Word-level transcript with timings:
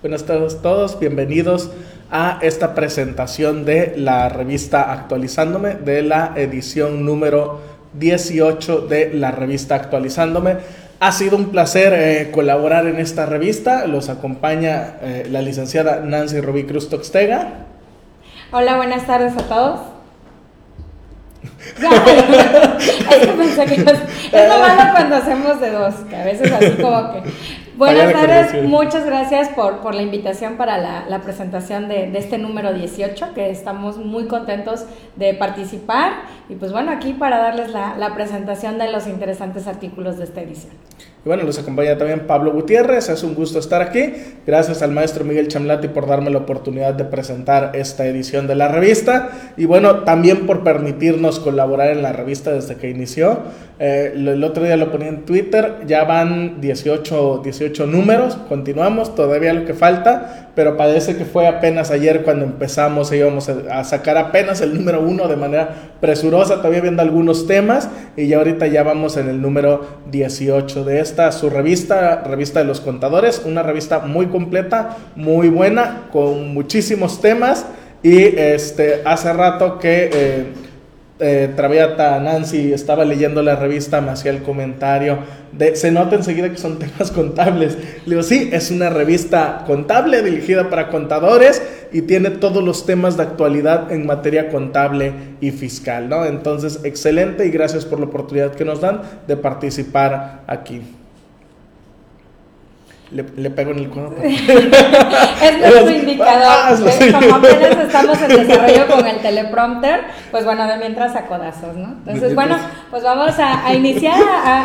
Buenas 0.00 0.24
tardes 0.24 0.54
a 0.54 0.62
todos, 0.62 0.98
bienvenidos 0.98 1.70
a 2.10 2.38
esta 2.40 2.74
presentación 2.74 3.66
de 3.66 3.92
la 3.98 4.30
revista 4.30 4.92
Actualizándome, 4.92 5.74
de 5.74 6.02
la 6.02 6.32
edición 6.36 7.04
número 7.04 7.60
18 7.92 8.86
de 8.86 9.12
la 9.12 9.30
revista 9.30 9.74
Actualizándome. 9.74 10.56
Ha 11.04 11.12
sido 11.12 11.36
un 11.36 11.50
placer 11.50 11.92
eh, 11.92 12.30
colaborar 12.30 12.86
en 12.86 12.98
esta 12.98 13.26
revista. 13.26 13.86
Los 13.86 14.08
acompaña 14.08 14.94
eh, 15.02 15.28
la 15.30 15.42
licenciada 15.42 16.00
Nancy 16.00 16.40
Rubí 16.40 16.64
Cruz 16.64 16.88
Toxtega. 16.88 17.66
Hola, 18.52 18.78
buenas 18.78 19.06
tardes 19.06 19.36
a 19.36 19.42
todos. 19.42 19.80
es 21.76 23.18
que 23.18 23.32
pensé 23.32 23.66
que 23.66 23.74
es 23.74 24.48
lo 24.48 24.58
malo 24.58 24.92
cuando 24.92 25.16
hacemos 25.16 25.60
de 25.60 25.72
dos, 25.72 25.94
que 26.08 26.16
a 26.16 26.24
veces 26.24 26.50
así 26.50 26.70
como 26.80 27.12
que 27.12 27.22
Buenas 27.76 28.12
tardes, 28.12 28.62
muchas 28.62 29.04
gracias 29.04 29.48
por, 29.48 29.80
por 29.80 29.96
la 29.96 30.02
invitación 30.02 30.56
para 30.56 30.78
la, 30.78 31.06
la 31.08 31.22
presentación 31.22 31.88
de, 31.88 32.08
de, 32.08 32.18
este 32.18 32.38
número 32.38 32.72
18, 32.72 33.34
que 33.34 33.50
estamos 33.50 33.96
muy 33.96 34.28
contentos 34.28 34.86
de 35.16 35.34
participar 35.34 36.12
y 36.48 36.54
pues 36.54 36.70
bueno, 36.70 36.92
aquí 36.92 37.14
para 37.14 37.38
darles 37.38 37.70
la, 37.70 37.96
la 37.96 38.14
presentación 38.14 38.78
de 38.78 38.92
los 38.92 39.08
interesantes 39.08 39.66
artículos 39.66 40.18
de 40.18 40.24
esta 40.24 40.40
edición. 40.42 40.72
Y 41.24 41.28
bueno, 41.28 41.44
nos 41.44 41.58
acompaña 41.58 41.96
también 41.96 42.26
Pablo 42.26 42.52
Gutiérrez, 42.52 43.08
es 43.08 43.22
un 43.22 43.34
gusto 43.34 43.58
estar 43.58 43.80
aquí. 43.80 44.12
Gracias 44.46 44.82
al 44.82 44.92
maestro 44.92 45.24
Miguel 45.24 45.48
Chamlati 45.48 45.88
por 45.88 46.06
darme 46.06 46.28
la 46.28 46.38
oportunidad 46.38 46.92
de 46.92 47.04
presentar 47.04 47.70
esta 47.74 48.04
edición 48.06 48.46
de 48.46 48.54
la 48.54 48.68
revista. 48.68 49.30
Y 49.56 49.64
bueno, 49.64 50.00
también 50.00 50.46
por 50.46 50.62
permitirnos 50.62 51.40
colaborar 51.40 51.88
en 51.92 52.02
la 52.02 52.12
revista 52.12 52.52
desde 52.52 52.76
que 52.76 52.90
inició. 52.90 53.38
Eh, 53.78 54.12
el 54.14 54.44
otro 54.44 54.62
día 54.62 54.76
lo 54.76 54.92
ponía 54.92 55.08
en 55.08 55.24
Twitter, 55.24 55.78
ya 55.86 56.04
van 56.04 56.60
18, 56.60 57.40
18 57.42 57.86
números, 57.88 58.36
continuamos, 58.48 59.16
todavía 59.16 59.52
lo 59.52 59.64
que 59.64 59.74
falta, 59.74 60.50
pero 60.54 60.76
parece 60.76 61.16
que 61.16 61.24
fue 61.24 61.48
apenas 61.48 61.90
ayer 61.90 62.22
cuando 62.22 62.44
empezamos 62.44 63.12
íbamos 63.12 63.48
a, 63.48 63.82
sacar 63.82 64.16
apenas 64.16 64.60
el 64.60 64.74
número 64.74 65.00
uno 65.00 65.26
de 65.26 65.34
manera 65.34 65.74
presurosa, 66.00 66.58
todavía 66.58 66.82
viendo 66.82 67.02
algunos 67.02 67.48
temas. 67.48 67.88
Y 68.16 68.28
ya 68.28 68.38
ahorita 68.38 68.68
ya 68.68 68.84
vamos 68.84 69.16
en 69.16 69.28
el 69.28 69.42
número 69.42 69.84
18 70.12 70.84
de 70.84 71.00
esta, 71.14 71.30
su 71.30 71.48
revista, 71.48 72.24
Revista 72.24 72.58
de 72.58 72.64
los 72.64 72.80
Contadores, 72.80 73.42
una 73.44 73.62
revista 73.62 74.00
muy 74.00 74.26
completa, 74.26 74.96
muy 75.14 75.48
buena, 75.48 76.08
con 76.10 76.52
muchísimos 76.52 77.20
temas 77.20 77.66
y 78.02 78.18
este, 78.36 79.02
hace 79.04 79.32
rato 79.32 79.78
que... 79.78 80.10
Eh, 80.12 80.44
eh, 81.20 81.52
Traviata 81.54 82.18
Nancy 82.18 82.72
estaba 82.72 83.04
leyendo 83.04 83.40
la 83.40 83.54
revista, 83.54 84.00
me 84.00 84.10
hacía 84.10 84.32
el 84.32 84.42
comentario 84.42 85.18
de, 85.52 85.76
se 85.76 85.92
nota 85.92 86.16
enseguida 86.16 86.50
que 86.50 86.58
son 86.58 86.78
temas 86.80 87.12
contables. 87.12 87.78
Le 88.04 88.16
digo, 88.16 88.22
sí, 88.24 88.50
es 88.52 88.72
una 88.72 88.90
revista 88.90 89.62
contable 89.64 90.22
dirigida 90.22 90.68
para 90.70 90.88
contadores 90.88 91.62
y 91.92 92.02
tiene 92.02 92.30
todos 92.30 92.64
los 92.64 92.84
temas 92.84 93.16
de 93.16 93.22
actualidad 93.22 93.92
en 93.92 94.06
materia 94.06 94.48
contable 94.48 95.12
y 95.40 95.52
fiscal, 95.52 96.08
¿no? 96.08 96.24
Entonces, 96.24 96.80
excelente 96.82 97.46
y 97.46 97.50
gracias 97.50 97.84
por 97.84 98.00
la 98.00 98.06
oportunidad 98.06 98.52
que 98.52 98.64
nos 98.64 98.80
dan 98.80 99.02
de 99.28 99.36
participar 99.36 100.42
aquí. 100.48 100.82
Le, 103.14 103.24
le, 103.36 103.50
pego 103.50 103.70
en 103.70 103.78
el 103.78 103.90
codo. 103.90 104.16
es 104.22 105.58
nuestro 105.60 105.90
indicador. 105.90 106.42
Ah, 106.44 106.74
Como 107.20 107.34
apenas 107.36 107.78
estamos 107.78 108.20
en 108.22 108.28
desarrollo 108.46 108.86
con 108.88 109.06
el 109.06 109.18
teleprompter, 109.18 110.00
pues 110.32 110.44
bueno, 110.44 110.66
de 110.66 110.78
mientras 110.78 111.14
a 111.14 111.26
codazos, 111.26 111.76
¿no? 111.76 111.90
Entonces, 111.90 112.34
bueno, 112.34 112.56
pues 112.90 113.04
vamos 113.04 113.38
a, 113.38 113.66
a 113.66 113.72
iniciar 113.72 114.18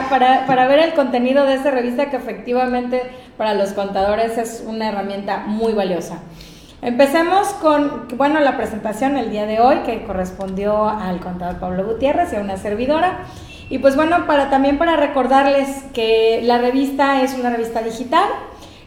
para, 0.09 0.47
para, 0.47 0.67
ver 0.67 0.79
el 0.79 0.93
contenido 0.93 1.45
de 1.45 1.53
esta 1.53 1.69
revista 1.69 2.09
que 2.09 2.17
efectivamente 2.17 3.03
para 3.37 3.53
los 3.53 3.73
contadores 3.73 4.37
es 4.39 4.63
una 4.65 4.89
herramienta 4.89 5.43
muy 5.45 5.73
valiosa. 5.73 6.19
Empecemos 6.81 7.49
con, 7.61 8.07
bueno, 8.15 8.39
la 8.39 8.57
presentación 8.57 9.17
el 9.17 9.31
día 9.31 9.45
de 9.45 9.59
hoy 9.59 9.79
que 9.85 10.03
correspondió 10.05 10.87
al 10.89 11.19
contador 11.19 11.59
Pablo 11.59 11.85
Gutiérrez 11.85 12.33
y 12.33 12.37
a 12.37 12.39
una 12.39 12.57
servidora. 12.57 13.25
Y 13.69 13.77
pues 13.77 13.95
bueno, 13.95 14.25
para, 14.25 14.49
también 14.49 14.77
para 14.77 14.95
recordarles 14.95 15.83
que 15.93 16.41
la 16.43 16.57
revista 16.57 17.21
es 17.21 17.35
una 17.35 17.51
revista 17.51 17.83
digital, 17.83 18.25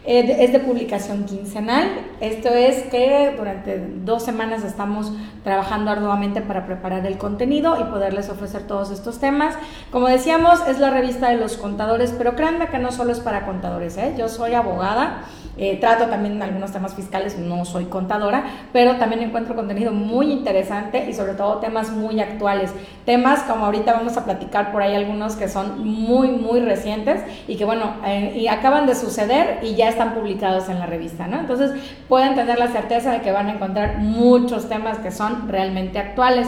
es 0.05 0.51
de 0.51 0.59
publicación 0.59 1.23
quincenal. 1.25 1.87
Esto 2.19 2.49
es 2.49 2.83
que 2.83 3.33
durante 3.37 3.77
dos 4.03 4.23
semanas 4.23 4.63
estamos 4.63 5.11
trabajando 5.43 5.91
arduamente 5.91 6.41
para 6.41 6.65
preparar 6.65 7.05
el 7.05 7.17
contenido 7.17 7.79
y 7.79 7.83
poderles 7.85 8.29
ofrecer 8.29 8.63
todos 8.67 8.91
estos 8.91 9.19
temas. 9.19 9.55
Como 9.91 10.07
decíamos, 10.07 10.65
es 10.67 10.79
la 10.79 10.89
revista 10.89 11.29
de 11.29 11.37
los 11.37 11.57
contadores, 11.57 12.13
pero 12.17 12.35
créanme 12.35 12.67
que 12.67 12.79
no 12.79 12.91
solo 12.91 13.11
es 13.11 13.19
para 13.19 13.45
contadores. 13.45 13.97
¿eh? 13.97 14.13
Yo 14.17 14.27
soy 14.27 14.53
abogada. 14.53 15.23
Eh, 15.55 15.77
trato 15.79 16.07
también 16.07 16.41
algunos 16.41 16.71
temas 16.71 16.95
fiscales, 16.95 17.37
no 17.37 17.63
soy 17.63 17.85
contadora, 17.85 18.43
pero 18.73 18.95
también 18.95 19.21
encuentro 19.21 19.55
contenido 19.55 19.91
muy 19.91 20.31
interesante 20.31 21.07
y 21.07 21.13
sobre 21.13 21.33
todo 21.33 21.57
temas 21.57 21.91
muy 21.91 22.19
actuales. 22.19 22.71
Temas 23.05 23.41
como 23.43 23.67
ahorita 23.67 23.93
vamos 23.93 24.17
a 24.17 24.25
platicar 24.25 24.71
por 24.71 24.81
ahí 24.81 24.95
algunos 24.95 25.35
que 25.35 25.47
son 25.47 25.85
muy, 25.85 26.29
muy 26.29 26.59
recientes 26.61 27.21
y 27.47 27.55
que 27.55 27.65
bueno, 27.65 27.97
eh, 28.03 28.33
y 28.35 28.47
acaban 28.47 28.87
de 28.87 28.95
suceder 28.95 29.59
y 29.61 29.75
ya 29.75 29.89
están 29.93 30.13
publicados 30.13 30.69
en 30.69 30.79
la 30.79 30.85
revista, 30.85 31.27
¿no? 31.27 31.39
Entonces 31.39 31.71
pueden 32.07 32.35
tener 32.35 32.59
la 32.59 32.67
certeza 32.67 33.11
de 33.11 33.21
que 33.21 33.31
van 33.31 33.47
a 33.47 33.53
encontrar 33.53 33.97
muchos 33.97 34.69
temas 34.69 34.99
que 34.99 35.11
son 35.11 35.47
realmente 35.47 35.97
actuales 35.97 36.47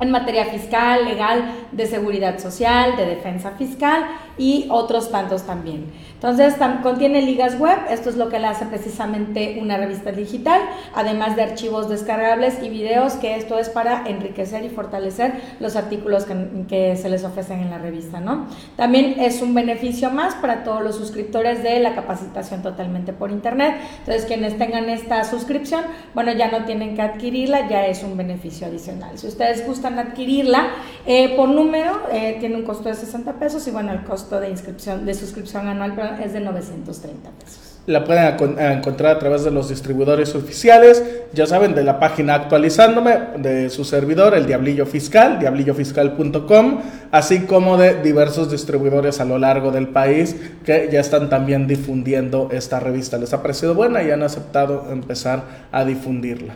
en 0.00 0.10
materia 0.10 0.46
fiscal, 0.46 1.04
legal, 1.04 1.44
de 1.70 1.86
seguridad 1.86 2.38
social, 2.38 2.96
de 2.96 3.06
defensa 3.06 3.52
fiscal 3.52 4.04
y 4.38 4.66
otros 4.70 5.10
tantos 5.10 5.42
también. 5.42 5.92
Entonces, 6.14 6.54
contiene 6.82 7.20
ligas 7.20 7.58
web, 7.58 7.78
esto 7.90 8.08
es 8.08 8.16
lo 8.16 8.30
que 8.30 8.38
le 8.38 8.46
hace 8.46 8.64
precisamente 8.64 9.58
una 9.60 9.76
revista 9.76 10.10
digital, 10.10 10.62
además 10.94 11.36
de 11.36 11.42
archivos 11.42 11.90
descargables 11.90 12.62
y 12.62 12.70
videos, 12.70 13.14
que 13.14 13.36
esto 13.36 13.58
es 13.58 13.68
para 13.68 14.06
enriquecer 14.06 14.64
y 14.64 14.70
fortalecer 14.70 15.34
los 15.60 15.76
artículos 15.76 16.24
que, 16.24 16.96
se 16.96 17.10
les 17.10 17.24
ofrecen 17.24 17.60
en 17.60 17.70
la 17.70 17.78
revista, 17.78 18.20
¿no? 18.20 18.46
También 18.76 19.16
es 19.18 19.42
un 19.42 19.52
beneficio 19.54 20.10
más 20.10 20.34
para 20.36 20.64
todos 20.64 20.82
los 20.82 20.96
suscriptores 20.96 21.62
de 21.62 21.78
la 21.80 21.94
capacitación 21.94 22.62
totalmente 22.62 23.12
por 23.12 23.30
internet. 23.30 23.74
Entonces, 23.98 24.24
quienes 24.24 24.56
tengan 24.56 24.88
esta 24.88 25.24
suscripción, 25.24 25.82
bueno, 26.14 26.32
ya 26.32 26.50
no 26.50 26.64
tienen 26.64 26.94
que 26.94 27.02
adquirirla, 27.02 27.68
ya 27.68 27.86
es 27.86 28.02
un 28.02 28.16
beneficio 28.16 28.66
adicional. 28.66 29.18
Si 29.18 29.26
ustedes 29.26 29.66
gustan 29.66 29.98
adquirirla 29.98 30.68
eh, 31.06 31.36
por 31.36 31.48
número, 31.50 32.00
eh, 32.10 32.36
tiene 32.40 32.56
un 32.56 32.62
costo 32.62 32.88
de 32.88 32.94
60 32.94 33.34
pesos 33.34 33.66
y 33.68 33.70
bueno, 33.70 33.92
el 33.92 34.04
costo 34.04 34.23
de 34.30 34.50
inscripción, 34.50 35.06
de 35.06 35.14
suscripción 35.14 35.68
anual, 35.68 35.94
es 36.22 36.32
de 36.32 36.40
930 36.40 37.30
pesos. 37.30 37.74
La 37.86 38.02
pueden 38.02 38.58
encontrar 38.58 39.16
a 39.16 39.18
través 39.18 39.44
de 39.44 39.50
los 39.50 39.68
distribuidores 39.68 40.34
oficiales, 40.34 41.04
ya 41.34 41.46
saben, 41.46 41.74
de 41.74 41.84
la 41.84 41.98
página 41.98 42.34
actualizándome, 42.34 43.18
de 43.36 43.68
su 43.68 43.84
servidor, 43.84 44.34
el 44.34 44.46
Diablillo 44.46 44.86
Fiscal, 44.86 45.38
diablillofiscal.com, 45.38 46.80
así 47.10 47.44
como 47.44 47.76
de 47.76 48.00
diversos 48.00 48.50
distribuidores 48.50 49.20
a 49.20 49.26
lo 49.26 49.38
largo 49.38 49.70
del 49.70 49.88
país 49.88 50.34
que 50.64 50.88
ya 50.90 51.00
están 51.00 51.28
también 51.28 51.66
difundiendo 51.66 52.48
esta 52.52 52.80
revista. 52.80 53.18
Les 53.18 53.34
ha 53.34 53.42
parecido 53.42 53.74
buena 53.74 54.02
y 54.02 54.10
han 54.10 54.22
aceptado 54.22 54.86
empezar 54.90 55.42
a 55.70 55.84
difundirla. 55.84 56.54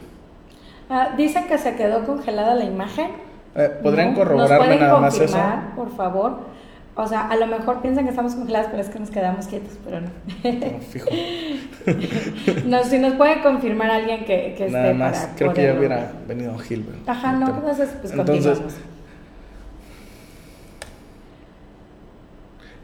Ah, 0.89 1.11
dicen 1.15 1.47
que 1.47 1.59
se 1.59 1.75
quedó 1.75 2.07
congelada 2.07 2.55
la 2.55 2.65
imagen. 2.65 3.11
Eh, 3.55 3.71
¿Podrían 3.83 4.15
corroborarme 4.15 4.79
nada 4.79 4.99
más 4.99 5.21
eso? 5.21 5.37
por 5.77 5.95
favor? 5.95 6.39
O 7.01 7.07
sea, 7.07 7.29
a 7.29 7.37
lo 7.37 7.47
mejor 7.47 7.81
piensan 7.81 8.03
que 8.03 8.11
estamos 8.11 8.35
congelados, 8.35 8.71
pero 8.73 8.83
es 8.83 8.89
que 8.89 8.99
nos 8.99 9.11
quedamos 9.11 9.47
quietos, 9.47 9.79
pero 9.85 10.01
no. 10.01 10.09
fijo. 10.91 11.09
no, 12.67 12.83
si 12.83 12.99
nos 12.99 13.15
puede 13.15 13.41
confirmar 13.41 13.89
alguien 13.89 14.25
que, 14.25 14.57
que 14.59 14.69
Nada 14.69 14.93
más, 14.95 15.29
creo 15.37 15.55
que 15.55 15.63
ya 15.63 15.75
hubiera 15.75 16.11
venido 16.27 16.59
Gilbert. 16.59 17.09
Ajá, 17.09 17.35
no, 17.35 17.51
entonces 17.51 17.91
pues 18.01 18.13
entonces, 18.13 18.61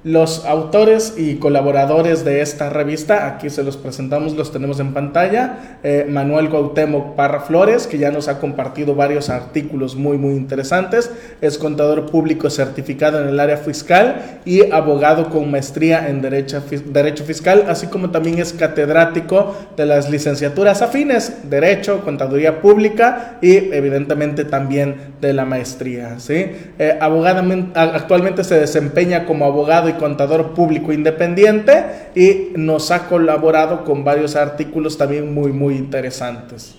Los 0.04 0.44
autores 0.44 1.14
y 1.16 1.36
colaboradores 1.36 2.26
de 2.26 2.42
esta 2.42 2.68
revista, 2.68 3.26
aquí 3.26 3.48
se 3.48 3.62
los 3.62 3.78
presentamos, 3.78 4.36
los 4.36 4.52
tenemos 4.52 4.78
en 4.78 4.92
pantalla. 4.92 5.78
Eh, 5.82 6.04
Manuel 6.06 6.50
Cuauhtémoc 6.50 7.14
Parra 7.14 7.40
Flores, 7.40 7.86
que 7.86 7.96
ya 7.96 8.10
nos 8.10 8.28
ha 8.28 8.38
compartido 8.38 8.94
varios 8.94 9.30
artículos 9.30 9.96
muy, 9.96 10.18
muy 10.18 10.34
interesantes. 10.34 11.10
Es 11.40 11.56
contador 11.56 12.04
público 12.10 12.50
certificado 12.50 13.22
en 13.22 13.30
el 13.30 13.40
área 13.40 13.56
fiscal 13.56 14.40
y 14.44 14.70
abogado 14.72 15.30
con 15.30 15.50
maestría 15.50 16.06
en 16.06 16.20
Derecho, 16.20 16.62
Derecho 16.84 17.24
Fiscal, 17.24 17.64
así 17.66 17.86
como 17.86 18.10
también 18.10 18.38
es 18.38 18.52
catedrático 18.52 19.56
de 19.74 19.86
las 19.86 20.10
licenciaturas 20.10 20.82
afines, 20.82 21.48
Derecho, 21.48 22.02
Contaduría 22.04 22.60
Pública 22.60 23.38
y 23.40 23.56
evidentemente 23.72 24.44
también 24.44 25.14
de 25.22 25.32
la 25.32 25.46
maestría. 25.46 26.20
¿sí? 26.20 26.52
Eh, 26.78 26.98
actualmente 27.00 28.44
se 28.44 28.60
desempeña 28.60 29.24
como 29.24 29.46
abogado 29.46 29.88
y 29.88 29.93
contador 29.96 30.54
público 30.54 30.92
independiente 30.92 32.10
y 32.14 32.52
nos 32.56 32.90
ha 32.90 33.08
colaborado 33.08 33.84
con 33.84 34.04
varios 34.04 34.36
artículos 34.36 34.98
también 34.98 35.32
muy, 35.34 35.52
muy 35.52 35.76
interesantes. 35.76 36.74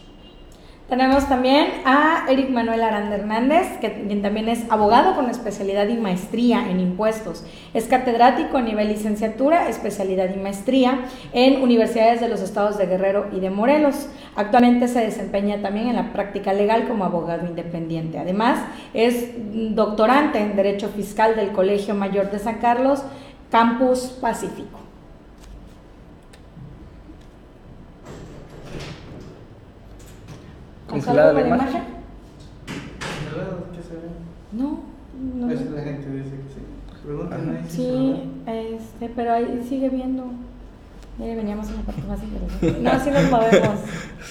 Tenemos 0.89 1.27
también 1.27 1.81
a 1.83 2.27
Eric 2.29 2.51
Manuel 2.51 2.83
Aranda 2.83 3.15
Hernández, 3.15 3.79
que 3.81 3.89
también 4.21 4.47
es 4.49 4.69
abogado 4.69 5.15
con 5.15 5.31
especialidad 5.31 5.87
y 5.87 5.95
maestría 5.95 6.69
en 6.69 6.79
impuestos. 6.79 7.43
Es 7.73 7.85
catedrático 7.85 8.57
a 8.57 8.61
nivel 8.61 8.89
licenciatura, 8.89 9.67
especialidad 9.67 10.29
y 10.35 10.37
maestría 10.37 10.99
en 11.33 11.63
universidades 11.63 12.21
de 12.21 12.29
los 12.29 12.39
estados 12.39 12.77
de 12.77 12.85
Guerrero 12.85 13.29
y 13.31 13.39
de 13.39 13.49
Morelos. 13.49 14.09
Actualmente 14.35 14.87
se 14.87 14.99
desempeña 14.99 15.59
también 15.59 15.87
en 15.87 15.95
la 15.95 16.13
práctica 16.13 16.53
legal 16.53 16.87
como 16.87 17.03
abogado 17.03 17.47
independiente. 17.47 18.19
Además, 18.19 18.59
es 18.93 19.31
doctorante 19.75 20.37
en 20.37 20.55
Derecho 20.55 20.89
Fiscal 20.89 21.35
del 21.35 21.51
Colegio 21.51 21.95
Mayor 21.95 22.29
de 22.29 22.37
San 22.37 22.59
Carlos, 22.59 23.01
Campus 23.49 24.19
Pacífico. 24.21 24.84
¿Congelada 30.87 31.33
la, 31.33 31.41
imagen? 31.41 31.67
imagen? 31.67 31.83
¿Qué 33.75 33.81
se 33.83 33.95
ve? 33.95 34.09
No, 34.51 34.83
no. 35.35 35.51
Es 35.51 35.61
la 35.71 35.81
gente 35.81 36.09
dice 36.09 36.29
que 36.29 36.53
sí. 36.53 36.61
Pregúntame 37.03 37.57
ahí. 37.57 37.65
Sí, 37.67 38.31
este, 38.45 39.11
pero 39.15 39.33
ahí 39.33 39.65
sigue 39.67 39.89
viendo. 39.89 40.31
Ya 41.17 41.27
veníamos 41.27 41.69
en 41.69 41.77
la 41.77 41.81
parte 41.83 42.01
más 42.01 42.19
interesante. 42.21 42.81
No, 42.81 42.99
sí 42.99 43.09
nos 43.09 43.31
movemos. 43.31 43.79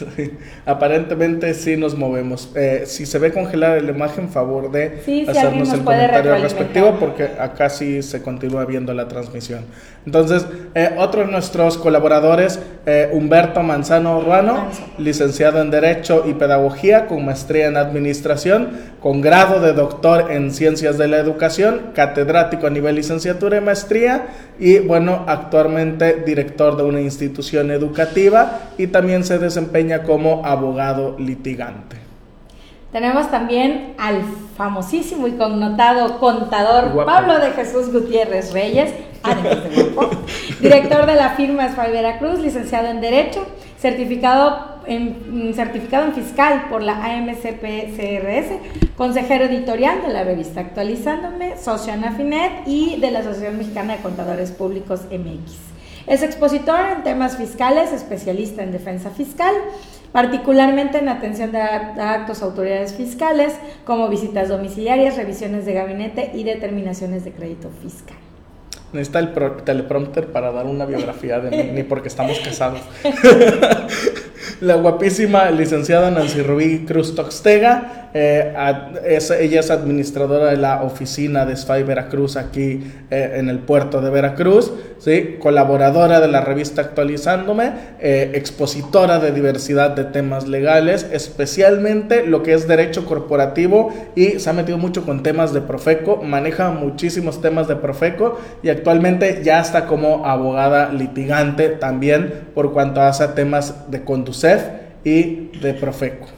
Aparentemente 0.67 1.55
sí 1.55 1.79
nos 1.79 1.97
movemos. 1.97 2.51
Eh, 2.55 2.83
si 2.85 3.07
se 3.07 3.19
ve 3.19 3.33
congelada 3.33 3.81
la 3.81 3.91
imagen, 3.91 4.29
favor 4.29 4.71
de 4.71 5.01
hacernos 5.27 5.73
el 5.73 5.83
comentario 5.83 6.37
respectivo 6.37 6.99
porque 7.01 7.25
acá 7.41 7.71
sí 7.71 8.03
se 8.03 8.21
continúa 8.21 8.67
viendo 8.67 8.93
la 8.93 9.09
transmisión. 9.09 9.65
Entonces, 10.07 10.47
eh, 10.75 10.95
otro 10.99 11.25
de 11.25 11.33
nuestros 11.33 11.79
colaboradores, 11.79 12.61
eh, 12.85 13.09
Humberto 13.13 13.63
Manzano 13.63 14.19
Urbano, 14.19 14.67
licenciado 14.99 15.63
en 15.63 15.71
Derecho 15.71 16.25
y 16.29 16.35
Pedagogía, 16.35 17.07
con 17.07 17.25
maestría 17.25 17.69
en 17.69 17.79
Administración, 17.79 18.69
con 19.01 19.23
grado 19.23 19.61
de 19.61 19.73
doctor 19.73 20.31
en 20.31 20.51
Ciencias 20.51 20.99
de 20.99 21.09
la 21.09 21.17
Educación, 21.17 21.93
catedrático 21.95 22.67
a 22.67 22.71
nivel 22.71 22.97
licenciatura 22.97 23.57
y 23.57 23.61
maestría, 23.63 24.27
y 24.59 24.81
bueno, 24.81 25.25
actualmente 25.27 26.23
director 26.27 26.77
de 26.77 26.83
una 26.83 27.01
institución 27.01 27.71
educativa 27.71 28.61
y 28.77 28.89
también 28.89 29.25
se 29.25 29.39
desempeña 29.39 30.03
como 30.03 30.45
abogado 30.45 31.17
litigante. 31.19 31.97
Tenemos 32.93 33.29
también 33.31 33.95
al 33.99 34.23
famosísimo 34.57 35.27
y 35.27 35.33
connotado 35.33 36.19
contador 36.21 37.05
Pablo 37.05 37.41
de 37.41 37.51
Jesús 37.51 37.93
Gutiérrez 37.93 38.53
Reyes, 38.53 38.93
director 40.61 41.07
de 41.07 41.15
la 41.15 41.31
firma 41.31 41.67
Esfai 41.67 41.93
Veracruz, 41.93 42.41
licenciado 42.41 42.89
en 42.89 43.01
Derecho, 43.01 43.47
certificado 43.79 44.75
en, 44.87 45.53
certificado 45.55 46.07
en 46.07 46.15
fiscal 46.15 46.67
por 46.69 46.83
la 46.83 47.05
AMCP-CRS, 47.05 48.59
consejero 48.97 49.45
editorial 49.45 50.03
de 50.03 50.13
la 50.13 50.25
revista 50.25 50.61
Actualizándome, 50.61 51.57
socio 51.59 51.93
en 51.93 52.05
Afinet 52.05 52.67
y 52.67 53.01
de 53.01 53.11
la 53.11 53.21
Asociación 53.21 53.59
Mexicana 53.59 53.97
de 53.97 54.03
Contadores 54.03 54.53
Públicos 54.53 55.03
MX. 55.11 55.53
Es 56.07 56.23
expositor 56.23 56.81
en 56.97 57.03
temas 57.03 57.39
fiscales, 57.39 57.93
especialista 57.93 58.63
en 58.63 58.73
defensa 58.73 59.11
fiscal, 59.11 59.55
particularmente 60.13 60.99
en 60.99 61.09
atención 61.09 61.51
de 61.51 61.63
actos 61.63 62.43
a 62.43 62.45
autoridades 62.45 62.95
fiscales, 62.95 63.55
como 63.87 64.09
visitas 64.09 64.49
domiciliarias, 64.49 65.17
revisiones 65.17 65.65
de 65.65 65.73
gabinete 65.73 66.31
y 66.35 66.45
determinaciones 66.45 67.25
de 67.25 67.33
crédito 67.33 67.71
fiscal. 67.83 68.24
Necesita 68.95 69.19
el 69.19 69.33
teleprompter 69.65 70.29
para 70.29 70.53
dar 70.53 70.67
una 70.67 70.87
biografía 70.87 71.41
de 71.41 71.51
mí, 71.51 71.71
ni 71.73 71.83
porque 71.83 72.07
estamos 72.07 72.39
casados. 72.39 72.81
la 74.61 74.77
guapísima 74.77 75.51
licenciada 75.51 76.13
Nancy 76.13 76.43
Rubí 76.43 76.85
Cruz 76.87 77.15
Toxtega, 77.17 78.04
eh, 78.17 78.55
ella 79.41 79.59
es 79.59 79.71
administradora 79.73 80.53
de 80.53 80.57
la 80.57 80.85
oficina 80.85 81.45
de 81.45 81.57
SFAI 81.57 81.83
Veracruz 81.83 82.37
aquí 82.37 82.85
eh, 83.11 83.33
en 83.35 83.49
el 83.49 83.59
puerto 83.59 84.01
de 84.01 84.09
Veracruz, 84.09 84.73
¿sí? 84.99 85.37
colaboradora 85.41 86.21
de 86.21 86.29
la 86.29 86.41
revista 86.41 86.83
Actualizándome, 86.83 87.73
eh, 87.99 88.31
expositora 88.35 89.19
de 89.19 89.33
diversidad 89.33 89.91
de 89.91 90.05
temas 90.05 90.47
legales, 90.47 91.09
especialmente 91.11 92.25
lo 92.25 92.45
que 92.45 92.55
es 92.55 92.69
derecho 92.69 93.05
corporativo 93.05 93.93
y 94.15 94.39
se 94.39 94.49
ha 94.49 94.53
metido 94.53 94.79
mucho 94.79 95.05
con 95.05 95.25
temas 95.25 95.53
de 95.53 95.61
Profeco, 95.61 96.23
maneja 96.23 96.71
muchísimos 96.71 97.43
temas 97.43 97.67
de 97.67 97.75
Profeco 97.75 98.39
y 98.63 98.69
actualmente 98.69 99.41
ya 99.43 99.61
está 99.61 99.87
como 99.87 100.25
abogada 100.25 100.93
litigante 100.93 101.69
también 101.69 102.33
por 102.55 102.73
cuanto 102.73 103.03
hace 103.03 103.27
temas 103.27 103.91
de 103.91 104.05
Conducef 104.05 104.63
y 105.03 105.51
de 105.59 105.75
Profeco. 105.75 106.34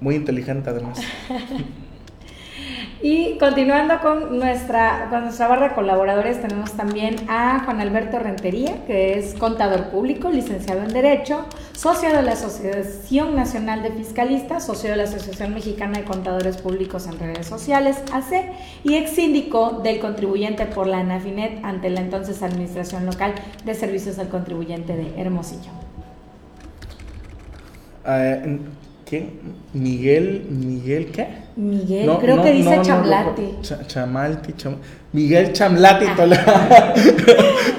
Muy 0.00 0.14
inteligente 0.14 0.70
además. 0.70 1.00
y 3.02 3.38
continuando 3.38 4.00
con 4.00 4.38
nuestra, 4.38 5.08
con 5.10 5.24
nuestra 5.24 5.48
barra 5.48 5.68
de 5.68 5.74
colaboradores, 5.74 6.40
tenemos 6.40 6.72
también 6.72 7.16
a 7.28 7.62
Juan 7.64 7.80
Alberto 7.80 8.18
Rentería, 8.18 8.84
que 8.86 9.18
es 9.18 9.34
contador 9.34 9.90
público, 9.90 10.30
licenciado 10.30 10.82
en 10.82 10.92
Derecho, 10.92 11.46
socio 11.72 12.10
de 12.10 12.22
la 12.22 12.32
Asociación 12.32 13.36
Nacional 13.36 13.82
de 13.82 13.90
Fiscalistas, 13.90 14.66
socio 14.66 14.90
de 14.90 14.96
la 14.96 15.04
Asociación 15.04 15.54
Mexicana 15.54 15.98
de 15.98 16.04
Contadores 16.04 16.56
Públicos 16.56 17.06
en 17.06 17.18
Redes 17.18 17.46
Sociales, 17.46 18.02
AC, 18.12 18.50
y 18.82 18.96
ex 18.96 19.10
síndico 19.10 19.80
del 19.82 20.00
contribuyente 20.00 20.66
por 20.66 20.86
la 20.86 20.98
ANAFINET 20.98 21.64
ante 21.64 21.90
la 21.90 22.00
entonces 22.00 22.42
Administración 22.42 23.06
Local 23.06 23.34
de 23.64 23.74
Servicios 23.74 24.18
al 24.18 24.28
Contribuyente 24.28 24.96
de 24.96 25.20
Hermosillo. 25.20 25.70
Uh, 28.04 28.87
¿Qué? 29.08 29.26
Miguel, 29.72 30.46
Miguel, 30.50 31.10
¿qué? 31.10 31.28
Miguel, 31.56 32.10
creo 32.20 32.42
que 32.42 32.52
dice 32.52 32.82
Chamlati. 32.82 33.58
chamalti, 33.86 34.52
Miguel 35.12 35.54
Chamlati 35.54 36.04
ah. 36.06 36.14
Toledo. 36.14 36.42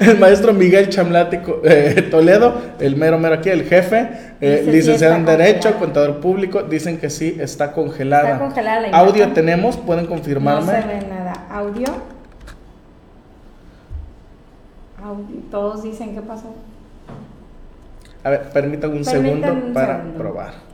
el 0.00 0.18
maestro 0.18 0.52
Miguel 0.52 0.88
Chamlati 0.88 1.38
eh, 1.62 2.08
Toledo, 2.10 2.52
el 2.80 2.96
mero 2.96 3.16
mero 3.16 3.36
aquí, 3.36 3.48
el 3.48 3.62
jefe, 3.62 4.10
eh, 4.40 4.64
licenciado 4.66 5.14
en 5.14 5.24
Derecho, 5.24 5.78
contador 5.78 6.18
público, 6.18 6.64
dicen 6.64 6.98
que 6.98 7.08
sí, 7.10 7.36
está 7.38 7.70
congelada. 7.70 8.32
Está 8.32 8.38
congelada 8.40 8.80
la 8.88 8.98
Audio 8.98 9.32
tenemos, 9.32 9.76
pueden 9.76 10.06
confirmarme. 10.06 10.66
No 10.66 10.82
se 10.82 10.88
ve 10.88 11.06
nada. 11.08 11.46
Audio. 11.48 11.86
Todos 15.52 15.84
dicen 15.84 16.12
qué 16.12 16.22
pasó. 16.22 16.52
A 18.24 18.30
ver, 18.30 18.50
permítanme 18.52 18.96
un 18.96 19.04
segundo 19.04 19.72
para 19.72 20.02
probar. 20.18 20.69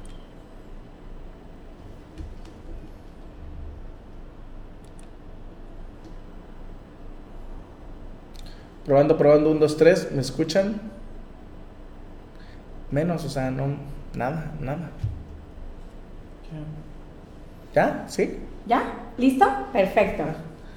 Probando, 8.86 9.18
probando, 9.18 9.50
un, 9.50 9.58
dos, 9.58 9.76
tres, 9.76 10.08
¿me 10.12 10.20
escuchan? 10.20 10.80
Menos, 12.92 13.24
o 13.24 13.28
sea, 13.28 13.50
no, 13.50 13.76
nada, 14.14 14.52
nada. 14.60 14.90
¿Ya? 17.74 18.04
¿Sí? 18.06 18.38
¿Ya? 18.64 18.84
¿Listo? 19.18 19.44
Perfecto. 19.72 20.22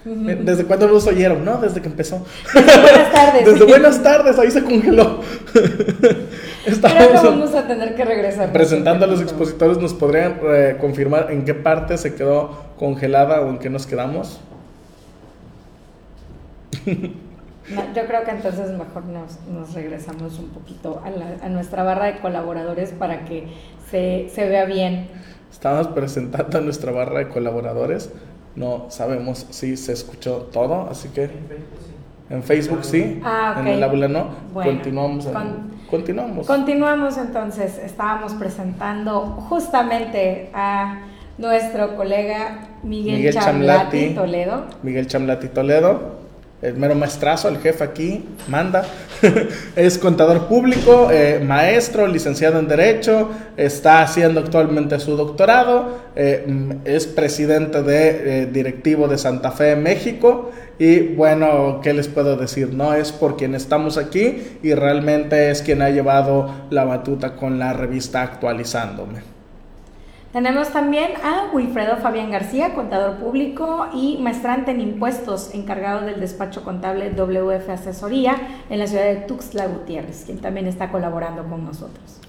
¿Desde 0.03 0.65
cuándo 0.65 0.87
nos 0.87 1.05
oyeron? 1.05 1.45
No, 1.45 1.57
desde 1.57 1.81
que 1.81 1.87
empezó. 1.87 2.25
Desde 2.51 2.81
buenas 2.81 3.11
tardes. 3.11 3.45
desde 3.53 3.65
buenas 3.65 4.01
tardes, 4.01 4.39
ahí 4.39 4.49
se 4.49 4.63
congeló. 4.63 5.19
Estamos 6.65 7.23
vamos 7.23 7.53
a 7.53 7.67
tener 7.67 7.93
que 7.95 8.05
regresar. 8.05 8.51
Presentando 8.51 9.05
a 9.05 9.07
los 9.07 9.21
expositores, 9.21 9.77
¿nos 9.77 9.93
podrían 9.93 10.39
eh, 10.43 10.77
confirmar 10.81 11.27
en 11.29 11.45
qué 11.45 11.53
parte 11.53 11.95
se 11.99 12.15
quedó 12.15 12.57
congelada 12.79 13.41
o 13.41 13.49
en 13.49 13.59
qué 13.59 13.69
nos 13.69 13.85
quedamos? 13.85 14.41
yo 17.69 18.05
creo 18.07 18.23
que 18.23 18.31
entonces 18.31 18.71
mejor 18.71 19.03
nos, 19.05 19.73
regresamos 19.73 20.39
un 20.39 20.49
poquito 20.49 21.01
a, 21.03 21.49
nuestra 21.49 21.83
barra 21.83 22.05
de 22.05 22.19
colaboradores 22.19 22.91
para 22.91 23.25
que 23.25 23.47
se, 23.89 24.29
vea 24.35 24.65
bien. 24.65 25.07
Estamos 25.51 25.87
presentando 25.87 26.57
a 26.57 26.61
nuestra 26.61 26.91
barra 26.91 27.19
de 27.19 27.29
colaboradores. 27.29 28.11
No 28.55 28.87
sabemos 28.89 29.45
si 29.51 29.77
se 29.77 29.93
escuchó 29.93 30.49
todo, 30.51 30.89
así 30.89 31.09
que 31.09 31.29
en 32.29 32.43
Facebook 32.43 32.83
sí, 32.83 33.21
ah, 33.23 33.57
en 33.59 33.67
el 33.67 33.83
aula 33.83 34.07
no. 34.07 34.27
continuamos. 34.53 35.27
continuamos. 35.89 36.47
Continuamos 36.47 37.17
entonces. 37.17 37.77
Estábamos 37.77 38.33
presentando 38.33 39.21
justamente 39.49 40.49
a 40.53 41.01
nuestro 41.37 41.95
colega 41.95 42.67
Miguel, 42.83 43.33
Chamlati 43.33 44.13
Toledo. 44.13 44.65
Miguel 44.83 45.07
Chamlati 45.07 45.47
Toledo 45.47 46.18
el 46.61 46.75
mero 46.75 46.93
maestrazo, 46.95 47.47
el 47.47 47.57
jefe 47.59 47.83
aquí, 47.83 48.25
manda. 48.47 48.85
es 49.75 49.97
contador 49.97 50.47
público, 50.47 51.09
eh, 51.11 51.41
maestro, 51.43 52.07
licenciado 52.07 52.59
en 52.59 52.67
Derecho, 52.67 53.29
está 53.55 54.01
haciendo 54.01 54.41
actualmente 54.41 54.99
su 54.99 55.15
doctorado, 55.15 55.99
eh, 56.15 56.43
mm, 56.47 56.71
es 56.85 57.07
presidente 57.07 57.81
de 57.81 58.41
eh, 58.41 58.45
directivo 58.47 59.07
de 59.07 59.17
Santa 59.17 59.51
Fe, 59.51 59.75
México. 59.75 60.51
Y 60.77 60.99
bueno, 60.99 61.81
¿qué 61.83 61.93
les 61.93 62.07
puedo 62.07 62.37
decir? 62.37 62.73
No 62.73 62.93
es 62.93 63.11
por 63.11 63.35
quien 63.35 63.55
estamos 63.55 63.97
aquí 63.97 64.41
y 64.63 64.73
realmente 64.73 65.51
es 65.51 65.61
quien 65.61 65.81
ha 65.81 65.89
llevado 65.89 66.49
la 66.69 66.85
batuta 66.85 67.35
con 67.35 67.59
la 67.59 67.73
revista 67.73 68.21
actualizándome. 68.21 69.38
Tenemos 70.31 70.69
también 70.71 71.13
a 71.23 71.49
Wilfredo 71.51 71.97
Fabián 71.97 72.29
García, 72.29 72.75
contador 72.75 73.15
público 73.15 73.87
y 73.95 74.19
maestrante 74.21 74.69
en 74.69 74.79
impuestos, 74.79 75.55
encargado 75.55 76.05
del 76.05 76.19
despacho 76.19 76.63
contable 76.63 77.09
WF 77.09 77.67
Asesoría 77.67 78.35
en 78.69 78.77
la 78.77 78.85
ciudad 78.85 79.05
de 79.05 79.15
Tuxtla 79.15 79.65
Gutiérrez, 79.65 80.25
quien 80.25 80.37
también 80.37 80.67
está 80.67 80.91
colaborando 80.91 81.45
con 81.45 81.65
nosotros. 81.65 82.19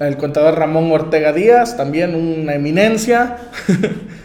El 0.00 0.16
contador 0.16 0.58
Ramón 0.58 0.90
Ortega 0.90 1.32
Díaz, 1.32 1.76
también 1.76 2.16
una 2.16 2.54
eminencia. 2.54 3.36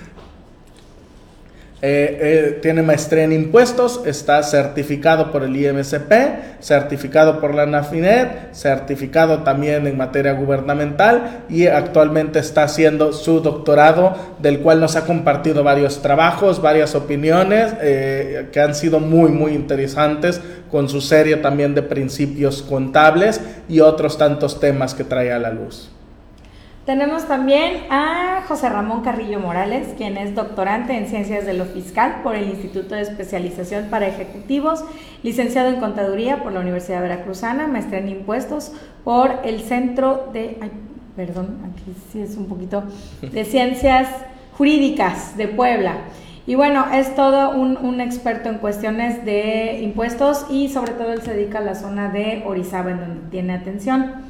Eh, 1.82 2.18
eh, 2.22 2.60
tiene 2.62 2.82
maestría 2.82 3.24
en 3.24 3.32
impuestos, 3.32 4.02
está 4.06 4.44
certificado 4.44 5.32
por 5.32 5.44
el 5.44 5.56
IMSP, 5.56 6.12
certificado 6.60 7.40
por 7.40 7.56
la 7.56 7.66
NAFINET, 7.66 8.54
certificado 8.54 9.44
también 9.44 9.88
en 9.88 9.96
materia 9.96 10.34
gubernamental 10.34 11.46
y 11.48 11.68
actualmente 11.68 12.40
está 12.40 12.64
haciendo 12.64 13.14
su 13.14 13.40
doctorado, 13.40 14.14
del 14.40 14.60
cual 14.60 14.82
nos 14.82 14.98
ha 14.98 15.06
compartido 15.06 15.64
varios 15.64 16.02
trabajos, 16.02 16.62
varias 16.62 16.96
opiniones 16.96 17.74
eh, 17.82 18.50
que 18.52 18.60
han 18.60 18.76
sido 18.76 19.00
muy, 19.00 19.32
muy 19.32 19.54
interesantes 19.54 20.42
con 20.70 20.90
su 20.90 21.00
serie 21.00 21.38
también 21.38 21.76
de 21.76 21.82
principios 21.82 22.62
contables 22.62 23.40
y 23.70 23.80
otros 23.80 24.18
tantos 24.18 24.60
temas 24.60 24.94
que 24.94 25.06
trae 25.06 25.32
a 25.32 25.40
la 25.40 25.52
luz. 25.52 25.90
Tenemos 26.90 27.28
también 27.28 27.84
a 27.92 28.46
José 28.48 28.68
Ramón 28.68 29.02
Carrillo 29.02 29.40
Morales, 29.40 29.90
quien 29.96 30.18
es 30.18 30.34
doctorante 30.34 30.98
en 30.98 31.06
Ciencias 31.06 31.46
de 31.46 31.54
lo 31.54 31.66
Fiscal 31.66 32.22
por 32.24 32.36
el 32.36 32.50
Instituto 32.50 32.96
de 32.96 33.02
Especialización 33.02 33.90
para 33.92 34.08
Ejecutivos, 34.08 34.84
licenciado 35.22 35.70
en 35.70 35.80
Contaduría 35.80 36.42
por 36.42 36.52
la 36.52 36.62
Universidad 36.62 37.04
Veracruzana, 37.04 37.68
maestría 37.68 38.00
en 38.00 38.10
Impuestos 38.10 38.72
por 39.04 39.36
el 39.44 39.60
Centro 39.60 40.32
de, 40.34 40.58
ay, 40.62 40.72
perdón, 41.16 41.60
aquí 41.72 41.94
sí 42.12 42.22
es 42.22 42.36
un 42.36 42.48
poquito, 42.48 42.82
de 43.22 43.46
Ciencias 43.46 44.08
Jurídicas 44.58 45.38
de 45.38 45.48
Puebla. 45.48 45.94
Y 46.48 46.56
bueno, 46.56 46.88
es 46.92 47.14
todo 47.14 47.52
un, 47.52 47.78
un, 47.78 48.02
experto 48.02 48.50
en 48.50 48.58
cuestiones 48.58 49.24
de 49.26 49.82
impuestos 49.84 50.48
y 50.50 50.70
sobre 50.70 50.94
todo 50.94 51.14
él 51.14 51.22
se 51.22 51.36
dedica 51.36 51.60
a 51.60 51.62
la 51.62 51.76
zona 51.76 52.10
de 52.10 52.42
Orizaba, 52.48 52.90
en 52.90 53.00
donde 53.00 53.30
tiene 53.30 53.54
atención. 53.54 54.28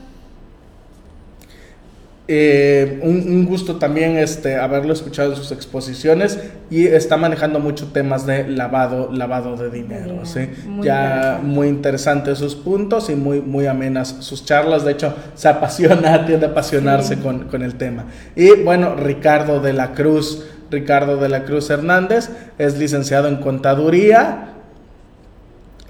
Eh, 2.31 2.99
un, 3.01 3.43
gusto 3.47 3.77
también 3.77 4.15
este, 4.17 4.55
haberlo 4.55 4.93
escuchado 4.93 5.31
en 5.31 5.35
sus 5.35 5.51
exposiciones 5.51 6.37
y 6.69 6.85
está 6.85 7.17
manejando 7.17 7.59
mucho 7.59 7.87
temas 7.87 8.27
de 8.27 8.47
lavado, 8.47 9.09
lavado 9.11 9.57
de 9.57 9.71
dinero. 9.71 10.23
¿sí? 10.27 10.47
ya 10.83 11.39
muy 11.41 11.69
interesantes 11.69 12.37
sus 12.37 12.53
puntos 12.53 13.09
y 13.09 13.15
muy, 13.15 13.41
muy 13.41 13.65
amenas 13.65 14.17
sus 14.19 14.45
charlas. 14.45 14.85
De 14.85 14.91
hecho, 14.91 15.15
se 15.33 15.47
apasiona, 15.47 16.23
tiende 16.27 16.45
a 16.45 16.49
apasionarse 16.49 17.17
con, 17.17 17.45
con 17.45 17.63
el 17.63 17.73
tema. 17.79 18.05
Y 18.35 18.51
bueno, 18.61 18.95
Ricardo 18.95 19.59
de 19.59 19.73
la 19.73 19.93
Cruz. 19.93 20.45
Ricardo 20.69 21.17
de 21.17 21.29
la 21.29 21.45
Cruz 21.45 21.71
Hernández 21.71 22.29
es 22.59 22.77
licenciado 22.77 23.27
en 23.27 23.37
contaduría, 23.37 24.58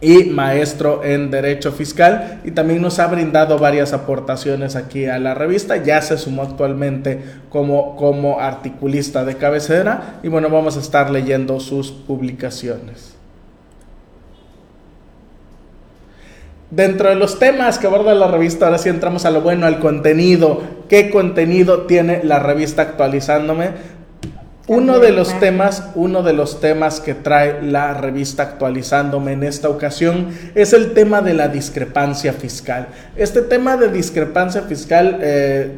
y 0.01 0.25
maestro 0.25 1.03
en 1.03 1.29
Derecho 1.29 1.71
Fiscal 1.71 2.41
y 2.43 2.51
también 2.51 2.81
nos 2.81 2.99
ha 2.99 3.07
brindado 3.07 3.57
varias 3.59 3.93
aportaciones 3.93 4.75
aquí 4.75 5.05
a 5.05 5.19
la 5.19 5.33
revista. 5.33 5.77
Ya 5.77 6.01
se 6.01 6.17
sumó 6.17 6.43
actualmente 6.43 7.21
como, 7.49 7.95
como 7.95 8.39
articulista 8.39 9.25
de 9.25 9.35
cabecera 9.35 10.19
y 10.23 10.29
bueno, 10.29 10.49
vamos 10.49 10.77
a 10.77 10.79
estar 10.79 11.11
leyendo 11.11 11.59
sus 11.59 11.91
publicaciones. 11.91 13.15
Dentro 16.71 17.09
de 17.09 17.15
los 17.15 17.39
temas 17.39 17.79
que 17.79 17.87
aborda 17.87 18.13
la 18.13 18.27
revista, 18.27 18.67
ahora 18.67 18.77
sí 18.77 18.89
entramos 18.89 19.25
a 19.25 19.31
lo 19.31 19.41
bueno, 19.41 19.65
al 19.65 19.79
contenido. 19.79 20.61
¿Qué 20.87 21.09
contenido 21.09 21.87
tiene 21.87 22.23
la 22.23 22.37
revista 22.37 22.83
actualizándome? 22.83 23.98
Uno 24.69 24.99
de 24.99 25.11
los 25.11 25.39
temas, 25.39 25.89
uno 25.95 26.21
de 26.21 26.33
los 26.33 26.61
temas 26.61 26.99
que 26.99 27.15
trae 27.15 27.59
la 27.63 27.95
revista 27.95 28.43
actualizándome 28.43 29.31
en 29.31 29.41
esta 29.41 29.67
ocasión 29.67 30.27
es 30.53 30.73
el 30.73 30.93
tema 30.93 31.23
de 31.23 31.33
la 31.33 31.47
discrepancia 31.47 32.33
fiscal. 32.33 32.89
Este 33.15 33.41
tema 33.41 33.77
de 33.77 33.87
discrepancia 33.87 34.61
fiscal 34.61 35.17
eh, 35.23 35.71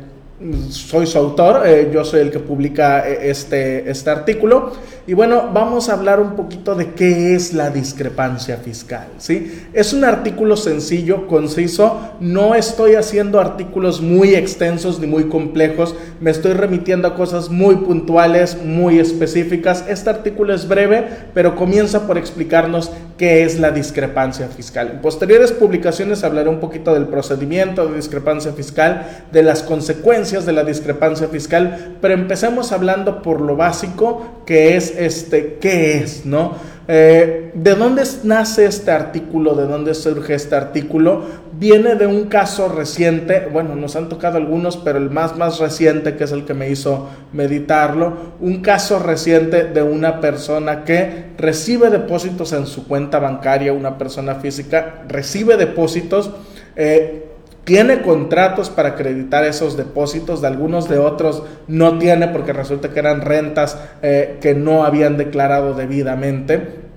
soy 0.69 1.07
su 1.07 1.17
autor, 1.17 1.65
eh, 1.65 1.89
yo 1.93 2.03
soy 2.03 2.19
el 2.19 2.31
que 2.31 2.39
publica 2.39 3.07
eh, 3.07 3.29
este, 3.29 3.89
este 3.89 4.09
artículo. 4.09 4.73
Y 5.07 5.15
bueno, 5.15 5.49
vamos 5.51 5.89
a 5.89 5.93
hablar 5.93 6.19
un 6.19 6.35
poquito 6.35 6.75
de 6.75 6.91
qué 6.93 7.33
es 7.33 7.53
la 7.53 7.71
discrepancia 7.71 8.57
fiscal. 8.57 9.07
¿sí? 9.17 9.65
Es 9.73 9.93
un 9.93 10.03
artículo 10.03 10.55
sencillo, 10.55 11.25
conciso, 11.25 11.99
no 12.19 12.53
estoy 12.53 12.93
haciendo 12.93 13.39
artículos 13.39 13.99
muy 13.99 14.35
extensos 14.35 14.99
ni 14.99 15.07
muy 15.07 15.23
complejos, 15.23 15.95
me 16.19 16.29
estoy 16.29 16.53
remitiendo 16.53 17.07
a 17.07 17.15
cosas 17.15 17.49
muy 17.49 17.77
puntuales, 17.77 18.63
muy 18.63 18.99
específicas. 18.99 19.85
Este 19.87 20.11
artículo 20.11 20.53
es 20.53 20.67
breve, 20.67 21.07
pero 21.33 21.55
comienza 21.55 22.05
por 22.05 22.19
explicarnos 22.19 22.91
qué 23.17 23.43
es 23.43 23.59
la 23.59 23.71
discrepancia 23.71 24.49
fiscal. 24.49 24.89
En 24.91 25.01
posteriores 25.01 25.51
publicaciones 25.51 26.23
hablaré 26.23 26.49
un 26.49 26.59
poquito 26.59 26.93
del 26.93 27.07
procedimiento 27.07 27.87
de 27.87 27.95
discrepancia 27.95 28.51
fiscal, 28.53 29.25
de 29.31 29.41
las 29.41 29.63
consecuencias 29.63 30.45
de 30.45 30.53
la 30.53 30.63
discrepancia 30.63 31.27
fiscal, 31.27 31.97
pero 32.01 32.13
empecemos 32.13 32.71
hablando 32.71 33.23
por 33.23 33.41
lo 33.41 33.55
básico, 33.55 34.40
es 34.57 34.93
este, 34.97 35.57
¿qué 35.59 35.97
es? 35.97 36.25
¿No? 36.25 36.55
Eh, 36.87 37.51
¿De 37.53 37.75
dónde 37.75 38.03
nace 38.23 38.65
este 38.65 38.91
artículo? 38.91 39.55
¿De 39.55 39.65
dónde 39.65 39.93
surge 39.93 40.33
este 40.33 40.55
artículo? 40.55 41.23
Viene 41.53 41.95
de 41.95 42.07
un 42.07 42.25
caso 42.25 42.67
reciente, 42.67 43.47
bueno, 43.51 43.75
nos 43.75 43.95
han 43.95 44.09
tocado 44.09 44.37
algunos, 44.37 44.77
pero 44.77 44.97
el 44.97 45.09
más, 45.09 45.37
más 45.37 45.59
reciente, 45.59 46.15
que 46.15 46.25
es 46.25 46.31
el 46.31 46.43
que 46.43 46.53
me 46.53 46.69
hizo 46.69 47.07
meditarlo, 47.31 48.13
un 48.41 48.61
caso 48.61 48.99
reciente 48.99 49.65
de 49.65 49.83
una 49.83 50.19
persona 50.19 50.83
que 50.83 51.27
recibe 51.37 51.89
depósitos 51.89 52.51
en 52.51 52.65
su 52.65 52.87
cuenta 52.87 53.19
bancaria, 53.19 53.73
una 53.73 53.97
persona 53.97 54.35
física 54.35 55.03
recibe 55.07 55.57
depósitos. 55.57 56.31
Eh, 56.75 57.30
tiene 57.63 58.01
contratos 58.01 58.69
para 58.69 58.89
acreditar 58.89 59.43
esos 59.43 59.77
depósitos, 59.77 60.41
de 60.41 60.47
algunos 60.47 60.89
de 60.89 60.97
otros 60.97 61.43
no 61.67 61.99
tiene 61.99 62.27
porque 62.27 62.53
resulta 62.53 62.89
que 62.89 62.99
eran 62.99 63.21
rentas 63.21 63.77
eh, 64.01 64.37
que 64.41 64.55
no 64.55 64.83
habían 64.83 65.17
declarado 65.17 65.73
debidamente. 65.73 66.91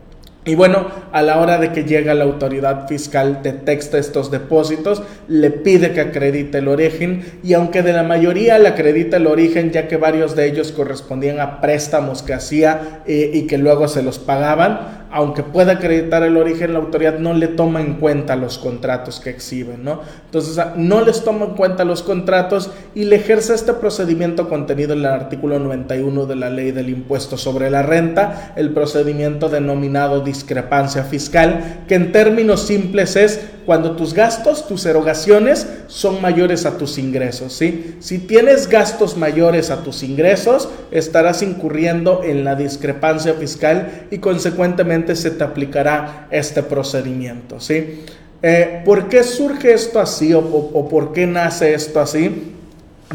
Y 0.47 0.56
bueno, 0.56 0.88
a 1.11 1.23
la 1.23 1.40
hora 1.40 1.56
de 1.56 1.73
que 1.73 1.85
llega 1.85 2.12
la 2.12 2.25
autoridad 2.25 2.87
fiscal, 2.87 3.40
detecta 3.42 3.97
estos 3.97 4.30
depósitos, 4.30 5.02
le 5.26 5.50
pide 5.50 5.92
que 5.92 6.02
acredite 6.02 6.59
el 6.59 6.68
origen 6.68 7.25
y 7.42 7.54
aunque 7.54 7.83
de 7.83 7.94
la 7.94 8.02
mayoría 8.02 8.59
le 8.59 8.68
acredita 8.68 9.16
el 9.16 9.26
origen, 9.26 9.71
ya 9.71 9.88
que 9.88 9.97
varios 9.97 10.37
de 10.37 10.47
ellos 10.47 10.71
correspondían 10.71 11.40
a 11.40 11.62
préstamos 11.62 12.23
que 12.23 12.35
hacía 12.35 13.02
eh, 13.06 13.30
y 13.33 13.47
que 13.47 13.56
luego 13.56 13.88
se 13.88 14.02
los 14.02 14.18
pagaban, 14.18 15.03
aunque 15.14 15.44
pueda 15.44 15.75
acreditar 15.75 16.25
el 16.25 16.37
origen, 16.37 16.73
la 16.73 16.80
autoridad 16.80 17.21
no 17.21 17.35
le 17.35 17.47
toma 17.47 17.80
en 17.80 17.94
cuenta 17.94 18.35
los 18.35 18.59
contratos 18.59 19.21
que 19.21 19.30
exhiben, 19.30 19.85
¿no? 19.85 20.00
Entonces, 20.25 20.59
ah, 20.59 20.75
no 20.76 21.02
les 21.02 21.23
toma 21.23 21.44
en 21.44 21.52
cuenta 21.52 21.85
los 21.85 22.02
contratos 22.02 22.73
y 22.97 23.04
le 23.04 23.14
ejerce 23.14 23.54
este 23.54 23.75
procedimiento 23.75 24.49
contenido 24.49 24.92
en 24.92 24.99
el 24.99 25.06
artículo 25.06 25.61
91 25.61 26.26
de 26.26 26.35
la 26.35 26.50
ley 26.50 26.73
del 26.73 26.88
impuesto 26.88 27.37
sobre 27.37 27.71
la 27.71 27.83
renta, 27.83 28.54
el 28.56 28.71
procedimiento 28.71 29.49
denominado 29.49 30.21
discrepancia 30.21 31.04
fiscal, 31.04 31.85
que 31.87 31.94
en 31.94 32.11
términos 32.11 32.62
simples 32.62 33.14
es 33.14 33.40
cuando 33.66 33.97
tus 33.97 34.14
gastos, 34.14 34.66
tus 34.66 34.87
erogaciones 34.87 35.66
son 35.87 36.21
mayores 36.21 36.66
a 36.66 36.78
tus 36.78 36.99
ingresos, 36.99 37.52
¿sí? 37.52 37.97
Si 38.00 38.18
tienes 38.18 38.68
gastos 38.68 39.16
mayores 39.16 39.71
a 39.71 39.83
tus 39.83 40.02
ingresos, 40.02 40.68
estarás 40.90 41.42
incurriendo 41.42 42.23
en 42.25 42.44
la 42.44 42.54
discrepancia 42.54 43.35
fiscal 43.35 44.06
y 44.11 44.18
consecuentemente 44.18 45.16
se 45.16 45.30
te 45.30 45.44
aplicará 45.44 46.28
este 46.30 46.62
procedimiento, 46.62 47.61
¿sí? 47.61 48.04
Eh, 48.42 48.83
¿Por 48.85 49.09
qué 49.09 49.23
surge 49.23 49.73
esto 49.73 50.00
así 50.00 50.35
o 50.35 50.88
por 50.88 51.12
qué 51.12 51.26
nace 51.26 51.75
esto 51.75 52.00
así? 52.00 52.54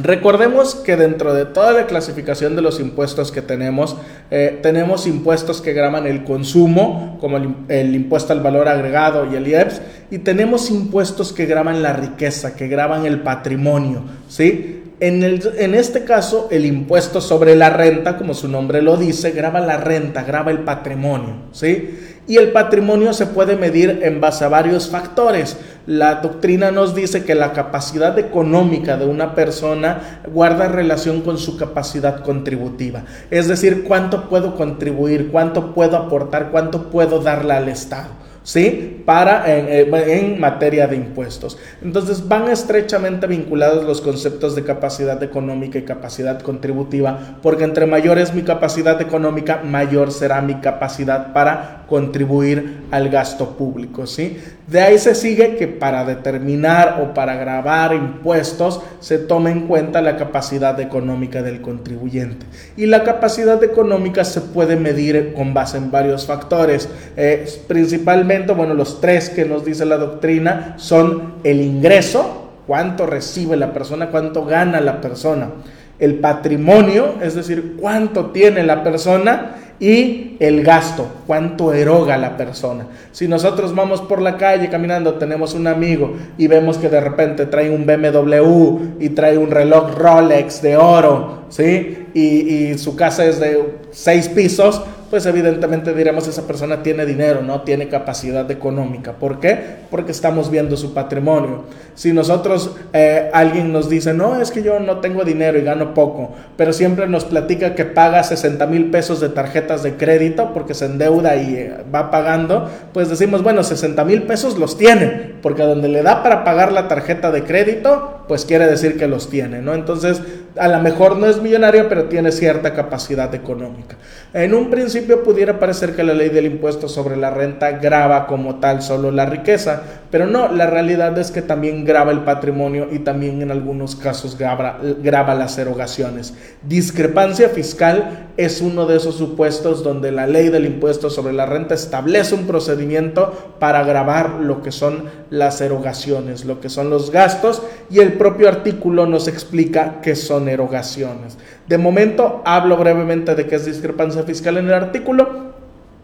Recordemos 0.01 0.75
que 0.75 0.95
dentro 0.95 1.33
de 1.33 1.45
toda 1.45 1.71
la 1.71 1.85
clasificación 1.85 2.55
de 2.55 2.61
los 2.61 2.79
impuestos 2.79 3.31
que 3.31 3.41
tenemos, 3.41 3.97
eh, 4.31 4.59
tenemos 4.61 5.07
impuestos 5.07 5.61
que 5.61 5.73
graban 5.73 6.05
el 6.05 6.23
consumo, 6.23 7.17
como 7.19 7.37
el, 7.67 7.95
impuesto 7.95 8.33
al 8.33 8.41
valor 8.41 8.67
agregado 8.67 9.27
y 9.31 9.35
el 9.35 9.47
IEPS, 9.47 9.81
y 10.11 10.19
tenemos 10.19 10.69
impuestos 10.69 11.33
que 11.33 11.45
graban 11.45 11.81
la 11.81 11.93
riqueza, 11.93 12.55
que 12.55 12.67
graban 12.67 13.05
el 13.05 13.21
patrimonio, 13.21 14.03
¿sí? 14.27 14.83
En, 15.01 15.23
el, 15.23 15.41
en, 15.57 15.75
este 15.75 16.03
caso, 16.03 16.49
el 16.51 16.65
impuesto 16.65 17.21
sobre 17.21 17.55
la 17.55 17.69
renta, 17.69 18.17
como 18.17 18.33
su 18.33 18.49
nombre 18.49 18.81
lo 18.81 18.97
dice, 18.97 19.31
graba 19.31 19.61
la 19.61 19.77
renta, 19.77 20.23
graba 20.23 20.51
el 20.51 20.59
patrimonio, 20.59 21.35
¿sí? 21.53 21.97
Y 22.29 22.37
el 22.37 22.51
patrimonio 22.51 23.11
se 23.13 23.25
puede 23.25 23.55
medir 23.55 24.01
en 24.03 24.21
base 24.21 24.45
a 24.45 24.49
varios 24.49 24.87
factores. 24.87 25.57
La 25.87 26.21
doctrina 26.21 26.69
nos 26.69 26.93
dice 26.93 27.25
que 27.25 27.33
la 27.33 27.53
capacidad 27.53 28.19
económica 28.19 28.97
de 28.97 29.07
una 29.07 29.33
persona 29.33 30.21
guarda 30.31 30.67
relación 30.67 31.21
con 31.21 31.39
su 31.39 31.57
capacidad 31.57 32.21
contributiva. 32.21 33.01
Es 33.31 33.47
decir, 33.47 33.83
cuánto 33.83 34.29
puedo 34.29 34.55
contribuir, 34.55 35.31
cuánto 35.31 35.73
puedo 35.73 35.97
aportar, 35.97 36.51
cuánto 36.51 36.91
puedo 36.91 37.19
darle 37.19 37.53
al 37.53 37.67
Estado. 37.67 38.09
¿Sí? 38.49 39.03
Para, 39.05 39.55
en, 39.55 39.93
en, 39.93 40.39
materia 40.39 40.87
de 40.87 40.95
impuestos. 40.95 41.59
Entonces 41.83 42.27
van 42.27 42.49
estrechamente 42.49 43.27
vinculados 43.27 43.85
los 43.85 44.01
conceptos 44.01 44.55
de 44.55 44.63
capacidad 44.63 45.21
económica 45.21 45.77
y 45.77 45.83
capacidad 45.83 46.41
contributiva, 46.41 47.37
porque 47.43 47.63
entre 47.63 47.85
mayor 47.85 48.17
es 48.17 48.33
mi 48.33 48.41
capacidad 48.41 48.99
económica, 49.01 49.61
mayor 49.63 50.11
será 50.11 50.41
mi 50.41 50.55
capacidad 50.55 51.31
para 51.31 51.85
contribuir 51.87 52.85
al 52.89 53.09
gasto 53.09 53.55
público, 53.55 54.07
¿sí? 54.07 54.39
De 54.69 54.81
ahí 54.81 54.99
se 54.99 55.15
sigue 55.15 55.55
que 55.55 55.67
para 55.67 56.05
determinar 56.05 57.01
o 57.01 57.15
para 57.15 57.35
grabar 57.35 57.93
impuestos 57.93 58.81
se 58.99 59.17
tome 59.17 59.49
en 59.49 59.67
cuenta 59.67 59.99
la 60.01 60.15
capacidad 60.15 60.79
económica 60.79 61.41
del 61.41 61.61
contribuyente. 61.61 62.45
Y 62.77 62.85
la 62.85 63.03
capacidad 63.03 63.63
económica 63.63 64.23
se 64.23 64.41
puede 64.41 64.75
medir 64.75 65.33
con 65.33 65.55
base 65.55 65.77
en 65.77 65.89
varios 65.89 66.27
factores, 66.27 66.87
eh, 67.17 67.47
principalmente 67.67 68.53
bueno, 68.53 68.75
los 68.75 69.01
tres 69.01 69.29
que 69.31 69.43
nos 69.43 69.65
dice 69.65 69.85
la 69.85 69.97
doctrina 69.97 70.75
son 70.77 71.33
el 71.43 71.61
ingreso, 71.61 72.51
cuánto 72.67 73.07
recibe 73.07 73.57
la 73.57 73.73
persona, 73.73 74.11
cuánto 74.11 74.45
gana 74.45 74.81
la 74.81 75.01
persona, 75.01 75.49
el 75.97 76.19
patrimonio, 76.19 77.15
es 77.23 77.33
decir, 77.33 77.75
cuánto 77.79 78.27
tiene 78.27 78.63
la 78.63 78.83
persona, 78.83 79.55
y 79.79 80.35
el 80.39 80.63
gasto, 80.63 81.07
cuánto 81.25 81.73
eroga 81.73 82.17
la 82.17 82.35
persona. 82.35 82.87
Si 83.11 83.27
nosotros 83.27 83.73
vamos 83.73 84.01
por 84.01 84.21
la 84.21 84.37
calle 84.37 84.69
caminando, 84.69 85.15
tenemos 85.15 85.53
un 85.53 85.67
amigo 85.67 86.15
y 86.37 86.47
vemos 86.47 86.77
que 86.77 86.89
de 86.89 86.99
repente 86.99 87.45
trae 87.45 87.69
un 87.69 87.85
BMW 87.85 88.99
y 88.99 89.09
trae 89.09 89.37
un 89.37 89.51
reloj 89.51 89.95
Rolex 89.95 90.61
de 90.61 90.75
oro, 90.75 91.43
¿sí? 91.49 92.07
Y, 92.13 92.19
y 92.21 92.77
su 92.77 92.95
casa 92.95 93.25
es 93.25 93.39
de 93.39 93.75
seis 93.91 94.27
pisos, 94.27 94.81
pues 95.09 95.25
evidentemente 95.25 95.93
diremos 95.93 96.27
esa 96.27 96.45
persona 96.45 96.83
tiene 96.83 97.05
dinero, 97.05 97.41
no 97.41 97.61
tiene 97.61 97.87
capacidad 97.87 98.49
económica. 98.51 99.13
¿Por 99.13 99.39
qué? 99.39 99.57
Porque 99.89 100.11
estamos 100.11 100.51
viendo 100.51 100.77
su 100.77 100.93
patrimonio. 100.93 101.63
Si 101.95 102.13
nosotros, 102.13 102.75
eh, 102.93 103.29
alguien 103.33 103.73
nos 103.73 103.89
dice, 103.89 104.13
no, 104.13 104.41
es 104.41 104.51
que 104.51 104.63
yo 104.63 104.79
no 104.79 104.99
tengo 104.99 105.23
dinero 105.23 105.57
y 105.57 105.63
gano 105.63 105.93
poco, 105.93 106.33
pero 106.55 106.73
siempre 106.73 107.07
nos 107.07 107.25
platica 107.25 107.75
que 107.75 107.85
paga 107.85 108.23
60 108.23 108.65
mil 108.67 108.91
pesos 108.91 109.19
de 109.19 109.29
tarjetas 109.29 109.83
de 109.83 109.95
crédito 109.95 110.51
porque 110.53 110.73
se 110.73 110.85
endeuda 110.85 111.35
y 111.35 111.55
eh, 111.55 111.73
va 111.93 112.11
pagando, 112.11 112.69
pues 112.93 113.09
decimos, 113.09 113.43
bueno, 113.43 113.63
60 113.63 114.03
mil 114.05 114.23
pesos 114.23 114.57
los 114.57 114.77
tiene, 114.77 115.33
porque 115.41 115.63
donde 115.63 115.87
le 115.87 116.03
da 116.03 116.23
para 116.23 116.43
pagar 116.43 116.71
la 116.71 116.87
tarjeta 116.87 117.31
de 117.31 117.43
crédito, 117.43 118.18
pues 118.29 118.45
quiere 118.45 118.67
decir 118.67 118.95
que 118.95 119.07
los 119.07 119.27
tiene, 119.27 119.59
¿no? 119.59 119.73
Entonces, 119.73 120.21
a 120.55 120.67
lo 120.67 120.79
mejor 120.81 121.17
no 121.17 121.25
es 121.25 121.41
millonario, 121.41 121.89
pero 121.89 122.03
tiene 122.05 122.31
cierta 122.31 122.75
capacidad 122.75 123.33
económica. 123.33 123.97
En 124.33 124.53
un 124.53 124.69
principio 124.69 125.23
pudiera 125.23 125.57
parecer 125.57 125.95
que 125.95 126.03
la 126.03 126.13
ley 126.13 126.29
del 126.29 126.45
impuesto 126.45 126.87
sobre 126.87 127.17
la 127.17 127.31
renta 127.31 127.71
graba 127.71 128.27
como 128.27 128.59
tal 128.59 128.83
solo 128.83 129.09
la 129.09 129.25
riqueza, 129.25 129.81
pero 130.11 130.27
no, 130.27 130.51
la 130.51 130.67
realidad 130.67 131.17
es 131.17 131.31
que 131.31 131.41
también 131.41 131.85
graba 131.85 132.11
el 132.11 132.19
patrimonio 132.19 132.87
y 132.91 132.99
también 132.99 133.41
en 133.41 133.49
algunos 133.49 133.95
casos 133.95 134.37
graba, 134.37 134.77
graba 135.01 135.33
las 135.33 135.57
erogaciones. 135.57 136.35
Discrepancia 136.61 137.49
fiscal 137.49 138.27
es 138.37 138.61
uno 138.61 138.85
de 138.85 138.97
esos 138.97 139.15
supuestos 139.15 139.83
donde 139.83 140.11
la 140.11 140.27
ley 140.27 140.49
del 140.49 140.67
impuesto 140.67 141.09
sobre 141.09 141.33
la 141.33 141.47
renta 141.47 141.73
establece 141.73 142.35
un 142.35 142.45
procedimiento 142.45 143.55
para 143.59 143.83
grabar 143.83 144.35
lo 144.41 144.61
que 144.61 144.71
son 144.71 145.05
las 145.31 145.61
erogaciones, 145.61 146.45
lo 146.45 146.59
que 146.61 146.69
son 146.69 146.91
los 146.91 147.11
gastos 147.11 147.63
y 147.89 147.99
el 147.99 148.13
propio 148.19 148.47
artículo 148.47 149.07
nos 149.07 149.27
explica 149.27 149.95
qué 150.03 150.15
son 150.15 150.47
erogaciones. 150.47 151.39
De 151.67 151.79
momento 151.79 152.43
hablo 152.45 152.77
brevemente 152.77 153.33
de 153.33 153.47
qué 153.47 153.55
es 153.55 153.65
discrepancia 153.65 154.21
fiscal 154.21 154.57
en 154.57 154.67
el 154.67 154.73
artículo, 154.73 155.49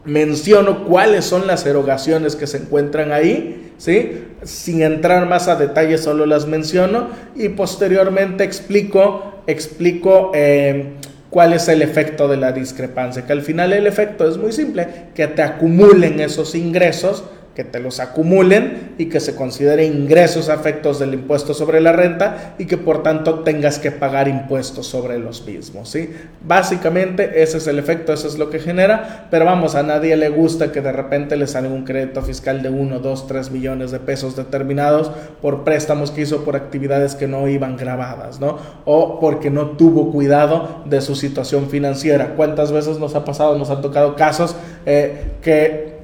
menciono 0.04 0.84
cuáles 0.84 1.24
son 1.24 1.46
las 1.46 1.64
erogaciones 1.66 2.34
que 2.34 2.48
se 2.48 2.58
encuentran 2.58 3.12
ahí, 3.12 3.72
¿sí? 3.78 4.24
Sin 4.42 4.82
entrar 4.82 5.28
más 5.28 5.46
a 5.46 5.54
detalle, 5.54 5.98
solo 5.98 6.26
las 6.26 6.46
menciono 6.46 7.08
y 7.36 7.50
posteriormente 7.50 8.42
explico, 8.42 9.42
explico 9.46 10.32
eh, 10.34 10.94
cuál 11.30 11.52
es 11.52 11.68
el 11.68 11.82
efecto 11.82 12.26
de 12.26 12.36
la 12.36 12.52
discrepancia, 12.52 13.26
que 13.26 13.32
al 13.32 13.42
final 13.42 13.72
el 13.72 13.86
efecto 13.86 14.28
es 14.28 14.38
muy 14.38 14.52
simple, 14.52 14.88
que 15.14 15.28
te 15.28 15.42
acumulen 15.42 16.20
esos 16.20 16.54
ingresos 16.54 17.24
que 17.56 17.64
te 17.64 17.80
los 17.80 18.00
acumulen 18.00 18.92
y 18.98 19.06
que 19.06 19.18
se 19.18 19.34
considere 19.34 19.86
ingresos 19.86 20.50
afectos 20.50 20.98
del 20.98 21.14
impuesto 21.14 21.54
sobre 21.54 21.80
la 21.80 21.92
renta 21.92 22.54
y 22.58 22.66
que 22.66 22.76
por 22.76 23.02
tanto 23.02 23.40
tengas 23.40 23.78
que 23.78 23.90
pagar 23.90 24.28
impuestos 24.28 24.86
sobre 24.86 25.18
los 25.18 25.46
mismos. 25.46 25.88
¿sí? 25.88 26.10
Básicamente 26.42 27.42
ese 27.42 27.56
es 27.56 27.66
el 27.66 27.78
efecto, 27.78 28.12
eso 28.12 28.28
es 28.28 28.36
lo 28.36 28.50
que 28.50 28.58
genera, 28.58 29.26
pero 29.30 29.46
vamos, 29.46 29.74
a 29.74 29.82
nadie 29.82 30.14
le 30.18 30.28
gusta 30.28 30.70
que 30.70 30.82
de 30.82 30.92
repente 30.92 31.36
le 31.36 31.46
salga 31.46 31.70
un 31.72 31.84
crédito 31.84 32.20
fiscal 32.20 32.62
de 32.62 32.68
1, 32.68 32.98
2, 32.98 33.26
3 33.26 33.50
millones 33.50 33.90
de 33.90 34.00
pesos 34.00 34.36
determinados 34.36 35.10
por 35.40 35.64
préstamos 35.64 36.10
que 36.10 36.20
hizo 36.20 36.44
por 36.44 36.56
actividades 36.56 37.14
que 37.14 37.26
no 37.26 37.48
iban 37.48 37.78
grabadas, 37.78 38.38
¿no? 38.38 38.58
O 38.84 39.18
porque 39.18 39.50
no 39.50 39.70
tuvo 39.70 40.12
cuidado 40.12 40.82
de 40.84 41.00
su 41.00 41.16
situación 41.16 41.70
financiera. 41.70 42.34
¿Cuántas 42.36 42.70
veces 42.70 42.98
nos 42.98 43.14
ha 43.14 43.24
pasado, 43.24 43.56
nos 43.56 43.70
han 43.70 43.80
tocado 43.80 44.14
casos 44.14 44.56
eh, 44.84 45.32
que 45.40 45.95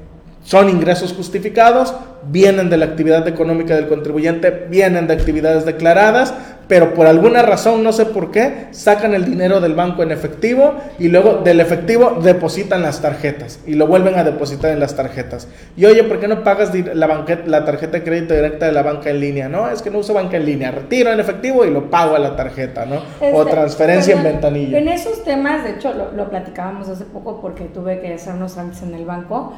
son 0.45 0.69
ingresos 0.69 1.13
justificados, 1.13 1.95
vienen 2.25 2.71
de 2.71 2.77
la 2.77 2.87
actividad 2.87 3.27
económica 3.27 3.75
del 3.75 3.89
contribuyente, 3.89 4.67
vienen 4.69 5.07
de 5.07 5.15
actividades 5.15 5.65
declaradas, 5.65 6.35
pero 6.69 6.95
por 6.95 7.07
alguna 7.07 7.43
razón, 7.43 7.83
no 7.83 7.93
sé 7.93 8.07
por 8.07 8.31
qué, 8.31 8.69
sacan 8.71 9.15
el 9.15 9.25
dinero 9.25 9.61
del 9.61 9.75
banco 9.75 10.03
en 10.03 10.11
efectivo 10.11 10.75
y 10.99 11.09
luego 11.09 11.43
del 11.45 11.61
efectivo 11.61 12.19
depositan 12.23 12.83
las 12.83 13.03
tarjetas 13.03 13.61
y 13.67 13.75
lo 13.75 13.87
vuelven 13.87 14.15
a 14.15 14.25
depositar 14.25 14.71
en 14.71 14.81
las 14.81 14.97
tarjetas. 14.97 15.49
Y 15.77 15.85
oye, 15.85 16.05
¿por 16.05 16.19
qué 16.19 16.29
no 16.29 16.43
pagas 16.43 16.73
la, 16.95 17.25
la 17.45 17.65
tarjeta 17.65 17.99
de 17.99 18.05
crédito 18.05 18.35
directa 18.35 18.67
de 18.67 18.73
la 18.73 18.83
banca 18.83 19.11
en 19.11 19.21
línea? 19.21 19.49
No, 19.49 19.69
es 19.69 19.83
que 19.83 19.91
no 19.91 19.99
uso 19.99 20.15
banca 20.15 20.37
en 20.37 20.47
línea, 20.47 20.71
retiro 20.71 21.13
en 21.13 21.21
efectivo 21.21 21.65
y 21.65 21.71
lo 21.71 21.91
pago 21.91 22.17
a 22.17 22.19
la 22.19 22.37
tarjeta, 22.37 22.87
¿no? 22.87 23.03
o 23.21 23.41
este, 23.43 23.51
transferencia 23.51 24.17
en 24.17 24.23
ventanilla. 24.23 24.79
En 24.79 24.89
esos 24.89 25.25
temas, 25.25 25.65
de 25.65 25.73
hecho, 25.73 25.93
lo, 25.93 26.13
lo 26.13 26.31
platicábamos 26.31 26.89
hace 26.89 27.05
poco 27.05 27.41
porque 27.41 27.65
tuve 27.65 28.01
que 28.01 28.15
hacer 28.15 28.35
unos 28.35 28.55
trámites 28.55 28.83
en 28.83 28.95
el 28.95 29.05
banco 29.05 29.53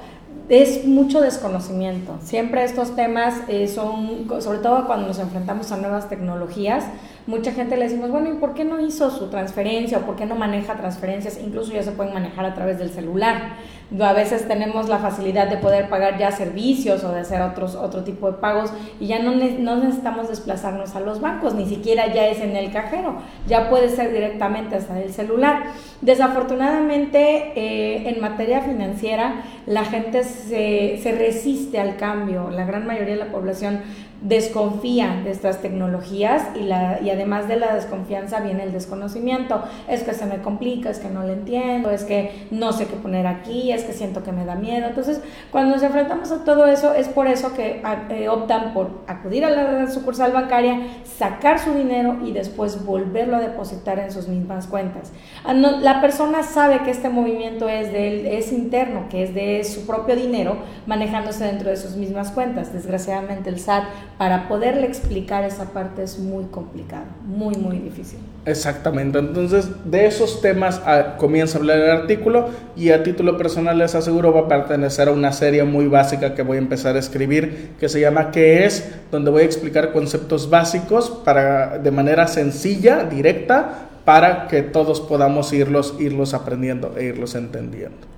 es 0.49 0.85
mucho 0.85 1.21
desconocimiento. 1.21 2.19
Siempre 2.23 2.65
estos 2.65 2.95
temas 2.95 3.35
eh, 3.49 3.67
son, 3.67 4.29
sobre 4.41 4.59
todo 4.59 4.87
cuando 4.87 5.07
nos 5.07 5.19
enfrentamos 5.19 5.73
a 5.73 5.79
nuevas 5.79 6.09
tecnologías, 6.09 6.85
mucha 7.27 7.53
gente 7.53 7.77
le 7.77 7.85
decimos, 7.85 8.11
bueno, 8.11 8.31
¿y 8.31 8.37
por 8.37 8.53
qué 8.53 8.65
no 8.65 8.79
hizo 8.81 9.11
su 9.11 9.29
transferencia 9.29 9.99
o 9.99 10.01
por 10.03 10.17
qué 10.17 10.27
no 10.27 10.35
maneja 10.35 10.77
transferencias? 10.77 11.39
Incluso 11.43 11.73
ya 11.73 11.83
se 11.83 11.93
pueden 11.93 12.13
manejar 12.13 12.45
a 12.45 12.55
través 12.55 12.79
del 12.79 12.91
celular. 12.91 13.57
A 14.01 14.13
veces 14.13 14.49
tenemos 14.49 14.89
la 14.89 14.99
facilidad 14.99 15.49
de 15.49 15.57
poder 15.57 15.89
pagar 15.89 16.19
ya 16.19 16.33
servicios 16.33 17.05
o 17.05 17.13
de 17.13 17.21
hacer 17.21 17.43
otros, 17.43 17.75
otro 17.75 18.03
tipo 18.03 18.31
de 18.31 18.39
pagos 18.39 18.73
y 18.99 19.07
ya 19.07 19.21
no, 19.21 19.33
no 19.33 19.77
necesitamos 19.77 20.29
desplazarnos 20.29 20.95
a 20.97 21.01
los 21.01 21.21
bancos, 21.21 21.55
ni 21.55 21.67
siquiera 21.67 22.13
ya 22.13 22.27
es 22.27 22.41
en 22.41 22.57
el 22.57 22.73
cajero, 22.73 23.17
ya 23.47 23.69
puede 23.71 23.89
ser 23.89 24.13
directamente 24.13 24.77
hasta 24.77 25.01
el 25.01 25.13
celular. 25.13 25.65
Desafortunadamente, 26.01 27.53
eh, 27.55 28.09
en 28.09 28.21
materia 28.21 28.63
financiera, 28.63 29.43
la 29.67 29.85
gente 29.85 30.25
se, 30.25 30.99
se 31.03 31.13
resiste 31.13 31.79
al 31.79 31.97
cambio, 31.97 32.51
la 32.51 32.65
gran 32.65 32.87
mayoría 32.87 33.15
de 33.15 33.25
la 33.25 33.33
población 33.33 33.81
desconfía 34.21 35.21
de 35.23 35.31
estas 35.31 35.61
tecnologías 35.61 36.43
y, 36.55 36.61
la, 36.61 37.01
y 37.03 37.11
además 37.11 37.49
de 37.49 37.57
la 37.57 37.75
desconfianza 37.75 38.41
viene 38.41 38.63
el 38.63 38.73
desconocimiento. 38.73 39.63
Es 39.89 40.03
que 40.03 40.15
se 40.15 40.27
me 40.27 40.39
complica, 40.39 40.91
es 40.91 40.99
que 40.99 41.11
no 41.11 41.23
lo 41.23 41.33
entiendo, 41.33 41.91
es 41.91 42.05
que 42.05 42.47
no 42.51 42.73
sé 42.73 42.87
qué 42.87 42.97
poner 42.97 43.27
aquí, 43.27 43.73
es 43.73 43.85
que 43.85 43.93
siento 43.93 44.23
que 44.23 44.33
me 44.33 44.45
da 44.45 44.55
miedo. 44.55 44.87
Entonces, 44.87 45.21
cuando 45.51 45.75
nos 45.75 45.83
enfrentamos 45.83 46.31
a 46.33 46.45
todo 46.45 46.67
eso, 46.67 46.95
es 46.95 47.09
por 47.09 47.27
eso 47.27 47.55
que 47.55 47.83
eh, 48.11 48.29
optan 48.29 48.73
por 48.73 48.91
acudir 49.07 49.45
a 49.45 49.51
la 49.51 49.91
sucursal 49.91 50.33
bancaria, 50.33 50.81
sacar 51.05 51.59
su 51.59 51.75
dinero 51.75 52.17
y 52.25 52.33
después 52.33 52.85
volverlo 52.85 53.37
a 53.37 53.41
depositar 53.41 53.99
en 53.99 54.11
sus 54.11 54.29
mismas 54.29 54.67
cuentas. 54.67 55.13
Ah, 55.45 55.53
la 55.53 56.01
persona 56.01 56.43
sabe 56.43 56.81
que 56.83 56.91
este 56.91 57.09
movimiento 57.09 57.69
es, 57.69 57.93
de 57.93 58.39
es 58.39 58.53
interno, 58.53 59.09
que 59.09 59.23
es 59.23 59.35
de 59.35 59.65
su 59.65 59.87
propio 59.87 60.17
dinero 60.17 60.57
manejándose 60.87 61.45
dentro 61.45 61.71
de 61.71 61.77
sus 61.77 61.97
mismas 61.97 62.31
cuentas. 62.31 62.73
Desgraciadamente 62.73 63.51
el 63.51 63.59
SAT 63.59 63.85
para 64.19 64.49
poderle 64.49 64.87
explicar 64.87 65.45
esa 65.45 65.73
parte 65.73 66.03
es 66.03 66.19
muy 66.19 66.45
complicado, 66.45 67.05
muy, 67.27 67.57
muy 67.57 67.79
difícil. 67.79 68.19
Exactamente, 68.47 69.19
entonces 69.19 69.69
de 69.85 70.07
esos 70.07 70.41
temas 70.41 70.81
ah, 70.85 71.17
comienza 71.17 71.57
a 71.57 71.61
hablar 71.61 71.79
el 71.79 71.91
artículo 71.91 72.51
y 72.77 72.91
a 72.91 73.03
título 73.03 73.39
personal 73.39 73.79
les 73.79 73.95
aseguro 73.95 74.33
va 74.33 74.41
a 74.41 74.49
pertenecer 74.49 75.09
a 75.09 75.13
una 75.13 75.33
serie 75.33 75.65
muy 75.65 75.89
básica 75.89 76.35
que 76.35 76.43
voy 76.43 76.59
a 76.59 76.61
empezar 76.61 76.95
a 76.97 76.99
escribir 76.99 77.71
que 77.81 77.89
se 77.89 78.01
llama 78.01 78.31
¿Qué 78.31 78.67
es? 78.67 78.93
donde 79.11 79.31
voy 79.31 79.43
a 79.43 79.47
explicar 79.47 79.93
conceptos 79.93 80.51
básicos 80.51 81.11
para, 81.11 81.79
de 81.79 81.91
manera 81.91 82.29
sencilla, 82.29 83.05
directa, 83.05 83.89
para 84.05 84.49
que 84.49 84.63
todos 84.63 85.01
podamos 85.01 85.53
irlos, 85.53 85.95
irlos 85.99 86.35
aprendiendo 86.35 86.95
e 86.97 87.05
irlos 87.05 87.35
entendiendo. 87.35 88.14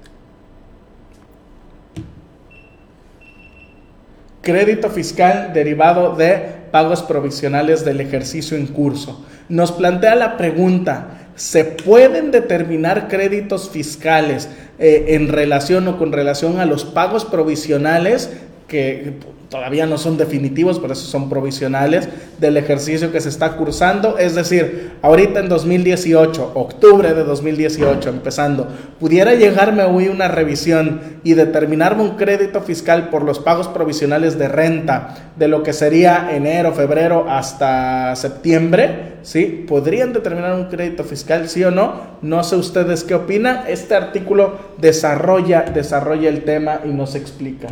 Crédito 4.46 4.90
fiscal 4.90 5.50
derivado 5.52 6.14
de 6.14 6.40
pagos 6.70 7.02
provisionales 7.02 7.85
del 7.85 8.00
ejercicio 8.00 8.56
en 8.56 8.68
curso. 8.68 9.26
Nos 9.48 9.72
plantea 9.72 10.14
la 10.14 10.37
pregunta, 10.37 11.30
¿se 11.35 11.64
pueden 11.64 12.30
determinar 12.30 13.09
créditos 13.09 13.68
fiscales 13.68 14.48
eh, 14.78 15.06
en 15.09 15.26
relación 15.26 15.88
o 15.88 15.98
con 15.98 16.12
relación 16.12 16.61
a 16.61 16.64
los 16.64 16.85
pagos 16.85 17.24
provisionales 17.24 18.30
que 18.68 19.14
todavía 19.48 19.87
no 19.87 19.98
son 19.98 20.16
definitivos, 20.16 20.78
por 20.78 20.90
eso 20.90 21.06
son 21.06 21.28
provisionales, 21.28 22.09
del 22.38 22.56
ejercicio 22.56 23.12
que 23.12 23.20
se 23.20 23.28
está 23.28 23.52
cursando. 23.56 24.18
Es 24.18 24.35
decir, 24.35 24.92
ahorita 25.02 25.40
en 25.40 25.48
2018, 25.48 26.52
octubre 26.54 27.14
de 27.14 27.24
2018, 27.24 28.09
empezando, 28.09 28.68
pudiera 28.98 29.35
llegarme 29.35 29.85
hoy 29.85 30.09
una 30.09 30.28
revisión 30.28 31.00
y 31.22 31.35
determinarme 31.35 32.02
un 32.02 32.16
crédito 32.16 32.61
fiscal 32.61 33.09
por 33.09 33.22
los 33.22 33.38
pagos 33.38 33.68
provisionales 33.68 34.38
de 34.38 34.48
renta 34.48 35.32
de 35.37 35.48
lo 35.48 35.62
que 35.62 35.72
sería 35.72 36.30
enero, 36.32 36.72
febrero 36.72 37.26
hasta 37.28 38.14
septiembre, 38.16 39.16
¿sí? 39.22 39.64
¿Podrían 39.68 40.12
determinar 40.12 40.54
un 40.54 40.66
crédito 40.66 41.04
fiscal, 41.04 41.48
sí 41.48 41.62
o 41.64 41.70
no? 41.70 42.16
No 42.22 42.42
sé 42.42 42.56
ustedes 42.56 43.04
qué 43.04 43.14
opinan. 43.14 43.64
Este 43.68 43.94
artículo 43.94 44.59
desarrolla, 44.78 45.62
desarrolla 45.62 46.28
el 46.28 46.44
tema 46.44 46.80
y 46.85 46.88
nos 46.88 47.14
explica. 47.14 47.68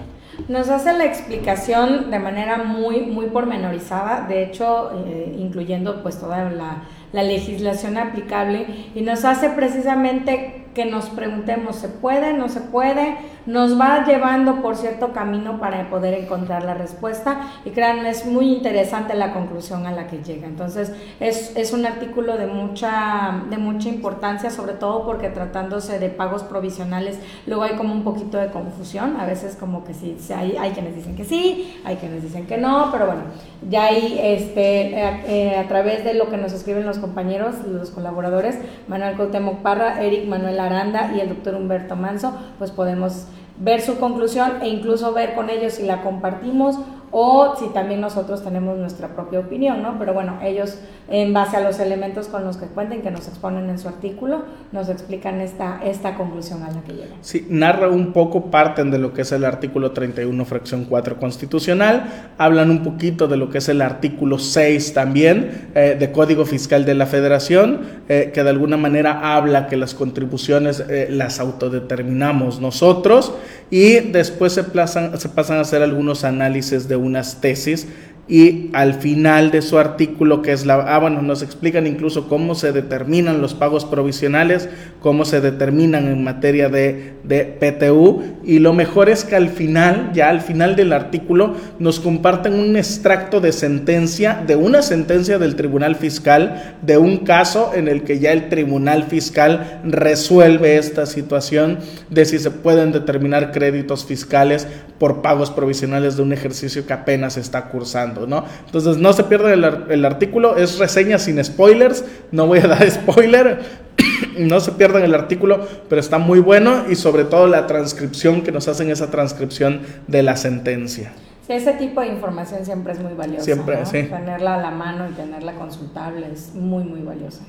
Nos 0.48 0.68
hace 0.68 0.92
la 0.92 1.04
explicación 1.04 2.10
de 2.10 2.18
manera 2.18 2.58
muy, 2.58 3.02
muy 3.02 3.26
pormenorizada, 3.26 4.26
de 4.28 4.44
hecho, 4.44 4.90
eh, 5.06 5.36
incluyendo 5.38 6.02
pues 6.02 6.18
toda 6.18 6.50
la, 6.50 6.82
la 7.12 7.22
legislación 7.22 7.96
aplicable, 7.96 8.66
y 8.94 9.00
nos 9.02 9.24
hace 9.24 9.50
precisamente 9.50 10.66
que 10.74 10.84
nos 10.84 11.08
preguntemos, 11.10 11.76
¿se 11.76 11.88
puede? 11.88 12.32
¿No 12.32 12.48
se 12.48 12.60
puede? 12.60 13.16
Nos 13.46 13.78
va 13.78 14.04
llevando 14.06 14.62
por 14.62 14.76
cierto 14.76 15.12
camino 15.12 15.58
para 15.58 15.90
poder 15.90 16.14
encontrar 16.14 16.64
la 16.64 16.74
respuesta 16.74 17.50
y 17.64 17.70
crean, 17.70 18.06
es 18.06 18.24
muy 18.24 18.52
interesante 18.52 19.14
la 19.14 19.34
conclusión 19.34 19.86
a 19.86 19.92
la 19.92 20.06
que 20.06 20.22
llega. 20.22 20.46
Entonces, 20.46 20.92
es, 21.20 21.54
es 21.56 21.72
un 21.72 21.84
artículo 21.84 22.38
de 22.38 22.46
mucha, 22.46 23.42
de 23.50 23.58
mucha 23.58 23.88
importancia, 23.88 24.50
sobre 24.50 24.72
todo 24.74 25.04
porque 25.04 25.28
tratándose 25.28 25.98
de 25.98 26.08
pagos 26.08 26.42
provisionales, 26.42 27.18
luego 27.46 27.64
hay 27.64 27.76
como 27.76 27.92
un 27.92 28.02
poquito 28.02 28.38
de 28.38 28.48
confusión, 28.48 29.16
a 29.18 29.26
veces 29.26 29.56
como 29.56 29.84
que 29.84 29.92
sí, 29.94 30.16
hay, 30.34 30.56
hay 30.56 30.70
quienes 30.70 30.94
dicen 30.94 31.14
que 31.14 31.24
sí, 31.24 31.80
hay 31.84 31.96
quienes 31.96 32.22
dicen 32.22 32.46
que 32.46 32.56
no, 32.56 32.88
pero 32.92 33.06
bueno, 33.06 33.22
ya 33.68 33.86
ahí 33.86 34.18
este, 34.22 34.98
eh, 34.98 35.22
eh, 35.26 35.56
a 35.58 35.68
través 35.68 36.04
de 36.04 36.14
lo 36.14 36.30
que 36.30 36.36
nos 36.36 36.52
escriben 36.52 36.86
los 36.86 36.98
compañeros, 36.98 37.56
los 37.66 37.90
colaboradores, 37.90 38.58
Manuel 38.88 39.16
Cuauhtémoc 39.16 39.58
Parra, 39.58 40.02
Eric 40.02 40.26
Manuel 40.26 40.58
Aranda 40.60 41.12
y 41.14 41.20
el 41.20 41.28
doctor 41.28 41.54
Humberto 41.54 41.96
Manso, 41.96 42.32
pues 42.58 42.70
podemos 42.70 43.26
ver 43.58 43.80
su 43.80 43.98
conclusión 43.98 44.62
e 44.62 44.68
incluso 44.68 45.12
ver 45.12 45.34
con 45.34 45.50
ellos 45.50 45.74
si 45.74 45.84
la 45.84 46.02
compartimos 46.02 46.78
o 47.10 47.54
si 47.58 47.68
también 47.68 48.00
nosotros 48.00 48.42
tenemos 48.42 48.78
nuestra 48.78 49.08
propia 49.08 49.40
opinión, 49.40 49.82
¿no? 49.82 49.98
Pero 49.98 50.14
bueno, 50.14 50.38
ellos 50.42 50.78
en 51.08 51.32
base 51.32 51.56
a 51.56 51.60
los 51.60 51.78
elementos 51.80 52.28
con 52.28 52.44
los 52.44 52.56
que 52.56 52.66
cuenten, 52.66 53.02
que 53.02 53.10
nos 53.10 53.28
exponen 53.28 53.68
en 53.68 53.78
su 53.78 53.88
artículo, 53.88 54.42
nos 54.72 54.88
explican 54.88 55.40
esta, 55.40 55.80
esta 55.84 56.16
conclusión 56.16 56.62
a 56.62 56.70
la 56.70 56.80
que 56.82 56.92
llegan. 56.92 57.18
Sí, 57.20 57.46
narra 57.50 57.88
un 57.88 58.12
poco, 58.12 58.50
parten 58.50 58.90
de 58.90 58.98
lo 58.98 59.12
que 59.12 59.22
es 59.22 59.32
el 59.32 59.44
artículo 59.44 59.92
31, 59.92 60.44
fracción 60.44 60.86
4 60.86 61.18
constitucional, 61.18 62.32
hablan 62.38 62.70
un 62.70 62.82
poquito 62.82 63.28
de 63.28 63.36
lo 63.36 63.50
que 63.50 63.58
es 63.58 63.68
el 63.68 63.82
artículo 63.82 64.38
6 64.38 64.94
también 64.94 65.70
eh, 65.74 65.96
de 65.98 66.10
Código 66.10 66.46
Fiscal 66.46 66.84
de 66.84 66.94
la 66.94 67.06
Federación, 67.06 67.80
eh, 68.08 68.30
que 68.32 68.42
de 68.42 68.50
alguna 68.50 68.76
manera 68.76 69.36
habla 69.36 69.66
que 69.66 69.76
las 69.76 69.94
contribuciones 69.94 70.80
eh, 70.88 71.08
las 71.10 71.38
autodeterminamos 71.38 72.60
nosotros 72.60 73.34
y 73.70 74.00
después 74.00 74.52
se, 74.52 74.62
se 74.62 75.28
pasan 75.28 75.58
a 75.58 75.60
hacer 75.60 75.82
algunos 75.82 76.24
análisis 76.24 76.88
de 76.88 76.93
unas 76.96 77.40
tesis 77.40 77.86
y 78.26 78.70
al 78.72 78.94
final 78.94 79.50
de 79.50 79.60
su 79.60 79.78
artículo, 79.78 80.40
que 80.40 80.52
es 80.52 80.64
la, 80.64 80.76
ah, 80.76 80.98
bueno, 80.98 81.20
nos 81.20 81.42
explican 81.42 81.86
incluso 81.86 82.26
cómo 82.26 82.54
se 82.54 82.72
determinan 82.72 83.42
los 83.42 83.52
pagos 83.52 83.84
provisionales, 83.84 84.68
cómo 85.00 85.26
se 85.26 85.42
determinan 85.42 86.08
en 86.08 86.24
materia 86.24 86.70
de, 86.70 87.14
de, 87.22 87.44
PTU, 87.44 88.22
y 88.42 88.60
lo 88.60 88.72
mejor 88.72 89.10
es 89.10 89.24
que 89.24 89.36
al 89.36 89.50
final, 89.50 90.12
ya 90.14 90.30
al 90.30 90.40
final 90.40 90.74
del 90.74 90.94
artículo, 90.94 91.54
nos 91.78 92.00
comparten 92.00 92.54
un 92.54 92.76
extracto 92.76 93.40
de 93.40 93.52
sentencia, 93.52 94.42
de 94.46 94.56
una 94.56 94.80
sentencia 94.80 95.38
del 95.38 95.54
Tribunal 95.54 95.96
Fiscal, 95.96 96.76
de 96.80 96.96
un 96.96 97.18
caso 97.18 97.72
en 97.74 97.88
el 97.88 98.04
que 98.04 98.20
ya 98.20 98.32
el 98.32 98.48
Tribunal 98.48 99.04
Fiscal 99.04 99.80
resuelve 99.84 100.78
esta 100.78 101.04
situación 101.04 101.78
de 102.08 102.24
si 102.24 102.38
se 102.38 102.50
pueden 102.50 102.92
determinar 102.92 103.52
créditos 103.52 104.06
fiscales 104.06 104.66
por 104.98 105.20
pagos 105.20 105.50
provisionales 105.50 106.16
de 106.16 106.22
un 106.22 106.32
ejercicio 106.32 106.86
que 106.86 106.92
apenas 106.92 107.36
está 107.36 107.66
cursando. 107.66 108.13
¿No? 108.26 108.44
Entonces 108.66 108.98
no 108.98 109.12
se 109.12 109.24
pierda 109.24 109.52
el, 109.52 110.04
artículo, 110.04 110.56
es 110.56 110.78
reseña 110.78 111.18
sin 111.18 111.42
spoilers, 111.42 112.04
no 112.32 112.46
voy 112.46 112.60
a 112.60 112.66
dar 112.68 112.90
spoiler, 112.90 113.60
no 114.38 114.60
se 114.60 114.72
pierdan 114.72 115.02
el 115.02 115.14
artículo, 115.14 115.66
pero 115.88 116.00
está 116.00 116.18
muy 116.18 116.40
bueno 116.40 116.84
y 116.88 116.94
sobre 116.94 117.24
todo 117.24 117.46
la 117.46 117.66
transcripción 117.66 118.42
que 118.42 118.52
nos 118.52 118.68
hacen 118.68 118.90
esa 118.90 119.10
transcripción 119.10 119.82
de 120.06 120.22
la 120.22 120.36
sentencia. 120.36 121.12
Sí, 121.46 121.52
ese 121.52 121.74
tipo 121.74 122.00
de 122.00 122.08
información 122.08 122.64
siempre 122.64 122.94
es 122.94 123.00
muy 123.00 123.12
valiosa. 123.12 123.44
Siempre, 123.44 123.84
sí. 123.84 124.04
Tenerla 124.04 124.54
a 124.54 124.62
la 124.62 124.70
mano 124.70 125.08
y 125.10 125.12
tenerla 125.12 125.54
consultable 125.54 126.32
es 126.32 126.54
muy, 126.54 126.84
muy 126.84 127.02
valiosa. 127.02 127.42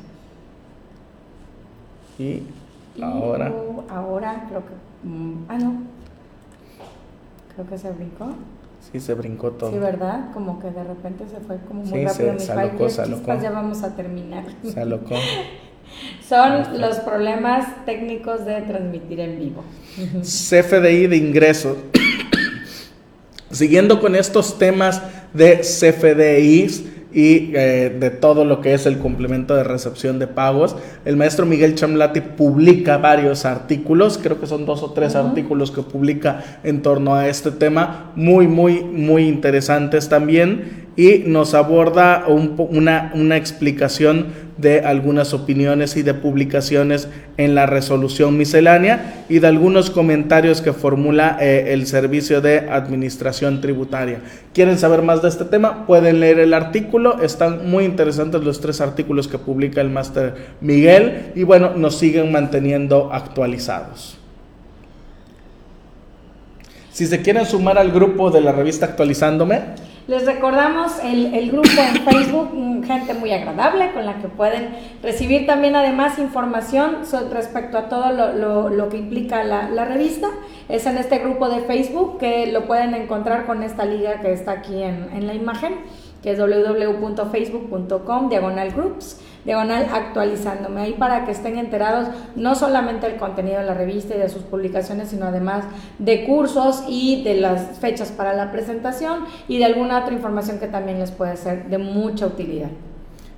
Y, 2.19 2.43
ahora. 3.01 3.53
ahora 3.89 4.45
creo 4.49 4.63
que. 4.65 5.07
Mm, 5.07 5.45
ah, 5.47 5.57
no. 5.57 5.75
Creo 7.53 7.67
que 7.67 7.77
se 7.77 7.89
brincó. 7.91 8.35
Sí, 8.91 8.99
se 8.99 9.13
brincó 9.13 9.51
todo. 9.51 9.71
Sí, 9.71 9.77
¿verdad? 9.77 10.31
Como 10.33 10.59
que 10.59 10.69
de 10.69 10.83
repente 10.83 11.25
se 11.27 11.39
fue 11.39 11.57
como 11.67 11.83
muy 11.83 12.05
rápido. 12.05 12.33
Se, 12.33 12.39
se 12.39 12.45
se 12.45 13.41
ya 13.41 13.51
vamos 13.51 13.83
a 13.83 13.95
terminar. 13.95 14.45
Se 14.63 14.79
alocó. 14.79 15.15
Son 16.27 16.79
los 16.79 16.97
problemas 16.99 17.85
técnicos 17.85 18.45
de 18.45 18.61
transmitir 18.61 19.19
en 19.19 19.39
vivo. 19.39 19.63
CFDI 20.21 21.07
de 21.07 21.17
ingresos. 21.17 21.77
Siguiendo 23.51 24.01
con 24.01 24.15
estos 24.15 24.57
temas 24.57 25.01
de 25.33 25.59
CFDIs, 25.59 26.83
y 27.15 27.51
eh, 27.55 27.95
de 27.97 28.09
todo 28.11 28.43
lo 28.43 28.59
que 28.59 28.73
es 28.73 28.85
el 28.85 28.99
complemento 28.99 29.55
de 29.55 29.63
recepción 29.63 30.19
de 30.19 30.27
pagos. 30.27 30.75
El 31.05 31.15
maestro 31.15 31.45
Miguel 31.45 31.73
Chamlati 31.73 32.19
publica 32.19 32.97
varios 32.97 33.45
artículos, 33.45 34.19
creo 34.21 34.37
que 34.39 34.47
son 34.47 34.65
dos 34.65 34.83
o 34.83 34.91
tres 34.91 35.15
artículos 35.15 35.71
que 35.71 35.81
publica 35.81 36.59
en 36.63 36.81
torno 36.81 37.15
a 37.15 37.29
este 37.29 37.51
tema, 37.51 38.11
muy, 38.17 38.47
muy, 38.47 38.83
muy 38.83 39.29
interesantes 39.29 40.09
también 40.09 40.84
y 40.97 41.23
nos 41.25 41.53
aborda 41.53 42.25
una, 42.27 43.11
una, 43.13 43.35
explicación 43.35 44.27
de 44.57 44.79
algunas 44.79 45.33
opiniones 45.33 45.97
y 45.97 46.03
de 46.03 46.13
publicaciones 46.13 47.09
en 47.35 47.53
la 47.53 47.65
resolución 47.65 48.37
miscelánea 48.37 49.25
y 49.27 49.39
de 49.39 49.47
algunos 49.47 49.89
comentarios 49.89 50.61
que 50.61 50.71
formula 50.71 51.37
eh, 51.41 51.73
el 51.73 51.85
Servicio 51.85 52.39
de 52.39 52.69
Administración 52.69 53.59
Tributaria. 53.59 54.21
¿Quieren 54.53 54.77
saber 54.77 55.01
más 55.01 55.21
de 55.21 55.27
este 55.27 55.43
tema? 55.43 55.85
Pueden 55.85 56.21
leer 56.21 56.39
el 56.39 56.53
artículo, 56.53 57.21
están 57.21 57.69
muy 57.69 57.83
interesantes 57.83 58.41
los 58.41 58.61
tres 58.61 58.79
artículos 58.79 59.27
que 59.27 59.37
publica 59.37 59.81
el 59.81 59.89
máster 59.89 60.35
Miguel 60.61 61.33
y 61.35 61.43
bueno, 61.43 61.73
nos 61.75 61.97
siguen 61.97 62.31
manteniendo 62.31 63.09
actualizados. 63.11 64.17
Si 66.93 67.05
se 67.07 67.21
quieren 67.21 67.45
sumar 67.45 67.77
al 67.77 67.91
grupo 67.91 68.31
de 68.31 68.39
la 68.39 68.53
revista 68.53 68.85
Actualizándome, 68.85 69.59
les 70.07 70.25
recordamos 70.25 70.99
el, 71.03 71.49
grupo 71.51 71.69
en 71.69 72.03
Facebook, 72.03 72.85
gente 72.85 73.13
muy 73.15 73.31
agradable 73.31 73.91
con 73.91 74.05
la 74.05 74.19
que 74.19 74.27
pueden 74.27 74.69
recibir 75.01 75.47
también 75.47 75.75
además 75.75 76.19
información 76.19 76.97
respecto 77.31 77.77
a 77.77 77.89
todo 77.89 78.11
lo, 78.69 78.89
que 78.89 78.97
implica 78.97 79.43
la, 79.43 79.85
revista. 79.85 80.29
Es 80.69 80.85
en 80.85 80.97
este 80.97 81.17
grupo 81.19 81.49
de 81.49 81.61
Facebook 81.61 82.19
que 82.19 82.51
lo 82.51 82.65
pueden 82.65 82.93
encontrar 82.93 83.45
con 83.45 83.63
esta 83.63 83.85
liga 83.85 84.21
que 84.21 84.31
está 84.31 84.51
aquí 84.51 84.83
en, 84.83 85.09
en 85.13 85.25
la 85.25 85.33
imagen, 85.33 85.75
que 86.21 86.31
es 86.31 86.39
www.facebook.com 86.39 88.29
diagonal 88.29 88.71
groups 88.71 89.19
diagonal 89.45 89.87
actualizándome 89.93 90.81
ahí 90.81 90.93
para 90.93 91.25
que 91.25 91.31
estén 91.31 91.57
enterados 91.57 92.07
no 92.35 92.55
solamente 92.55 93.07
del 93.07 93.17
contenido 93.17 93.59
de 93.59 93.65
la 93.65 93.73
revista 93.73 94.15
y 94.15 94.19
de 94.19 94.29
sus 94.29 94.41
publicaciones, 94.43 95.09
sino 95.09 95.27
además 95.27 95.65
de 95.99 96.25
cursos 96.25 96.83
y 96.87 97.23
de 97.23 97.35
las 97.35 97.77
fechas 97.79 98.11
para 98.11 98.33
la 98.33 98.51
presentación 98.51 99.19
y 99.47 99.59
de 99.59 99.65
alguna 99.65 99.99
otra 99.99 100.13
información 100.13 100.59
que 100.59 100.67
también 100.67 100.99
les 100.99 101.11
puede 101.11 101.37
ser 101.37 101.65
de 101.69 101.77
mucha 101.77 102.25
utilidad. 102.25 102.69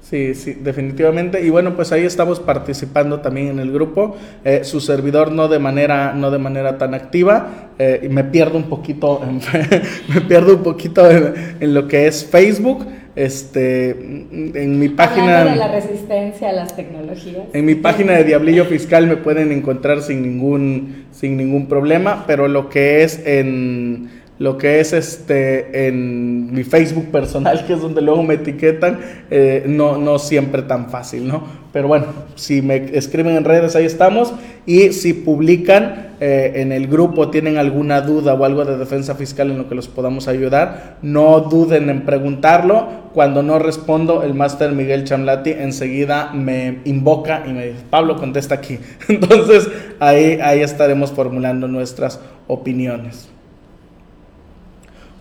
Sí, 0.10 0.36
sí, 0.36 0.54
definitivamente. 0.54 1.46
Y 1.46 1.50
bueno, 1.50 1.76
pues 1.76 1.92
ahí 1.92 2.06
estamos 2.06 2.40
participando 2.40 3.20
también 3.20 3.48
en 3.48 3.60
el 3.60 3.74
grupo. 3.74 4.16
Eh, 4.46 4.64
su 4.64 4.80
servidor 4.80 5.34
no 5.34 5.50
de 5.50 5.60
manera, 5.60 6.14
no 6.14 6.32
de 6.32 6.38
manera 6.38 6.78
tan 6.78 6.94
activa. 6.94 7.72
Eh, 7.78 8.04
y 8.04 8.08
me 8.08 8.24
pierdo 8.24 8.58
un 8.58 8.70
poquito, 8.70 9.22
en, 9.22 9.42
me 10.08 10.22
pierdo 10.22 10.56
un 10.56 10.64
poquito 10.64 11.12
en, 11.12 11.58
en, 11.60 11.74
lo 11.74 11.90
que 11.90 12.08
es 12.08 12.26
Facebook. 12.26 12.88
Este, 13.18 13.90
en 13.90 14.78
mi 14.78 14.90
página 14.90 15.44
de 15.44 15.56
la 15.56 15.70
resistencia 15.70 16.50
a 16.50 16.54
las 16.54 16.76
tecnologías. 16.76 17.46
En 17.52 17.66
mi 17.66 17.74
página 17.74 18.14
de 18.14 18.24
Diablillo 18.24 18.66
Fiscal 18.66 19.08
me 19.08 19.18
pueden 19.18 19.52
encontrar 19.52 20.04
sin 20.04 20.22
ningún, 20.22 21.08
sin 21.12 21.36
ningún 21.36 21.68
problema, 21.68 22.26
pero 22.28 22.48
lo 22.48 22.70
que 22.70 23.04
es 23.04 23.20
en 23.26 24.10
lo 24.38 24.60
que 24.60 24.80
es 24.80 24.94
este 24.94 25.88
en 25.88 26.54
mi 26.54 26.64
Facebook 26.64 27.08
personal, 27.08 27.66
que 27.68 27.74
es 27.74 27.82
donde 27.82 28.04
luego 28.04 28.22
me 28.22 28.36
etiquetan, 28.36 29.00
eh, 29.32 29.64
no, 29.66 29.98
no 29.98 30.20
siempre 30.20 30.62
tan 30.62 30.92
fácil, 30.92 31.28
¿no? 31.28 31.44
Pero 31.78 31.90
bueno, 31.90 32.08
si 32.34 32.64
me 32.64 32.98
escriben 32.98 33.36
en 33.36 33.44
redes, 33.44 33.76
ahí 33.76 33.86
estamos. 33.86 34.34
Y 34.66 34.94
si 34.94 35.14
publican 35.14 36.08
eh, 36.20 36.54
en 36.56 36.72
el 36.72 36.88
grupo, 36.88 37.30
tienen 37.30 37.60
alguna 37.60 38.02
duda 38.02 38.34
o 38.34 38.46
algo 38.46 38.66
de 38.66 38.78
defensa 38.78 39.14
fiscal 39.14 39.52
en 39.52 39.60
lo 39.60 39.70
que 39.70 39.76
los 39.76 39.88
podamos 39.88 40.28
ayudar, 40.28 40.98
no 41.04 41.40
duden 41.42 41.92
en 41.92 42.04
preguntarlo. 42.04 42.88
Cuando 43.14 43.44
no 43.44 43.60
respondo, 43.60 44.24
el 44.24 44.34
máster 44.34 44.72
Miguel 44.72 45.04
Chamlati 45.04 45.52
enseguida 45.52 46.34
me 46.34 46.80
invoca 46.86 47.44
y 47.46 47.54
me 47.54 47.68
dice, 47.68 47.84
Pablo, 47.92 48.18
contesta 48.18 48.56
aquí. 48.56 48.80
Entonces 49.08 49.70
ahí, 50.00 50.40
ahí 50.42 50.62
estaremos 50.62 51.12
formulando 51.12 51.68
nuestras 51.68 52.20
opiniones. 52.48 53.30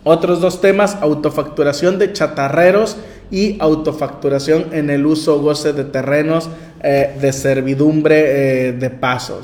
Otros 0.09 0.41
dos 0.41 0.61
temas, 0.61 0.99
autofacturación 1.01 1.99
de 1.99 2.13
chatarreros 2.13 2.97
y 3.29 3.57
autofacturación 3.59 4.67
en 4.71 4.89
el 4.89 5.05
uso 5.05 5.41
goce 5.41 5.73
de 5.73 5.83
terrenos 5.83 6.49
eh, 6.81 7.17
de 7.21 7.33
servidumbre 7.33 8.69
eh, 8.69 8.73
de 8.73 8.91
paso. 8.91 9.41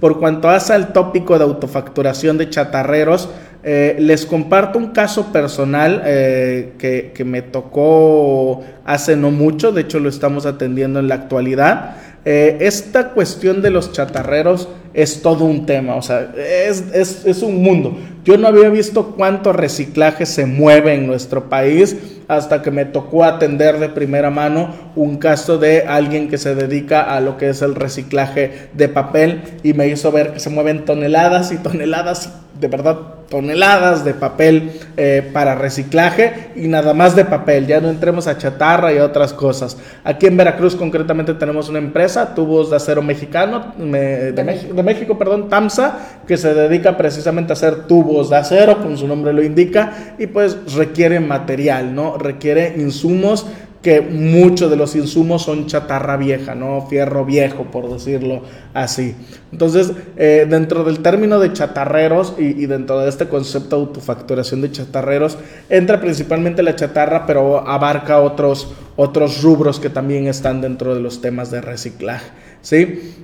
Por 0.00 0.18
cuanto 0.18 0.48
hace 0.48 0.72
al 0.72 0.92
tópico 0.92 1.38
de 1.38 1.44
autofacturación 1.44 2.36
de 2.36 2.50
chatarreros, 2.50 3.28
eh, 3.62 3.94
les 4.00 4.26
comparto 4.26 4.76
un 4.76 4.88
caso 4.88 5.32
personal 5.32 6.02
que, 6.02 7.22
me 7.24 7.42
tocó 7.42 8.64
hace 8.84 9.14
no 9.14 9.30
mucho, 9.30 9.70
de 9.70 9.82
hecho 9.82 10.00
lo 10.00 10.08
estamos 10.08 10.46
atendiendo 10.46 10.98
en 10.98 11.06
la 11.06 11.14
actualidad. 11.14 11.94
esta 12.24 13.10
cuestión 13.10 13.62
de 13.62 13.70
los 13.70 13.92
chatarreros 13.92 14.68
es 14.94 15.22
todo 15.22 15.44
un 15.44 15.66
tema, 15.66 15.96
o 15.96 16.02
sea, 16.02 16.32
es, 16.36 16.84
es, 16.92 17.24
es, 17.24 17.42
un 17.42 17.62
mundo. 17.62 17.96
Yo 18.24 18.36
no 18.36 18.46
había 18.46 18.68
visto 18.68 19.14
cuánto 19.16 19.52
reciclaje 19.52 20.26
se 20.26 20.46
mueve 20.46 20.94
en 20.94 21.06
nuestro 21.06 21.48
país 21.48 21.96
hasta 22.28 22.62
que 22.62 22.70
me 22.70 22.84
tocó 22.84 23.24
atender 23.24 23.78
de 23.78 23.88
primera 23.88 24.30
mano 24.30 24.74
un 24.94 25.16
caso 25.16 25.58
de 25.58 25.82
alguien 25.82 26.28
que 26.28 26.38
se 26.38 26.54
dedica 26.54 27.02
a 27.02 27.20
lo 27.20 27.36
que 27.36 27.48
es 27.48 27.62
el 27.62 27.74
reciclaje 27.74 28.68
de 28.74 28.88
papel 28.88 29.42
y 29.62 29.72
me 29.72 29.88
hizo 29.88 30.12
ver 30.12 30.32
que 30.32 30.40
se 30.40 30.50
mueven 30.50 30.84
toneladas 30.84 31.52
y 31.52 31.56
toneladas, 31.56 32.32
de 32.62 32.68
verdad, 32.68 32.96
toneladas 33.28 34.04
de 34.04 34.14
papel 34.14 34.70
eh, 34.96 35.28
para 35.32 35.56
reciclaje 35.56 36.52
y 36.54 36.68
nada 36.68 36.94
más 36.94 37.16
de 37.16 37.24
papel, 37.24 37.66
ya 37.66 37.80
no 37.80 37.90
entremos 37.90 38.28
a 38.28 38.38
chatarra 38.38 38.92
y 38.92 38.98
otras 38.98 39.32
cosas. 39.32 39.76
Aquí 40.04 40.26
en 40.26 40.36
Veracruz 40.36 40.76
concretamente 40.76 41.34
tenemos 41.34 41.68
una 41.68 41.80
empresa, 41.80 42.36
Tubos 42.36 42.70
de 42.70 42.76
Acero 42.76 43.02
Mexicano, 43.02 43.74
de, 43.76 44.44
México. 44.44 44.74
de 44.74 44.82
México, 44.84 45.18
perdón, 45.18 45.48
TAMSA, 45.48 46.20
que 46.24 46.36
se 46.36 46.54
dedica 46.54 46.96
precisamente 46.96 47.52
a 47.52 47.54
hacer 47.54 47.88
tubos 47.88 48.30
de 48.30 48.36
acero, 48.36 48.78
como 48.80 48.96
su 48.96 49.08
nombre 49.08 49.32
lo 49.32 49.42
indica, 49.42 50.14
y 50.20 50.28
pues 50.28 50.76
requiere 50.76 51.18
material, 51.18 51.92
¿no? 51.96 52.16
Requiere 52.16 52.74
insumos 52.76 53.46
que 53.82 54.00
muchos 54.00 54.70
de 54.70 54.76
los 54.76 54.94
insumos 54.94 55.42
son 55.42 55.66
chatarra 55.66 56.16
vieja, 56.16 56.54
¿no? 56.54 56.86
Fierro 56.88 57.24
viejo, 57.24 57.64
por 57.64 57.92
decirlo 57.92 58.42
así. 58.72 59.16
Entonces, 59.50 59.92
eh, 60.16 60.46
dentro 60.48 60.84
del 60.84 61.00
término 61.00 61.40
de 61.40 61.52
chatarreros 61.52 62.34
y, 62.38 62.66
dentro 62.66 63.00
de 63.00 63.08
este 63.08 63.26
concepto 63.26 63.76
de 63.76 63.82
autofacturación 63.82 64.60
de 64.60 64.70
chatarreros, 64.70 65.36
entra 65.68 66.00
principalmente 66.00 66.62
la 66.62 66.76
chatarra, 66.76 67.26
pero 67.26 67.68
abarca 67.68 68.20
otros, 68.20 68.72
otros 68.94 69.42
rubros 69.42 69.80
que 69.80 69.90
también 69.90 70.28
están 70.28 70.60
dentro 70.60 70.94
de 70.94 71.00
los 71.00 71.20
temas 71.20 71.50
de 71.50 71.60
reciclaje, 71.60 72.30
¿sí? 72.62 73.14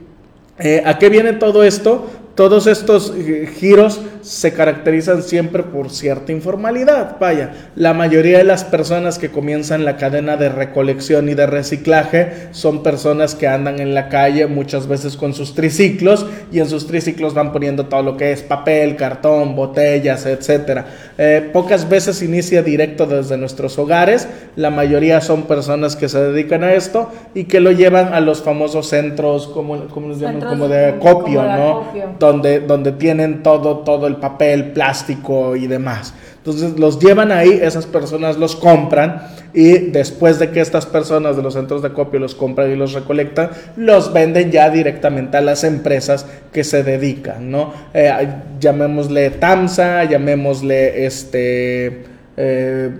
Eh, 0.58 0.82
¿A 0.84 0.98
qué 0.98 1.08
viene 1.08 1.34
todo 1.34 1.62
esto? 1.62 2.08
Todos 2.38 2.68
estos 2.68 3.12
eh, 3.16 3.50
giros 3.52 4.00
se 4.20 4.52
caracterizan 4.52 5.24
siempre 5.24 5.64
por 5.64 5.90
cierta 5.90 6.30
informalidad. 6.30 7.16
Vaya, 7.18 7.70
la 7.74 7.94
mayoría 7.94 8.38
de 8.38 8.44
las 8.44 8.62
personas 8.62 9.18
que 9.18 9.30
comienzan 9.30 9.84
la 9.84 9.96
cadena 9.96 10.36
de 10.36 10.48
recolección 10.48 11.28
y 11.28 11.34
de 11.34 11.46
reciclaje 11.46 12.46
son 12.52 12.84
personas 12.84 13.34
que 13.34 13.48
andan 13.48 13.80
en 13.80 13.92
la 13.92 14.08
calle 14.08 14.46
muchas 14.46 14.86
veces 14.86 15.16
con 15.16 15.34
sus 15.34 15.56
triciclos 15.56 16.26
y 16.52 16.60
en 16.60 16.68
sus 16.68 16.86
triciclos 16.86 17.34
van 17.34 17.50
poniendo 17.50 17.86
todo 17.86 18.04
lo 18.04 18.16
que 18.16 18.30
es 18.30 18.42
papel, 18.42 18.94
cartón, 18.94 19.56
botellas, 19.56 20.24
etc. 20.24 20.82
Eh, 21.18 21.50
pocas 21.52 21.88
veces 21.88 22.22
inicia 22.22 22.62
directo 22.62 23.06
desde 23.06 23.36
nuestros 23.36 23.76
hogares. 23.80 24.28
La 24.54 24.70
mayoría 24.70 25.20
son 25.20 25.42
personas 25.42 25.96
que 25.96 26.08
se 26.08 26.20
dedican 26.20 26.62
a 26.62 26.74
esto 26.74 27.10
y 27.34 27.44
que 27.44 27.58
lo 27.58 27.72
llevan 27.72 28.14
a 28.14 28.20
los 28.20 28.42
famosos 28.42 28.88
centros, 28.88 29.48
como, 29.48 29.86
como, 29.88 30.14
como 30.48 30.68
de 30.68 30.86
acopio, 30.86 31.42
¿no? 31.42 32.27
Donde, 32.32 32.92
tienen 32.92 33.42
todo, 33.42 33.78
todo 33.78 34.06
el 34.06 34.16
papel, 34.16 34.72
plástico 34.72 35.56
y 35.56 35.66
demás. 35.66 36.14
Entonces 36.38 36.78
los 36.78 36.98
llevan 36.98 37.32
ahí, 37.32 37.58
esas 37.62 37.86
personas 37.86 38.36
los 38.36 38.56
compran 38.56 39.22
y 39.52 39.72
después 39.90 40.38
de 40.38 40.50
que 40.50 40.60
estas 40.60 40.86
personas 40.86 41.36
de 41.36 41.42
los 41.42 41.54
centros 41.54 41.82
de 41.82 41.92
copio 41.92 42.20
los 42.20 42.34
compran 42.34 42.70
y 42.70 42.76
los 42.76 42.92
recolectan, 42.92 43.50
los 43.76 44.12
venden 44.12 44.50
ya 44.50 44.70
directamente 44.70 45.36
a 45.36 45.40
las 45.40 45.64
empresas 45.64 46.26
que 46.52 46.64
se 46.64 46.82
dedican, 46.82 47.50
¿no? 47.50 47.72
Eh, 47.92 48.12
llamémosle 48.60 49.30
TAMSA, 49.30 50.04
llamémosle 50.04 51.06
este 51.06 52.17
eh, 52.40 52.90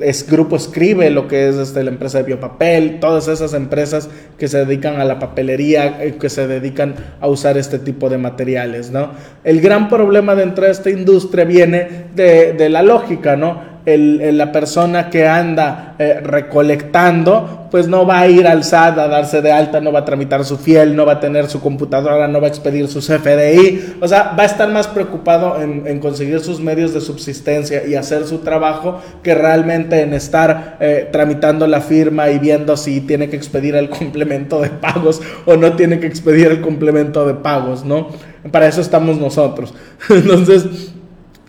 es, 0.00 0.30
Grupo 0.30 0.54
Escribe, 0.56 1.08
lo 1.08 1.28
que 1.28 1.48
es 1.48 1.56
este, 1.56 1.82
la 1.82 1.90
empresa 1.90 2.18
de 2.18 2.24
biopapel, 2.24 3.00
todas 3.00 3.26
esas 3.26 3.54
empresas 3.54 4.10
que 4.36 4.48
se 4.48 4.66
dedican 4.66 5.00
a 5.00 5.06
la 5.06 5.18
papelería, 5.18 6.04
eh, 6.04 6.16
que 6.20 6.28
se 6.28 6.46
dedican 6.46 6.94
a 7.18 7.26
usar 7.26 7.56
este 7.56 7.78
tipo 7.78 8.10
de 8.10 8.18
materiales, 8.18 8.90
¿no? 8.90 9.12
El 9.44 9.62
gran 9.62 9.88
problema 9.88 10.34
dentro 10.34 10.66
de 10.66 10.72
esta 10.72 10.90
industria 10.90 11.46
viene 11.46 11.88
de, 12.14 12.52
de 12.52 12.68
la 12.68 12.82
lógica, 12.82 13.34
¿no? 13.34 13.75
El, 13.86 14.36
la 14.36 14.50
persona 14.50 15.08
que 15.08 15.26
anda 15.28 15.94
eh, 15.98 16.20
recolectando, 16.20 17.68
pues 17.70 17.86
no 17.86 18.04
va 18.04 18.20
a 18.20 18.28
ir 18.28 18.46
al 18.46 18.64
SAT 18.64 18.98
a 18.98 19.06
darse 19.06 19.40
de 19.42 19.52
alta, 19.52 19.80
no 19.80 19.92
va 19.92 20.00
a 20.00 20.04
tramitar 20.04 20.44
su 20.44 20.58
fiel, 20.58 20.96
no 20.96 21.06
va 21.06 21.12
a 21.12 21.20
tener 21.20 21.48
su 21.48 21.60
computadora, 21.60 22.26
no 22.26 22.40
va 22.40 22.48
a 22.48 22.50
expedir 22.50 22.88
su 22.88 22.98
CFDI, 22.98 23.94
o 24.00 24.08
sea, 24.08 24.34
va 24.36 24.42
a 24.42 24.46
estar 24.46 24.68
más 24.70 24.88
preocupado 24.88 25.62
en, 25.62 26.00
conseguir 26.00 26.40
sus 26.40 26.60
medios 26.60 26.92
de 26.94 27.00
subsistencia 27.00 27.86
y 27.86 27.94
hacer 27.94 28.26
su 28.26 28.38
trabajo 28.38 29.00
que 29.22 29.34
realmente 29.34 30.00
en 30.00 30.14
estar 30.14 30.78
eh, 30.80 31.08
tramitando 31.12 31.66
la 31.68 31.80
firma 31.80 32.28
y 32.30 32.38
viendo 32.40 32.76
si 32.76 33.00
tiene 33.00 33.28
que 33.28 33.36
expedir 33.36 33.76
el 33.76 33.88
complemento 33.90 34.60
de 34.60 34.70
pagos 34.70 35.22
o 35.46 35.56
no 35.56 35.74
tiene 35.74 36.00
que 36.00 36.08
expedir 36.08 36.48
el 36.48 36.60
complemento 36.60 37.24
de 37.24 37.34
pagos, 37.34 37.84
¿no? 37.84 38.08
Para 38.50 38.66
eso 38.66 38.80
estamos 38.80 39.18
nosotros. 39.18 39.74
Entonces, 40.10 40.92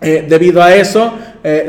eh, 0.00 0.24
debido 0.28 0.62
a 0.62 0.74
eso, 0.74 1.12
eh, 1.44 1.68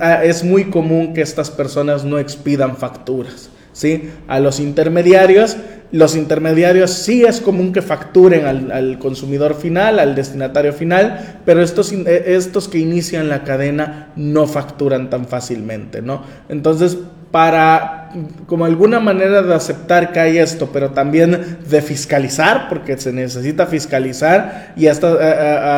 ah, 0.00 0.24
es 0.24 0.44
muy 0.44 0.64
común 0.64 1.14
que 1.14 1.22
estas 1.22 1.50
personas 1.50 2.04
no 2.04 2.18
expidan 2.18 2.76
facturas. 2.76 3.50
¿sí? 3.72 4.10
A 4.28 4.40
los 4.40 4.60
intermediarios, 4.60 5.56
los 5.92 6.16
intermediarios 6.16 6.90
sí 6.90 7.24
es 7.24 7.40
común 7.40 7.72
que 7.72 7.82
facturen 7.82 8.46
al, 8.46 8.98
consumidor 8.98 9.54
final, 9.54 9.98
al 9.98 10.14
destinatario 10.14 10.72
final, 10.72 11.40
pero 11.44 11.62
estos, 11.62 11.92
eh, 11.92 12.24
estos 12.28 12.68
que 12.68 12.78
inician 12.78 13.28
la 13.28 13.44
cadena 13.44 14.12
no 14.16 14.46
facturan 14.46 15.10
tan 15.10 15.26
fácilmente. 15.26 16.00
¿no? 16.00 16.22
Entonces, 16.48 16.98
para 17.34 18.12
como 18.46 18.64
alguna 18.64 19.00
manera 19.00 19.42
de 19.42 19.52
aceptar 19.52 20.12
que 20.12 20.20
hay 20.20 20.38
esto, 20.38 20.70
pero 20.72 20.90
también 20.90 21.58
de 21.68 21.82
fiscalizar, 21.82 22.68
porque 22.68 22.96
se 22.96 23.12
necesita 23.12 23.66
fiscalizar 23.66 24.72
y 24.76 24.86
hasta 24.86 25.08
a, 25.08 25.14
eh, 25.14 25.16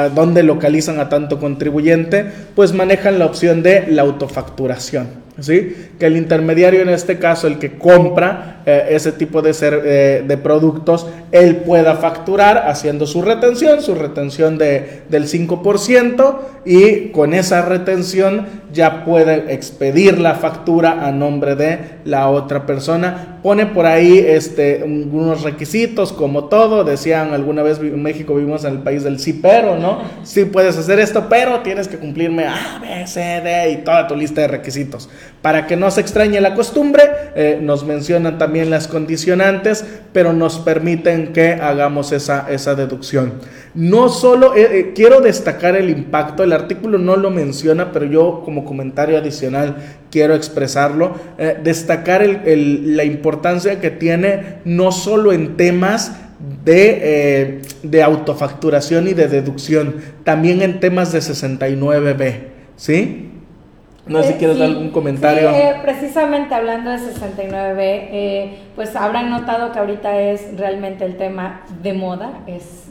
eh, 0.08 0.10
dónde 0.14 0.42
localizan 0.42 1.00
a 1.00 1.08
tanto 1.08 1.40
contribuyente, 1.40 2.26
pues 2.54 2.74
manejan 2.74 3.18
la 3.18 3.24
opción 3.24 3.62
de 3.62 3.86
la 3.88 4.02
autofacturación. 4.02 5.25
Que 5.44 6.06
el 6.06 6.16
intermediario, 6.16 6.80
en 6.80 6.88
este 6.88 7.18
caso, 7.18 7.46
el 7.46 7.58
que 7.58 7.76
compra 7.76 8.62
eh, 8.64 8.86
ese 8.90 9.12
tipo 9.12 9.42
de, 9.42 9.52
ser, 9.52 9.82
de 10.26 10.38
productos, 10.38 11.06
él 11.32 11.56
pueda 11.56 11.96
facturar 11.96 12.68
haciendo 12.68 13.06
su 13.06 13.22
retención, 13.22 13.82
su 13.82 13.94
retención 13.94 14.56
de, 14.58 15.02
del 15.08 15.26
5%, 15.26 16.38
y 16.64 17.08
con 17.10 17.32
esa 17.34 17.62
retención 17.62 18.46
ya 18.72 19.04
puede 19.04 19.54
expedir 19.54 20.18
la 20.18 20.34
factura 20.34 21.06
a 21.06 21.12
nombre 21.12 21.54
de 21.54 21.78
la 22.04 22.28
otra 22.28 22.66
persona. 22.66 23.35
Pone 23.46 23.66
por 23.66 23.86
ahí 23.86 24.18
este, 24.18 24.82
unos 24.82 25.42
requisitos, 25.44 26.12
como 26.12 26.46
todo. 26.46 26.82
Decían 26.82 27.32
alguna 27.32 27.62
vez 27.62 27.78
en 27.78 28.02
México 28.02 28.34
vivimos 28.34 28.64
en 28.64 28.72
el 28.72 28.78
país 28.80 29.04
del 29.04 29.20
sí, 29.20 29.34
pero, 29.34 29.78
¿no? 29.78 30.00
Sí 30.24 30.46
puedes 30.46 30.76
hacer 30.76 30.98
esto, 30.98 31.28
pero 31.28 31.60
tienes 31.60 31.86
que 31.86 31.96
cumplirme 31.96 32.48
A, 32.48 32.80
B, 32.82 33.06
C, 33.06 33.20
D 33.20 33.70
y 33.70 33.76
toda 33.84 34.08
tu 34.08 34.16
lista 34.16 34.40
de 34.40 34.48
requisitos. 34.48 35.08
Para 35.42 35.68
que 35.68 35.76
no 35.76 35.92
se 35.92 36.00
extrañe 36.00 36.40
la 36.40 36.54
costumbre, 36.54 37.04
eh, 37.36 37.60
nos 37.62 37.84
mencionan 37.84 38.36
también 38.36 38.68
las 38.68 38.88
condicionantes, 38.88 39.84
pero 40.12 40.32
nos 40.32 40.58
permiten 40.58 41.32
que 41.32 41.52
hagamos 41.52 42.10
esa, 42.10 42.50
esa 42.50 42.74
deducción. 42.74 43.34
No 43.76 44.08
solo 44.08 44.56
eh, 44.56 44.68
eh, 44.72 44.92
quiero 44.92 45.20
destacar 45.20 45.76
el 45.76 45.88
impacto, 45.88 46.42
el 46.42 46.52
artículo 46.52 46.98
no 46.98 47.14
lo 47.14 47.30
menciona, 47.30 47.92
pero 47.92 48.06
yo 48.06 48.42
como 48.44 48.64
comentario 48.64 49.16
adicional 49.16 49.76
quiero 50.16 50.34
expresarlo, 50.34 51.14
eh, 51.36 51.58
destacar 51.62 52.24
la 52.26 53.04
importancia 53.04 53.80
que 53.80 53.90
tiene 53.90 54.60
no 54.64 54.90
solo 54.90 55.34
en 55.34 55.58
temas 55.58 56.12
de, 56.64 57.00
eh, 57.02 57.62
de 57.82 58.02
autofacturación 58.02 59.08
y 59.08 59.12
de 59.12 59.28
deducción, 59.28 59.96
también 60.24 60.62
en 60.62 60.80
temas 60.80 61.12
de 61.12 61.18
69B, 61.18 62.34
¿sí? 62.76 63.26
No 64.06 64.22
sé 64.22 64.28
si 64.28 64.34
eh, 64.34 64.36
quieres 64.38 64.58
dar 64.58 64.68
algún 64.68 64.90
comentario. 64.90 65.50
Eh, 65.50 65.74
precisamente 65.82 66.54
hablando 66.54 66.90
de 66.90 66.98
69B, 66.98 67.78
eh, 67.80 68.58
pues 68.76 68.94
habrán 68.94 69.30
notado 69.30 69.72
que 69.72 69.80
ahorita 69.80 70.20
es 70.20 70.56
realmente 70.56 71.04
el 71.04 71.16
tema 71.16 71.62
de 71.82 71.92
moda, 71.92 72.30
es 72.46 72.84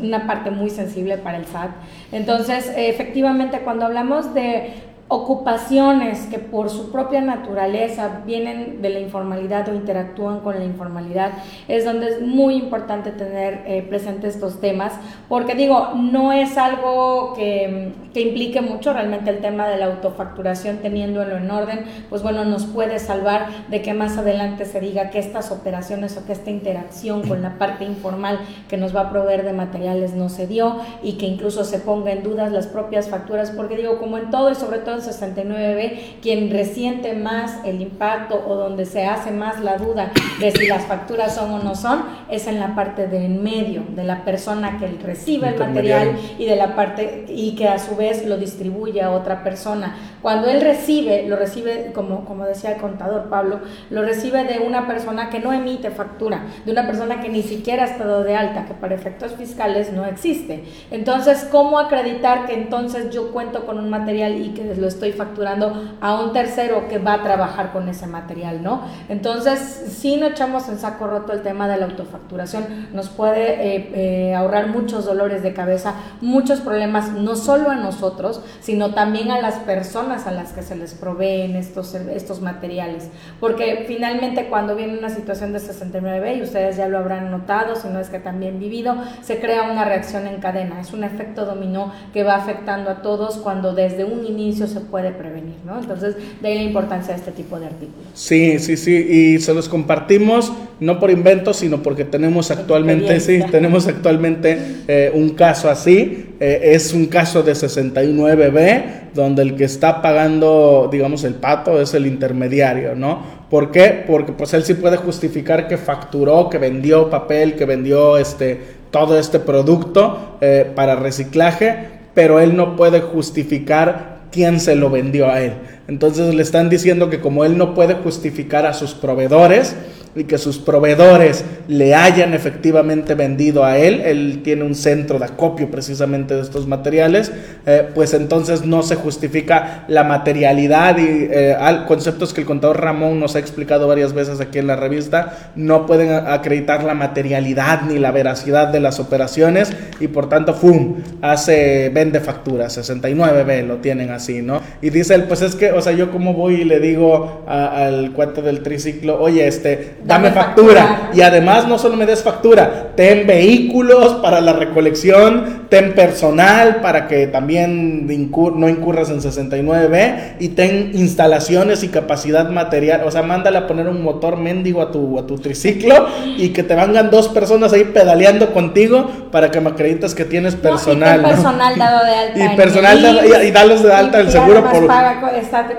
una 0.00 0.26
parte 0.26 0.50
muy 0.50 0.70
sensible 0.70 1.18
para 1.18 1.36
el 1.36 1.44
SAT. 1.44 1.70
Entonces, 2.10 2.72
efectivamente, 2.74 3.60
cuando 3.60 3.84
hablamos 3.84 4.32
de 4.32 4.72
ocupaciones 5.14 6.26
que 6.26 6.38
por 6.38 6.70
su 6.70 6.90
propia 6.90 7.20
naturaleza 7.20 8.22
vienen 8.26 8.82
de 8.82 8.90
la 8.90 8.98
informalidad 8.98 9.68
o 9.68 9.74
interactúan 9.74 10.40
con 10.40 10.58
la 10.58 10.64
informalidad, 10.64 11.32
es 11.68 11.84
donde 11.84 12.08
es 12.08 12.20
muy 12.20 12.54
importante 12.54 13.12
tener 13.12 13.62
eh, 13.66 13.86
presente 13.88 14.26
estos 14.26 14.60
temas, 14.60 14.92
porque 15.28 15.54
digo, 15.54 15.90
no 15.94 16.32
es 16.32 16.58
algo 16.58 17.32
que, 17.34 17.92
que, 18.12 18.22
implique 18.22 18.60
mucho 18.60 18.92
realmente 18.92 19.30
el 19.30 19.38
tema 19.38 19.68
de 19.68 19.76
la 19.76 19.86
autofacturación 19.86 20.78
teniéndolo 20.78 21.36
en 21.36 21.48
orden, 21.50 21.84
pues 22.10 22.22
bueno, 22.22 22.44
nos 22.44 22.64
puede 22.64 22.98
salvar 22.98 23.46
de 23.68 23.82
que 23.82 23.94
más 23.94 24.18
adelante 24.18 24.64
se 24.64 24.80
diga 24.80 25.10
que 25.10 25.20
estas 25.20 25.52
operaciones 25.52 26.16
o 26.16 26.26
que 26.26 26.32
esta 26.32 26.50
interacción 26.50 27.26
con 27.28 27.40
la 27.40 27.56
parte 27.58 27.84
informal 27.84 28.40
que 28.68 28.76
nos 28.76 28.94
va 28.94 29.02
a 29.02 29.10
proveer 29.10 29.44
de 29.44 29.52
materiales 29.52 30.14
no 30.14 30.28
se 30.28 30.48
dio 30.48 30.76
y 31.02 31.12
que 31.12 31.26
incluso 31.26 31.64
se 31.64 31.78
ponga 31.78 32.10
en 32.10 32.24
dudas 32.24 32.50
las 32.50 32.66
propias 32.66 33.08
facturas, 33.08 33.52
porque 33.52 33.76
digo, 33.76 33.98
como 33.98 34.18
en 34.18 34.30
todo 34.30 34.50
y 34.50 34.56
sobre 34.56 34.78
todo 34.78 35.03
69B, 35.06 36.20
quien 36.22 36.50
resiente 36.50 37.14
más 37.14 37.58
el 37.64 37.80
impacto 37.80 38.44
o 38.46 38.54
donde 38.54 38.86
se 38.86 39.06
hace 39.06 39.30
más 39.30 39.60
la 39.60 39.76
duda 39.76 40.12
de 40.40 40.50
si 40.50 40.66
las 40.66 40.84
facturas 40.84 41.34
son 41.34 41.50
o 41.52 41.58
no 41.58 41.74
son, 41.74 42.04
es 42.30 42.46
en 42.46 42.60
la 42.60 42.74
parte 42.74 43.06
de 43.06 43.24
en 43.24 43.42
medio, 43.42 43.82
de 43.88 44.04
la 44.04 44.24
persona 44.24 44.78
que 44.78 44.88
recibe 45.02 45.48
el 45.48 45.58
material 45.58 46.16
y 46.38 46.46
de 46.46 46.56
la 46.56 46.74
parte 46.74 47.24
y 47.28 47.54
que 47.54 47.68
a 47.68 47.78
su 47.78 47.96
vez 47.96 48.26
lo 48.26 48.36
distribuye 48.36 49.02
a 49.02 49.10
otra 49.10 49.42
persona. 49.42 49.96
Cuando 50.22 50.48
él 50.48 50.60
recibe, 50.60 51.26
lo 51.28 51.36
recibe, 51.36 51.92
como, 51.94 52.24
como 52.24 52.44
decía 52.44 52.72
el 52.72 52.80
contador 52.80 53.28
Pablo, 53.28 53.60
lo 53.90 54.02
recibe 54.02 54.44
de 54.44 54.58
una 54.58 54.86
persona 54.86 55.28
que 55.28 55.38
no 55.38 55.52
emite 55.52 55.90
factura, 55.90 56.46
de 56.64 56.72
una 56.72 56.86
persona 56.86 57.20
que 57.20 57.28
ni 57.28 57.42
siquiera 57.42 57.84
ha 57.84 57.86
estado 57.86 58.24
de 58.24 58.34
alta, 58.34 58.64
que 58.64 58.74
para 58.74 58.94
efectos 58.94 59.32
fiscales 59.32 59.92
no 59.92 60.04
existe. 60.06 60.64
Entonces, 60.90 61.46
¿cómo 61.50 61.78
acreditar 61.78 62.46
que 62.46 62.54
entonces 62.54 63.10
yo 63.10 63.32
cuento 63.32 63.66
con 63.66 63.78
un 63.78 63.90
material 63.90 64.40
y 64.40 64.50
que 64.50 64.64
lo 64.84 64.88
estoy 64.88 65.12
facturando 65.12 65.96
a 66.02 66.20
un 66.20 66.34
tercero 66.34 66.88
que 66.88 66.98
va 66.98 67.14
a 67.14 67.22
trabajar 67.22 67.72
con 67.72 67.88
ese 67.88 68.06
material, 68.06 68.62
¿no? 68.62 68.82
Entonces, 69.08 69.58
si 69.96 70.16
no 70.16 70.26
echamos 70.26 70.68
en 70.68 70.78
saco 70.78 71.06
roto 71.06 71.32
el 71.32 71.40
tema 71.40 71.66
de 71.66 71.78
la 71.78 71.86
autofacturación, 71.86 72.88
nos 72.92 73.08
puede 73.08 73.76
eh, 73.76 73.90
eh, 73.94 74.34
ahorrar 74.34 74.68
muchos 74.68 75.06
dolores 75.06 75.42
de 75.42 75.54
cabeza, 75.54 75.94
muchos 76.20 76.60
problemas, 76.60 77.12
no 77.12 77.34
solo 77.34 77.70
a 77.70 77.76
nosotros, 77.76 78.42
sino 78.60 78.92
también 78.92 79.30
a 79.30 79.40
las 79.40 79.54
personas 79.54 80.26
a 80.26 80.32
las 80.32 80.52
que 80.52 80.62
se 80.62 80.76
les 80.76 80.92
proveen 80.92 81.56
estos, 81.56 81.94
estos 81.94 82.42
materiales. 82.42 83.08
Porque 83.40 83.84
finalmente 83.88 84.48
cuando 84.50 84.76
viene 84.76 84.98
una 84.98 85.08
situación 85.08 85.54
de 85.54 85.60
69, 85.60 86.34
y 86.34 86.42
ustedes 86.42 86.76
ya 86.76 86.88
lo 86.88 86.98
habrán 86.98 87.30
notado, 87.30 87.74
si 87.74 87.88
no 87.88 88.00
es 88.00 88.10
que 88.10 88.18
también 88.18 88.58
vivido, 88.58 88.96
se 89.22 89.40
crea 89.40 89.62
una 89.62 89.86
reacción 89.86 90.26
en 90.26 90.42
cadena, 90.42 90.78
es 90.78 90.92
un 90.92 91.04
efecto 91.04 91.46
dominó 91.46 91.90
que 92.12 92.22
va 92.22 92.34
afectando 92.34 92.90
a 92.90 92.96
todos 93.00 93.38
cuando 93.38 93.72
desde 93.72 94.04
un 94.04 94.26
inicio 94.26 94.66
se 94.74 94.80
puede 94.80 95.12
prevenir, 95.12 95.54
¿no? 95.64 95.78
Entonces, 95.78 96.16
de 96.42 96.48
ahí 96.48 96.56
la 96.56 96.64
importancia 96.64 97.14
de 97.14 97.20
este 97.20 97.32
tipo 97.32 97.58
de 97.58 97.66
artículos. 97.66 98.06
Sí, 98.12 98.58
sí, 98.58 98.76
sí, 98.76 98.94
y 98.94 99.38
se 99.40 99.54
los 99.54 99.68
compartimos 99.68 100.52
no 100.80 101.00
por 101.00 101.10
invento, 101.10 101.54
sino 101.54 101.82
porque 101.82 102.04
tenemos 102.04 102.50
actualmente, 102.50 103.18
sí, 103.20 103.40
tenemos 103.50 103.86
actualmente 103.86 104.58
eh, 104.86 105.12
un 105.14 105.30
caso 105.30 105.70
así, 105.70 106.34
eh, 106.40 106.60
es 106.74 106.92
un 106.92 107.06
caso 107.06 107.42
de 107.42 107.52
69B, 107.52 109.12
donde 109.14 109.42
el 109.42 109.54
que 109.54 109.64
está 109.64 110.02
pagando, 110.02 110.88
digamos, 110.90 111.24
el 111.24 111.34
pato 111.34 111.80
es 111.80 111.94
el 111.94 112.06
intermediario, 112.06 112.94
¿no? 112.94 113.44
¿Por 113.48 113.70
qué? 113.70 114.04
Porque 114.06 114.32
pues 114.32 114.52
él 114.54 114.64
sí 114.64 114.74
puede 114.74 114.96
justificar 114.96 115.68
que 115.68 115.76
facturó, 115.76 116.50
que 116.50 116.58
vendió 116.58 117.08
papel, 117.08 117.54
que 117.54 117.64
vendió 117.64 118.18
este, 118.18 118.60
todo 118.90 119.18
este 119.18 119.38
producto 119.38 120.36
eh, 120.40 120.70
para 120.74 120.96
reciclaje, 120.96 121.88
pero 122.14 122.40
él 122.40 122.56
no 122.56 122.76
puede 122.76 123.00
justificar 123.00 124.13
quién 124.34 124.58
se 124.58 124.74
lo 124.74 124.90
vendió 124.90 125.30
a 125.30 125.40
él. 125.40 125.52
Entonces 125.86 126.34
le 126.34 126.42
están 126.42 126.68
diciendo 126.68 127.08
que 127.08 127.20
como 127.20 127.44
él 127.44 127.56
no 127.56 127.72
puede 127.72 127.94
justificar 127.94 128.66
a 128.66 128.74
sus 128.74 128.92
proveedores, 128.92 129.76
y 130.16 130.24
que 130.24 130.38
sus 130.38 130.58
proveedores 130.58 131.44
le 131.68 131.94
hayan 131.94 132.34
efectivamente 132.34 133.14
vendido 133.14 133.64
a 133.64 133.78
él, 133.78 134.00
él 134.00 134.40
tiene 134.44 134.64
un 134.64 134.74
centro 134.74 135.18
de 135.18 135.24
acopio 135.24 135.70
precisamente 135.70 136.34
de 136.34 136.42
estos 136.42 136.66
materiales, 136.66 137.32
eh, 137.66 137.88
pues 137.94 138.14
entonces 138.14 138.64
no 138.64 138.82
se 138.82 138.96
justifica 138.96 139.84
la 139.88 140.04
materialidad 140.04 140.98
y 140.98 141.28
eh, 141.30 141.56
conceptos 141.86 142.32
que 142.32 142.42
el 142.42 142.46
contador 142.46 142.80
Ramón 142.80 143.18
nos 143.18 143.36
ha 143.36 143.38
explicado 143.38 143.88
varias 143.88 144.12
veces 144.12 144.40
aquí 144.40 144.58
en 144.58 144.66
la 144.66 144.76
revista, 144.76 145.50
no 145.56 145.86
pueden 145.86 146.12
acreditar 146.12 146.84
la 146.84 146.94
materialidad 146.94 147.82
ni 147.82 147.98
la 147.98 148.10
veracidad 148.10 148.68
de 148.68 148.80
las 148.80 149.00
operaciones 149.00 149.72
y 150.00 150.08
por 150.08 150.28
tanto, 150.28 150.54
¡fum!, 150.54 150.96
hace, 151.22 151.90
vende 151.92 152.20
facturas, 152.20 152.76
69B 152.78 153.66
lo 153.66 153.76
tienen 153.78 154.10
así, 154.10 154.42
¿no? 154.42 154.60
Y 154.82 154.90
dice 154.90 155.14
él, 155.14 155.24
pues 155.24 155.42
es 155.42 155.54
que, 155.54 155.72
o 155.72 155.80
sea, 155.80 155.92
yo 155.92 156.10
como 156.10 156.34
voy 156.34 156.54
y 156.56 156.64
le 156.64 156.80
digo 156.80 157.44
al 157.46 158.12
cuate 158.12 158.42
del 158.42 158.62
triciclo, 158.62 159.20
oye, 159.20 159.46
este, 159.46 159.94
dame 160.04 160.30
factura. 160.30 161.10
Y 161.14 161.20
además 161.20 161.66
no 161.66 161.78
solo 161.78 161.96
me 161.96 162.06
des 162.06 162.22
factura, 162.22 162.92
ten 162.96 163.26
vehículos 163.26 164.14
para 164.14 164.40
la 164.40 164.52
recolección, 164.52 165.66
ten 165.68 165.94
personal 165.94 166.76
para 166.80 167.08
que 167.08 167.26
también 167.26 168.06
no 168.06 168.68
incurras 168.68 169.10
en 169.10 169.20
69B 169.20 170.36
y 170.38 170.48
ten 170.50 170.90
instalaciones 170.94 171.82
y 171.82 171.88
capacidad 171.88 172.48
material. 172.50 173.02
O 173.04 173.10
sea, 173.10 173.22
mándale 173.22 173.58
a 173.58 173.66
poner 173.66 173.88
un 173.88 174.02
motor 174.02 174.36
mendigo 174.36 174.82
a 174.82 174.90
tu, 174.90 175.18
a 175.18 175.26
tu 175.26 175.38
triciclo 175.38 176.08
y 176.36 176.50
que 176.50 176.62
te 176.62 176.74
vengan 176.74 177.10
dos 177.10 177.28
personas 177.28 177.72
ahí 177.72 177.84
pedaleando 177.84 178.52
contigo 178.52 179.10
para 179.30 179.50
que 179.50 179.60
me 179.60 179.70
acredites 179.70 180.14
que 180.14 180.24
tienes 180.24 180.54
personal. 180.54 181.20
y 181.24 181.24
personal 181.24 181.78
dado 181.78 182.04
de 182.04 182.14
alta. 182.14 182.44
Y 182.44 182.56
personal 182.56 183.20
y, 183.44 183.50
dalos 183.50 183.82
de 183.82 183.92
alta 183.92 184.20
el 184.20 184.30
seguro 184.30 184.64
por... 184.70 184.86
Paga, 184.86 185.20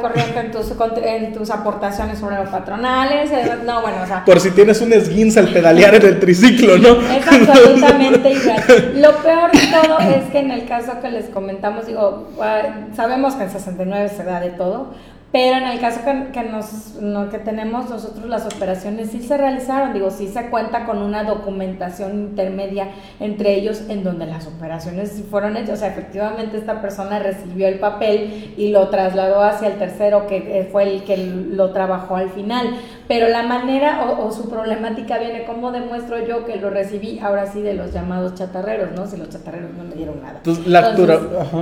corriente 0.02 0.40
en 0.40 0.52
tus, 0.52 0.72
en 1.04 1.34
tus 1.34 1.50
aportaciones 1.50 2.20
sobre 2.20 2.38
los 2.38 2.50
patronales. 2.50 3.30
No, 3.66 3.82
bueno, 3.82 3.98
o 4.04 4.08
sea, 4.08 4.15
por 4.26 4.40
si 4.40 4.52
tienes 4.52 4.82
un 4.82 4.94
esguince 4.94 5.40
al 5.40 5.50
pedalear 5.50 5.96
en 5.96 6.06
el 6.06 6.20
triciclo, 6.20 6.78
¿no? 6.78 7.02
Es 7.02 7.28
absolutamente 7.28 8.32
igual. 8.32 8.64
Lo 8.96 9.16
peor 9.18 9.52
de 9.52 9.68
todo 9.68 10.00
es 10.00 10.32
que 10.32 10.40
en 10.40 10.52
el 10.52 10.66
caso 10.66 11.00
que 11.02 11.10
les 11.10 11.26
comentamos, 11.26 11.88
digo, 11.88 12.30
sabemos 12.96 13.36
que 13.36 13.44
en 13.44 13.50
69 13.50 14.10
se 14.10 14.24
da 14.24 14.40
de 14.40 14.52
todo, 14.52 14.94
pero 15.36 15.58
en 15.58 15.66
el 15.66 15.82
caso 15.82 16.00
que, 16.06 16.44
nos, 16.44 16.94
que 17.30 17.40
tenemos 17.40 17.90
nosotros, 17.90 18.26
las 18.26 18.46
operaciones 18.46 19.10
sí 19.12 19.22
se 19.22 19.36
realizaron, 19.36 19.92
digo, 19.92 20.10
sí 20.10 20.30
se 20.30 20.50
cuenta 20.50 20.86
con 20.86 21.00
una 21.00 21.26
documentación 21.26 22.14
intermedia 22.14 22.88
entre 23.20 23.56
ellos 23.56 23.84
en 23.90 24.06
donde 24.06 24.28
las 24.28 24.48
operaciones 24.48 25.12
sí 25.12 25.28
fueron 25.30 25.58
hechas. 25.58 25.72
O 25.72 25.76
sea, 25.82 25.90
efectivamente 25.90 26.56
esta 26.58 26.82
persona 26.82 27.20
recibió 27.20 27.68
el 27.68 27.80
papel 27.80 28.54
y 28.56 28.70
lo 28.70 28.88
trasladó 28.88 29.44
hacia 29.44 29.68
el 29.68 29.78
tercero 29.78 30.26
que 30.26 30.70
fue 30.72 30.84
el 30.84 31.04
que 31.04 31.18
lo 31.18 31.74
trabajó 31.74 32.16
al 32.16 32.30
final. 32.30 32.70
Pero 33.08 33.30
la 33.30 33.44
manera 33.44 34.04
o, 34.20 34.32
su 34.32 34.50
problemática 34.50 35.20
viene, 35.20 35.46
¿cómo 35.46 35.72
demuestro 35.72 36.26
yo 36.26 36.46
que 36.46 36.56
lo 36.56 36.72
recibí 36.72 37.20
ahora 37.20 37.46
sí 37.46 37.62
de 37.62 37.74
los 37.74 37.94
llamados 37.94 38.34
chatarreros, 38.34 38.92
¿no? 38.96 39.06
Si 39.06 39.18
los 39.18 39.30
chatarreros 39.30 39.72
no 39.78 39.84
me 39.84 39.96
dieron 39.96 40.22
nada. 40.22 40.38
Entonces, 40.38 40.66
la 40.66 40.96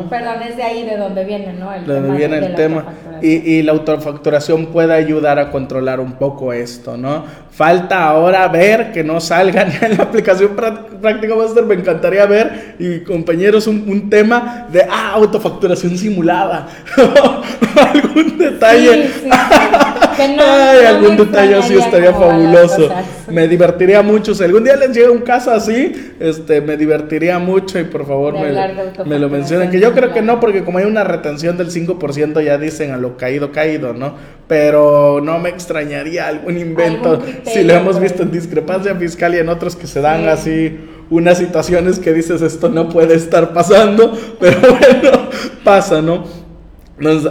Perdón, 0.09 0.41
es 0.47 0.55
de 0.55 0.63
ahí 0.63 0.85
de 0.85 0.97
donde 0.97 1.25
viene, 1.25 1.53
¿no? 1.53 1.73
El 1.73 1.85
de 1.85 1.93
donde 1.93 2.17
viene 2.17 2.37
el 2.37 2.55
tema. 2.55 2.85
Y, 3.21 3.61
la 3.63 3.73
autofacturación 3.73 4.67
puede 4.67 4.93
ayudar 4.93 5.39
a 5.39 5.49
controlar 5.51 5.99
un 5.99 6.13
poco 6.13 6.53
esto, 6.53 6.97
¿no? 6.97 7.25
Falta 7.51 8.05
ahora 8.05 8.47
ver 8.47 8.91
que 8.91 9.03
no 9.03 9.19
salgan 9.19 9.71
en 9.81 9.97
la 9.97 10.03
aplicación 10.03 10.55
Práctica 10.55 11.35
Master. 11.35 11.65
Me 11.65 11.75
encantaría 11.75 12.25
ver, 12.25 12.75
y 12.79 13.01
compañeros, 13.01 13.67
un, 13.67 14.09
tema 14.09 14.67
de 14.71 14.83
ah, 14.89 15.11
autofacturación 15.13 15.97
simulada. 15.97 16.67
algún 17.93 18.37
detalle. 18.37 19.09
Ay, 20.19 20.85
algún 20.85 21.17
detalle 21.17 21.55
así 21.55 21.75
estaría 21.75 22.13
fabuloso. 22.13 22.89
Me 23.29 23.47
divertiría 23.47 24.01
mucho. 24.01 24.33
Si 24.33 24.43
algún 24.43 24.63
día 24.63 24.75
les 24.75 24.95
llega 24.95 25.11
un 25.11 25.21
caso 25.21 25.51
así, 25.51 26.13
este, 26.19 26.61
me 26.61 26.77
divertiría 26.77 27.39
mucho 27.39 27.79
y 27.79 27.83
por 27.83 28.05
favor 28.05 28.33
me, 28.33 28.51
me, 29.05 29.19
lo 29.19 29.29
mencionen. 29.29 29.69
Que 29.69 29.79
yo 29.79 29.93
creo 29.93 30.13
que 30.13 30.21
no, 30.21 30.39
porque 30.39 30.63
como 30.63 30.77
hay 30.77 30.85
una 30.85 31.03
retención 31.03 31.57
del 31.57 31.69
5%, 31.69 32.43
ya 32.43 32.57
dicen 32.57 32.91
a 32.91 32.97
lo 32.97 33.17
caído, 33.17 33.51
caído, 33.51 33.93
¿no? 33.93 34.15
Pero 34.47 35.21
no 35.23 35.39
me 35.39 35.49
extrañaría 35.49 36.27
algún 36.27 36.57
invento. 36.57 37.21
si 37.45 37.63
lo 37.63 37.73
hemos 37.73 37.99
visto 37.99 38.23
en 38.23 38.31
discrepancia 38.31 38.95
fiscal 38.95 39.33
y 39.35 39.39
en 39.39 39.49
otros 39.49 39.75
que 39.75 39.87
se 39.87 40.01
dan 40.01 40.27
así 40.27 40.77
unas 41.09 41.37
situaciones 41.37 41.99
que 41.99 42.13
dices 42.13 42.41
esto 42.41 42.69
no 42.69 42.89
puede 42.89 43.15
estar 43.15 43.53
pasando, 43.53 44.17
pero 44.39 44.59
bueno, 44.61 45.29
pasa, 45.63 46.01
¿no? 46.01 46.42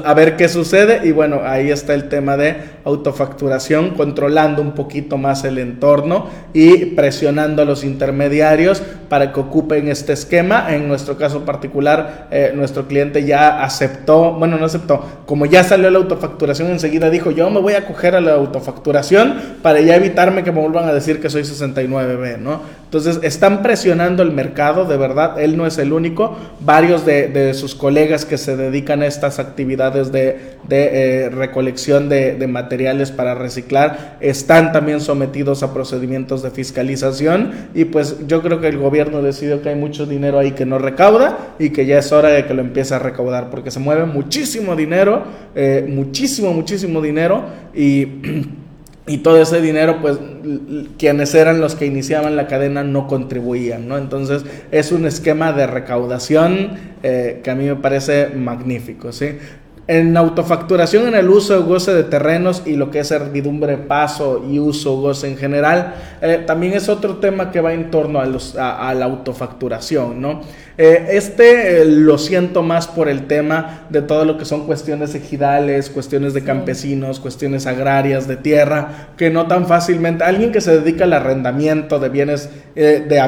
A 0.04 0.14
ver 0.14 0.36
qué 0.36 0.48
sucede 0.48 1.06
y 1.06 1.12
bueno, 1.12 1.42
ahí 1.44 1.70
está 1.70 1.94
el 1.94 2.08
tema 2.08 2.36
de 2.36 2.56
autofacturación, 2.84 3.90
controlando 3.90 4.60
un 4.60 4.72
poquito 4.72 5.18
más 5.18 5.44
el 5.44 5.56
entorno 5.58 6.26
y 6.52 6.86
presionando 6.86 7.62
a 7.62 7.64
los 7.64 7.84
intermediarios 7.84 8.82
para 9.08 9.32
que 9.32 9.38
ocupen 9.38 9.86
este 9.86 10.14
esquema. 10.14 10.74
En 10.74 10.88
nuestro 10.88 11.16
caso 11.16 11.44
particular, 11.44 12.26
eh, 12.32 12.52
nuestro 12.54 12.88
cliente 12.88 13.24
ya 13.24 13.62
aceptó, 13.62 14.32
bueno, 14.32 14.58
no 14.58 14.66
aceptó, 14.66 15.04
como 15.26 15.46
ya 15.46 15.62
salió 15.62 15.90
la 15.90 15.98
autofacturación, 15.98 16.68
enseguida 16.70 17.08
dijo, 17.08 17.30
yo 17.30 17.48
me 17.48 17.60
voy 17.60 17.74
a 17.74 17.86
coger 17.86 18.16
a 18.16 18.20
la 18.20 18.32
autofacturación 18.32 19.58
para 19.62 19.80
ya 19.80 19.94
evitarme 19.94 20.42
que 20.42 20.50
me 20.50 20.60
vuelvan 20.60 20.88
a 20.88 20.92
decir 20.92 21.20
que 21.20 21.30
soy 21.30 21.42
69B, 21.42 22.38
¿no? 22.38 22.81
Entonces, 22.92 23.20
están 23.22 23.62
presionando 23.62 24.22
el 24.22 24.32
mercado, 24.32 24.84
de 24.84 24.98
verdad, 24.98 25.40
él 25.40 25.56
no 25.56 25.66
es 25.66 25.78
el 25.78 25.94
único, 25.94 26.36
varios 26.60 27.06
de, 27.06 27.54
sus 27.54 27.74
colegas 27.74 28.26
que 28.26 28.36
se 28.36 28.54
dedican 28.54 29.00
a 29.00 29.06
estas 29.06 29.38
actividades, 29.38 30.12
de, 30.12 30.58
eh, 30.68 31.30
recolección 31.30 32.10
de, 32.10 32.34
de, 32.34 32.46
materiales 32.46 33.10
para 33.10 33.34
reciclar 33.34 34.18
están 34.20 34.72
también 34.72 35.00
sometidos 35.00 35.62
a 35.62 35.72
procedimientos 35.72 36.42
de 36.42 36.50
fiscalización 36.50 37.52
y 37.74 37.86
pues 37.86 38.26
yo 38.26 38.42
creo 38.42 38.60
que 38.60 38.68
el 38.68 38.76
gobierno 38.76 39.22
decidió 39.22 39.62
que 39.62 39.70
hay 39.70 39.74
mucho 39.74 40.04
dinero 40.04 40.38
ahí 40.38 40.52
que 40.52 40.66
no 40.66 40.78
recauda 40.78 41.54
y 41.58 41.70
que 41.70 41.86
ya 41.86 41.98
es 41.98 42.12
hora 42.12 42.28
de 42.28 42.44
que 42.44 42.52
lo 42.52 42.60
empiece 42.60 42.94
a 42.94 42.98
recaudar 42.98 43.48
porque 43.48 43.70
se 43.70 43.80
mueve 43.80 44.04
muchísimo 44.04 44.76
dinero, 44.76 45.22
eh, 45.54 45.86
muchísimo, 45.88 46.52
muchísimo 46.52 47.00
dinero 47.00 47.42
y... 47.74 48.52
y 49.06 49.18
todo 49.18 49.40
ese 49.42 49.60
dinero, 49.60 49.98
pues 50.00 50.18
quienes 50.96 51.34
eran 51.34 51.60
los 51.60 51.74
que 51.74 51.86
iniciaban 51.86 52.36
la 52.36 52.46
cadena 52.46 52.84
no 52.84 53.08
contribuían, 53.08 53.88
¿no? 53.88 53.98
Entonces 53.98 54.44
es 54.70 54.92
un 54.92 55.06
esquema 55.06 55.52
de 55.52 55.66
recaudación 55.66 56.76
eh, 57.02 57.40
que 57.42 57.50
a 57.50 57.56
mí 57.56 57.64
me 57.64 57.76
parece 57.76 58.28
magnífico, 58.28 59.10
¿sí? 59.10 59.38
En 59.88 60.16
autofacturación, 60.16 61.08
en 61.08 61.16
el 61.16 61.28
uso 61.28 61.58
y 61.58 61.62
goce 61.64 61.92
de 61.92 62.04
terrenos 62.04 62.62
y 62.64 62.76
lo 62.76 62.92
que 62.92 63.00
es 63.00 63.08
servidumbre, 63.08 63.76
paso 63.78 64.44
y 64.48 64.60
uso 64.60 65.00
goce 65.00 65.26
en 65.26 65.36
general, 65.36 65.94
eh, 66.20 66.44
también 66.46 66.74
es 66.74 66.88
otro 66.88 67.16
tema 67.16 67.50
que 67.50 67.60
va 67.60 67.72
en 67.72 67.90
torno 67.90 68.20
a, 68.20 68.26
los, 68.26 68.54
a, 68.56 68.94
la 68.94 69.06
autofacturación, 69.06 70.20
¿no? 70.20 70.40
Eh, 70.78 71.08
este 71.10 71.82
eh, 71.82 71.84
lo 71.84 72.16
siento 72.16 72.62
más 72.62 72.86
por 72.86 73.08
el 73.08 73.26
tema 73.26 73.86
de 73.90 74.02
todo 74.02 74.24
lo 74.24 74.38
que 74.38 74.44
son 74.44 74.66
cuestiones 74.66 75.16
ejidales, 75.16 75.90
cuestiones 75.90 76.32
de 76.32 76.44
campesinos, 76.44 77.18
cuestiones 77.18 77.66
agrarias, 77.66 78.28
de 78.28 78.36
tierra, 78.36 79.08
que 79.16 79.30
no 79.30 79.48
tan 79.48 79.66
fácilmente, 79.66 80.22
alguien 80.22 80.52
que 80.52 80.60
se 80.60 80.78
dedica 80.80 81.04
al 81.04 81.12
arrendamiento 81.12 81.98
de 81.98 82.08
bienes 82.08 82.50
de 82.76 83.20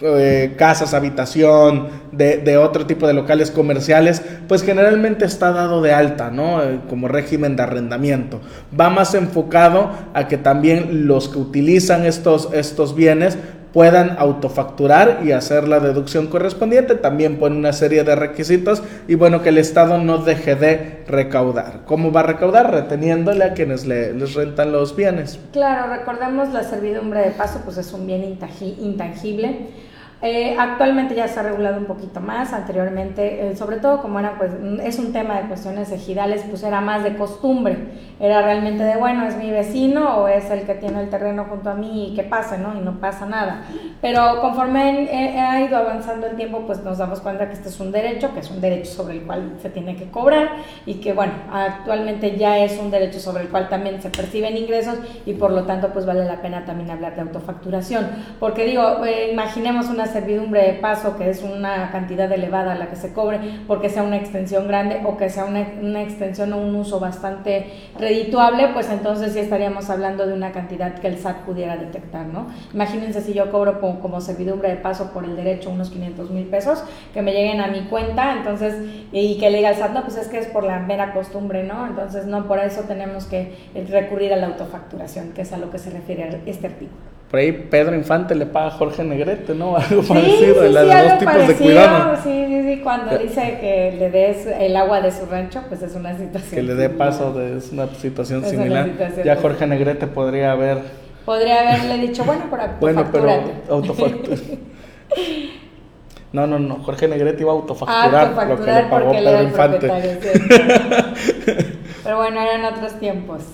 eh, 0.00 0.54
casas, 0.56 0.94
habitación, 0.94 1.88
de, 2.12 2.56
otro 2.56 2.86
tipo 2.86 3.06
de 3.06 3.14
locales 3.14 3.50
comerciales, 3.50 4.22
pues 4.46 4.62
generalmente 4.62 5.24
está 5.24 5.50
dado 5.50 5.82
de 5.82 5.92
alta, 5.92 6.30
¿no? 6.30 6.62
Eh, 6.62 6.80
como 6.88 7.08
régimen 7.08 7.56
de 7.56 7.62
arrendamiento. 7.64 8.40
Va 8.78 8.90
más 8.90 9.14
enfocado 9.14 9.90
a 10.14 10.28
que 10.28 10.36
también 10.36 11.06
los 11.06 11.28
que 11.28 11.38
utilizan 11.38 12.06
estos, 12.06 12.48
estos 12.52 12.94
bienes 12.94 13.38
puedan 13.72 14.16
autofacturar 14.18 15.20
y 15.24 15.32
hacer 15.32 15.68
la 15.68 15.80
deducción 15.80 16.28
correspondiente. 16.28 16.94
También 16.94 17.36
pone 17.38 17.56
una 17.56 17.72
serie 17.72 18.04
de 18.04 18.16
requisitos 18.16 18.82
y 19.06 19.14
bueno, 19.14 19.42
que 19.42 19.50
el 19.50 19.58
Estado 19.58 19.98
no 19.98 20.18
deje 20.18 20.54
de 20.54 21.04
recaudar. 21.06 21.82
¿Cómo 21.84 22.10
va 22.10 22.20
a 22.20 22.24
recaudar? 22.24 22.72
Reteniéndole 22.72 23.44
a 23.44 23.52
quienes 23.52 23.86
le, 23.86 24.14
les 24.14 24.34
rentan 24.34 24.72
los 24.72 24.96
bienes. 24.96 25.38
Claro, 25.52 25.92
recordemos 25.92 26.52
la 26.52 26.62
servidumbre 26.62 27.20
de 27.20 27.30
paso, 27.32 27.60
pues 27.64 27.78
es 27.78 27.92
un 27.92 28.06
bien 28.06 28.38
intangible 28.80 29.68
eh, 30.20 30.56
actualmente 30.58 31.14
ya 31.14 31.28
se 31.28 31.38
ha 31.38 31.44
regulado 31.44 31.78
un 31.78 31.84
poquito 31.84 32.20
más, 32.20 32.52
anteriormente, 32.52 33.50
eh, 33.50 33.56
sobre 33.56 33.76
todo 33.76 34.02
como 34.02 34.18
era, 34.18 34.36
pues, 34.36 34.50
es 34.82 34.98
un 34.98 35.12
tema 35.12 35.40
de 35.40 35.46
cuestiones 35.46 35.92
ejidales, 35.92 36.44
pues 36.48 36.64
era 36.64 36.80
más 36.80 37.04
de 37.04 37.16
costumbre, 37.16 37.76
era 38.18 38.42
realmente 38.42 38.82
de, 38.82 38.96
bueno, 38.96 39.28
es 39.28 39.36
mi 39.36 39.52
vecino 39.52 40.18
o 40.18 40.26
es 40.26 40.50
el 40.50 40.62
que 40.62 40.74
tiene 40.74 41.02
el 41.02 41.08
terreno 41.08 41.44
junto 41.48 41.70
a 41.70 41.74
mí 41.74 42.08
y 42.10 42.16
que 42.16 42.24
pase, 42.24 42.58
¿no? 42.58 42.74
Y 42.76 42.80
no 42.80 42.98
pasa 42.98 43.26
nada. 43.26 43.62
Pero 44.00 44.40
conforme 44.40 45.08
ha 45.38 45.60
ido 45.60 45.76
avanzando 45.76 46.26
el 46.26 46.34
tiempo, 46.34 46.62
pues 46.66 46.82
nos 46.82 46.98
damos 46.98 47.20
cuenta 47.20 47.46
que 47.46 47.52
este 47.52 47.68
es 47.68 47.78
un 47.78 47.92
derecho, 47.92 48.34
que 48.34 48.40
es 48.40 48.50
un 48.50 48.60
derecho 48.60 48.90
sobre 48.90 49.18
el 49.18 49.22
cual 49.22 49.52
se 49.62 49.70
tiene 49.70 49.94
que 49.94 50.10
cobrar 50.10 50.48
y 50.84 50.94
que, 50.94 51.12
bueno, 51.12 51.32
actualmente 51.52 52.36
ya 52.36 52.58
es 52.58 52.76
un 52.78 52.90
derecho 52.90 53.20
sobre 53.20 53.44
el 53.44 53.50
cual 53.50 53.68
también 53.68 54.02
se 54.02 54.10
perciben 54.10 54.56
ingresos 54.56 54.98
y 55.24 55.34
por 55.34 55.52
lo 55.52 55.62
tanto, 55.62 55.90
pues 55.92 56.06
vale 56.06 56.24
la 56.24 56.42
pena 56.42 56.64
también 56.64 56.90
hablar 56.90 57.14
de 57.14 57.20
autofacturación. 57.20 58.08
Porque 58.40 58.64
digo, 58.64 59.04
eh, 59.04 59.30
imaginemos 59.30 59.88
una 59.88 60.07
servidumbre 60.08 60.62
de 60.62 60.72
paso, 60.74 61.16
que 61.16 61.30
es 61.30 61.42
una 61.42 61.90
cantidad 61.90 62.30
elevada 62.32 62.74
la 62.74 62.88
que 62.88 62.96
se 62.96 63.12
cobre, 63.12 63.38
porque 63.66 63.88
sea 63.88 64.02
una 64.02 64.16
extensión 64.16 64.66
grande 64.66 65.02
o 65.04 65.16
que 65.16 65.30
sea 65.30 65.44
una, 65.44 65.66
una 65.80 66.02
extensión 66.02 66.52
o 66.52 66.58
un 66.58 66.74
uso 66.74 66.98
bastante 66.98 67.66
redituable, 67.98 68.68
pues 68.72 68.90
entonces 68.90 69.32
sí 69.32 69.38
estaríamos 69.38 69.90
hablando 69.90 70.26
de 70.26 70.34
una 70.34 70.52
cantidad 70.52 70.94
que 70.94 71.06
el 71.06 71.18
SAT 71.18 71.44
pudiera 71.44 71.76
detectar, 71.76 72.26
¿no? 72.26 72.46
Imagínense 72.74 73.20
si 73.20 73.32
yo 73.34 73.50
cobro 73.50 73.80
como, 73.80 74.00
como 74.00 74.20
servidumbre 74.20 74.70
de 74.70 74.76
paso 74.76 75.12
por 75.12 75.24
el 75.24 75.36
derecho 75.36 75.70
unos 75.70 75.90
500 75.90 76.30
mil 76.30 76.46
pesos, 76.46 76.82
que 77.12 77.22
me 77.22 77.32
lleguen 77.32 77.60
a 77.60 77.68
mi 77.68 77.82
cuenta, 77.82 78.32
entonces, 78.32 78.74
y 79.12 79.38
que 79.38 79.50
le 79.50 79.58
diga 79.58 79.70
al 79.70 79.76
SAT, 79.76 79.92
no, 79.92 80.02
pues 80.02 80.16
es 80.16 80.28
que 80.28 80.38
es 80.38 80.46
por 80.46 80.64
la 80.64 80.80
mera 80.80 81.12
costumbre, 81.12 81.64
¿no? 81.64 81.86
Entonces, 81.86 82.26
no, 82.26 82.46
por 82.46 82.58
eso 82.58 82.82
tenemos 82.82 83.26
que 83.26 83.54
recurrir 83.88 84.32
a 84.32 84.36
la 84.36 84.48
autofacturación, 84.48 85.32
que 85.32 85.42
es 85.42 85.52
a 85.52 85.58
lo 85.58 85.70
que 85.70 85.78
se 85.78 85.90
refiere 85.90 86.42
este 86.46 86.66
artículo. 86.66 87.17
Por 87.30 87.40
ahí 87.40 87.52
Pedro 87.52 87.94
Infante 87.94 88.34
le 88.34 88.46
paga 88.46 88.68
a 88.68 88.70
Jorge 88.70 89.04
Negrete, 89.04 89.54
¿no? 89.54 89.76
Algo 89.76 90.02
parecido, 90.02 90.62
sí, 90.62 90.68
sí, 90.68 91.08
dos 91.08 91.18
tipos 91.18 91.48
de 91.48 91.54
cuidado. 91.56 92.16
Sí, 92.22 92.44
sí, 92.48 92.62
sí, 92.62 92.80
cuando 92.82 93.18
dice 93.18 93.58
que 93.60 93.94
le 93.98 94.10
des 94.10 94.46
el 94.46 94.74
agua 94.76 95.02
de 95.02 95.12
su 95.12 95.26
rancho, 95.26 95.62
pues 95.68 95.82
es 95.82 95.94
una 95.94 96.16
situación. 96.16 96.54
Que 96.54 96.62
le 96.62 96.74
dé 96.74 96.88
paso 96.88 97.34
de 97.34 97.58
es 97.58 97.70
una 97.70 97.86
situación 97.94 98.44
similar. 98.44 98.88
ya 99.24 99.36
Jorge 99.36 99.66
Negrete 99.66 100.06
podría 100.06 100.52
haber. 100.52 100.78
Podría 101.26 101.60
haberle 101.60 101.98
dicho, 102.06 102.24
bueno, 102.24 102.44
por 102.48 102.60
Bueno, 102.80 103.04
pero 103.12 103.28
autofactura. 103.68 104.36
No, 106.30 106.46
no, 106.46 106.58
no. 106.58 106.76
Jorge 106.82 107.08
Negrete 107.08 107.40
iba 107.40 107.52
a 107.52 107.54
autofacturar, 107.54 108.48
lo 108.48 108.62
que 108.62 108.70
le 108.70 108.82
pagó 108.82 109.12
Pedro 109.12 109.42
Infante. 109.42 109.90
pero 112.04 112.16
bueno, 112.18 112.42
eran 112.42 112.66
otros 112.66 113.00
tiempos. 113.00 113.44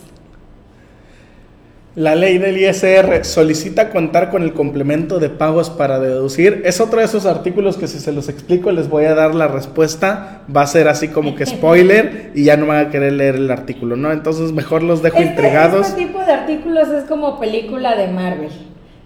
La 1.96 2.16
ley 2.16 2.38
del 2.38 2.58
ISR 2.58 3.24
solicita 3.24 3.90
contar 3.90 4.28
con 4.28 4.42
el 4.42 4.52
complemento 4.52 5.20
de 5.20 5.30
pagos 5.30 5.70
para 5.70 6.00
deducir. 6.00 6.62
Es 6.64 6.80
otro 6.80 6.98
de 6.98 7.04
esos 7.04 7.24
artículos 7.24 7.76
que 7.76 7.86
si 7.86 8.00
se 8.00 8.10
los 8.10 8.28
explico 8.28 8.72
les 8.72 8.88
voy 8.88 9.04
a 9.04 9.14
dar 9.14 9.32
la 9.32 9.46
respuesta. 9.46 10.40
Va 10.54 10.62
a 10.62 10.66
ser 10.66 10.88
así 10.88 11.06
como 11.06 11.36
que 11.36 11.46
spoiler 11.46 12.32
y 12.34 12.42
ya 12.42 12.56
no 12.56 12.66
van 12.66 12.86
a 12.86 12.90
querer 12.90 13.12
leer 13.12 13.36
el 13.36 13.48
artículo, 13.48 13.94
¿no? 13.94 14.10
Entonces 14.10 14.50
mejor 14.50 14.82
los 14.82 15.02
dejo 15.02 15.18
este, 15.18 15.30
intrigados. 15.30 15.86
Este 15.86 16.06
tipo 16.06 16.18
de 16.18 16.32
artículos 16.32 16.88
es 16.88 17.04
como 17.04 17.38
película 17.38 17.94
de 17.94 18.08
Marvel. 18.08 18.50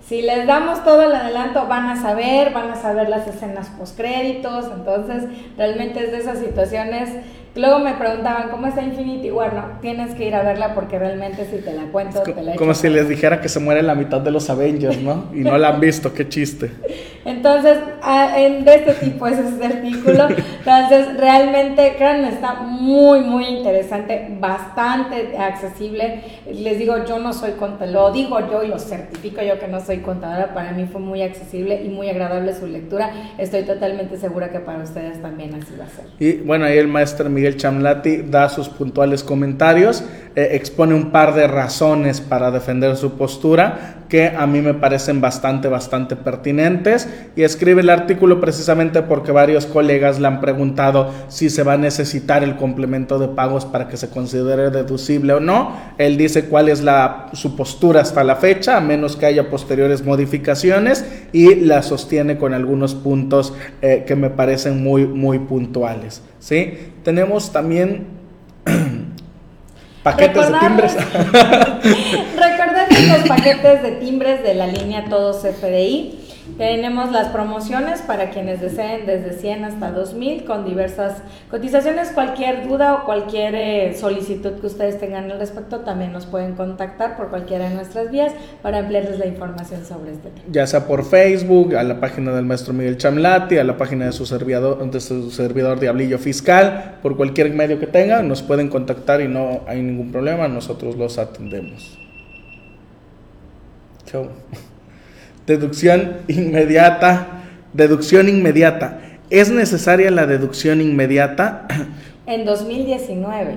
Si 0.06 0.22
les 0.22 0.46
damos 0.46 0.82
todo 0.82 1.02
el 1.02 1.14
adelanto, 1.14 1.66
van 1.66 1.90
a 1.90 2.00
saber, 2.00 2.54
van 2.54 2.70
a 2.70 2.76
saber 2.76 3.10
las 3.10 3.28
escenas 3.28 3.68
postcréditos. 3.78 4.64
Entonces, 4.74 5.24
realmente 5.58 6.02
es 6.02 6.12
de 6.12 6.18
esas 6.20 6.38
situaciones 6.38 7.10
Luego 7.58 7.80
me 7.80 7.94
preguntaban, 7.94 8.50
¿cómo 8.50 8.68
está 8.68 8.82
Infinity 8.82 9.32
War? 9.32 9.52
No, 9.52 9.64
tienes 9.80 10.14
que 10.14 10.28
ir 10.28 10.34
a 10.36 10.44
verla 10.44 10.76
porque 10.76 10.96
realmente 10.96 11.44
si 11.44 11.56
te 11.56 11.72
la 11.72 11.90
cuento, 11.90 12.22
te 12.22 12.40
la 12.40 12.54
Como 12.54 12.72
si 12.72 12.88
les 12.88 13.08
dijera 13.08 13.40
que 13.40 13.48
se 13.48 13.58
muere 13.58 13.82
la 13.82 13.96
mitad 13.96 14.20
de 14.20 14.30
los 14.30 14.48
Avengers, 14.48 15.02
¿no? 15.02 15.26
Y 15.34 15.40
no 15.40 15.58
la 15.58 15.70
han 15.70 15.80
visto, 15.80 16.14
qué 16.14 16.28
chiste. 16.28 16.70
Entonces, 17.24 17.78
de 18.64 18.74
este 18.74 18.94
tipo 18.94 19.26
es 19.26 19.38
este 19.40 19.66
artículo. 19.66 20.28
Entonces, 20.28 21.16
realmente, 21.18 21.94
créanme, 21.98 22.28
está 22.28 22.54
muy, 22.54 23.22
muy 23.22 23.46
interesante, 23.46 24.28
bastante 24.38 25.36
accesible. 25.36 26.20
Les 26.50 26.78
digo, 26.78 27.04
yo 27.04 27.18
no 27.18 27.32
soy 27.32 27.52
contadora, 27.52 27.90
lo 27.90 28.12
digo 28.12 28.38
yo 28.50 28.62
y 28.62 28.68
lo 28.68 28.78
certifico 28.78 29.42
yo 29.42 29.58
que 29.58 29.66
no 29.66 29.80
soy 29.80 29.98
contadora. 29.98 30.54
Para 30.54 30.70
mí 30.72 30.86
fue 30.90 31.00
muy 31.00 31.22
accesible 31.22 31.82
y 31.82 31.88
muy 31.88 32.08
agradable 32.08 32.54
su 32.54 32.68
lectura. 32.68 33.10
Estoy 33.36 33.64
totalmente 33.64 34.16
segura 34.16 34.50
que 34.50 34.60
para 34.60 34.84
ustedes 34.84 35.20
también 35.20 35.54
así 35.54 35.74
va 35.78 35.86
a 35.86 35.88
ser. 35.88 36.06
Y 36.20 36.34
bueno, 36.44 36.64
ahí 36.64 36.78
el 36.78 36.86
maestro 36.86 37.28
Miguel 37.28 37.47
Chamlati 37.56 38.22
da 38.22 38.48
sus 38.48 38.68
puntuales 38.68 39.22
comentarios, 39.22 40.04
eh, 40.38 40.54
expone 40.54 40.94
un 40.94 41.10
par 41.10 41.34
de 41.34 41.48
razones 41.48 42.20
para 42.20 42.52
defender 42.52 42.96
su 42.96 43.14
postura 43.14 44.04
que 44.08 44.28
a 44.28 44.46
mí 44.46 44.60
me 44.60 44.72
parecen 44.72 45.20
bastante, 45.20 45.66
bastante 45.66 46.14
pertinentes 46.14 47.08
y 47.34 47.42
escribe 47.42 47.80
el 47.80 47.90
artículo 47.90 48.40
precisamente 48.40 49.02
porque 49.02 49.32
varios 49.32 49.66
colegas 49.66 50.20
le 50.20 50.28
han 50.28 50.40
preguntado 50.40 51.10
si 51.26 51.50
se 51.50 51.64
va 51.64 51.72
a 51.72 51.76
necesitar 51.76 52.44
el 52.44 52.54
complemento 52.54 53.18
de 53.18 53.26
pagos 53.26 53.64
para 53.64 53.88
que 53.88 53.96
se 53.96 54.10
considere 54.10 54.70
deducible 54.70 55.32
o 55.32 55.40
no. 55.40 55.72
Él 55.98 56.16
dice 56.16 56.44
cuál 56.44 56.68
es 56.68 56.84
la, 56.84 57.30
su 57.32 57.56
postura 57.56 58.02
hasta 58.02 58.22
la 58.22 58.36
fecha, 58.36 58.76
a 58.76 58.80
menos 58.80 59.16
que 59.16 59.26
haya 59.26 59.50
posteriores 59.50 60.04
modificaciones 60.04 61.04
y 61.32 61.56
la 61.56 61.82
sostiene 61.82 62.38
con 62.38 62.54
algunos 62.54 62.94
puntos 62.94 63.54
eh, 63.82 64.04
que 64.06 64.14
me 64.14 64.30
parecen 64.30 64.84
muy, 64.84 65.04
muy 65.04 65.40
puntuales. 65.40 66.22
¿sí? 66.38 66.74
Tenemos 67.02 67.50
también 67.50 68.06
paquetes 70.10 70.52
de 70.52 70.58
timbres. 70.58 70.94
Recordar 72.36 72.88
los 72.90 73.28
paquetes 73.28 73.82
de 73.82 73.92
timbres 73.92 74.42
de 74.42 74.54
la 74.54 74.66
línea 74.66 75.04
Todos 75.08 75.42
FDI 75.42 76.27
Tenemos 76.56 77.12
las 77.12 77.28
promociones 77.28 78.02
para 78.02 78.30
quienes 78.30 78.60
deseen 78.60 79.06
desde 79.06 79.32
100 79.32 79.64
hasta 79.64 79.90
2000 79.90 80.44
con 80.44 80.64
diversas 80.64 81.22
cotizaciones. 81.50 82.10
Cualquier 82.10 82.66
duda 82.66 82.94
o 82.94 83.04
cualquier 83.04 83.54
eh, 83.54 83.94
solicitud 83.94 84.52
que 84.60 84.66
ustedes 84.66 84.98
tengan 84.98 85.30
al 85.30 85.38
respecto 85.38 85.80
también 85.80 86.12
nos 86.12 86.26
pueden 86.26 86.54
contactar 86.54 87.16
por 87.16 87.28
cualquiera 87.28 87.68
de 87.68 87.74
nuestras 87.74 88.10
vías 88.10 88.32
para 88.62 88.78
ampliarles 88.78 89.18
la 89.18 89.26
información 89.26 89.84
sobre 89.84 90.12
este 90.12 90.30
tema. 90.30 90.46
Ya 90.50 90.66
sea 90.66 90.86
por 90.86 91.04
Facebook, 91.04 91.74
a 91.74 91.82
la 91.82 92.00
página 92.00 92.32
del 92.32 92.44
maestro 92.44 92.72
Miguel 92.72 92.96
Chamlati, 92.96 93.58
a 93.58 93.64
la 93.64 93.76
página 93.76 94.06
de 94.06 94.12
su 94.12 94.26
servidor, 94.26 94.90
de 94.90 95.00
su 95.00 95.30
servidor 95.30 95.80
Diablillo 95.80 96.18
Fiscal, 96.18 96.98
por 97.02 97.16
cualquier 97.16 97.52
medio 97.52 97.78
que 97.78 97.86
tengan, 97.86 98.26
nos 98.28 98.42
pueden 98.42 98.68
contactar 98.68 99.20
y 99.20 99.28
no 99.28 99.60
hay 99.66 99.82
ningún 99.82 100.10
problema, 100.10 100.48
nosotros 100.48 100.96
los 100.96 101.18
atendemos. 101.18 101.98
Chau. 104.06 104.28
Deducción 105.48 106.18
inmediata. 106.28 107.26
Deducción 107.72 108.28
inmediata. 108.28 108.98
¿Es 109.30 109.50
necesaria 109.50 110.10
la 110.10 110.26
deducción 110.26 110.82
inmediata? 110.82 111.66
En 112.26 112.44
2019. 112.44 113.54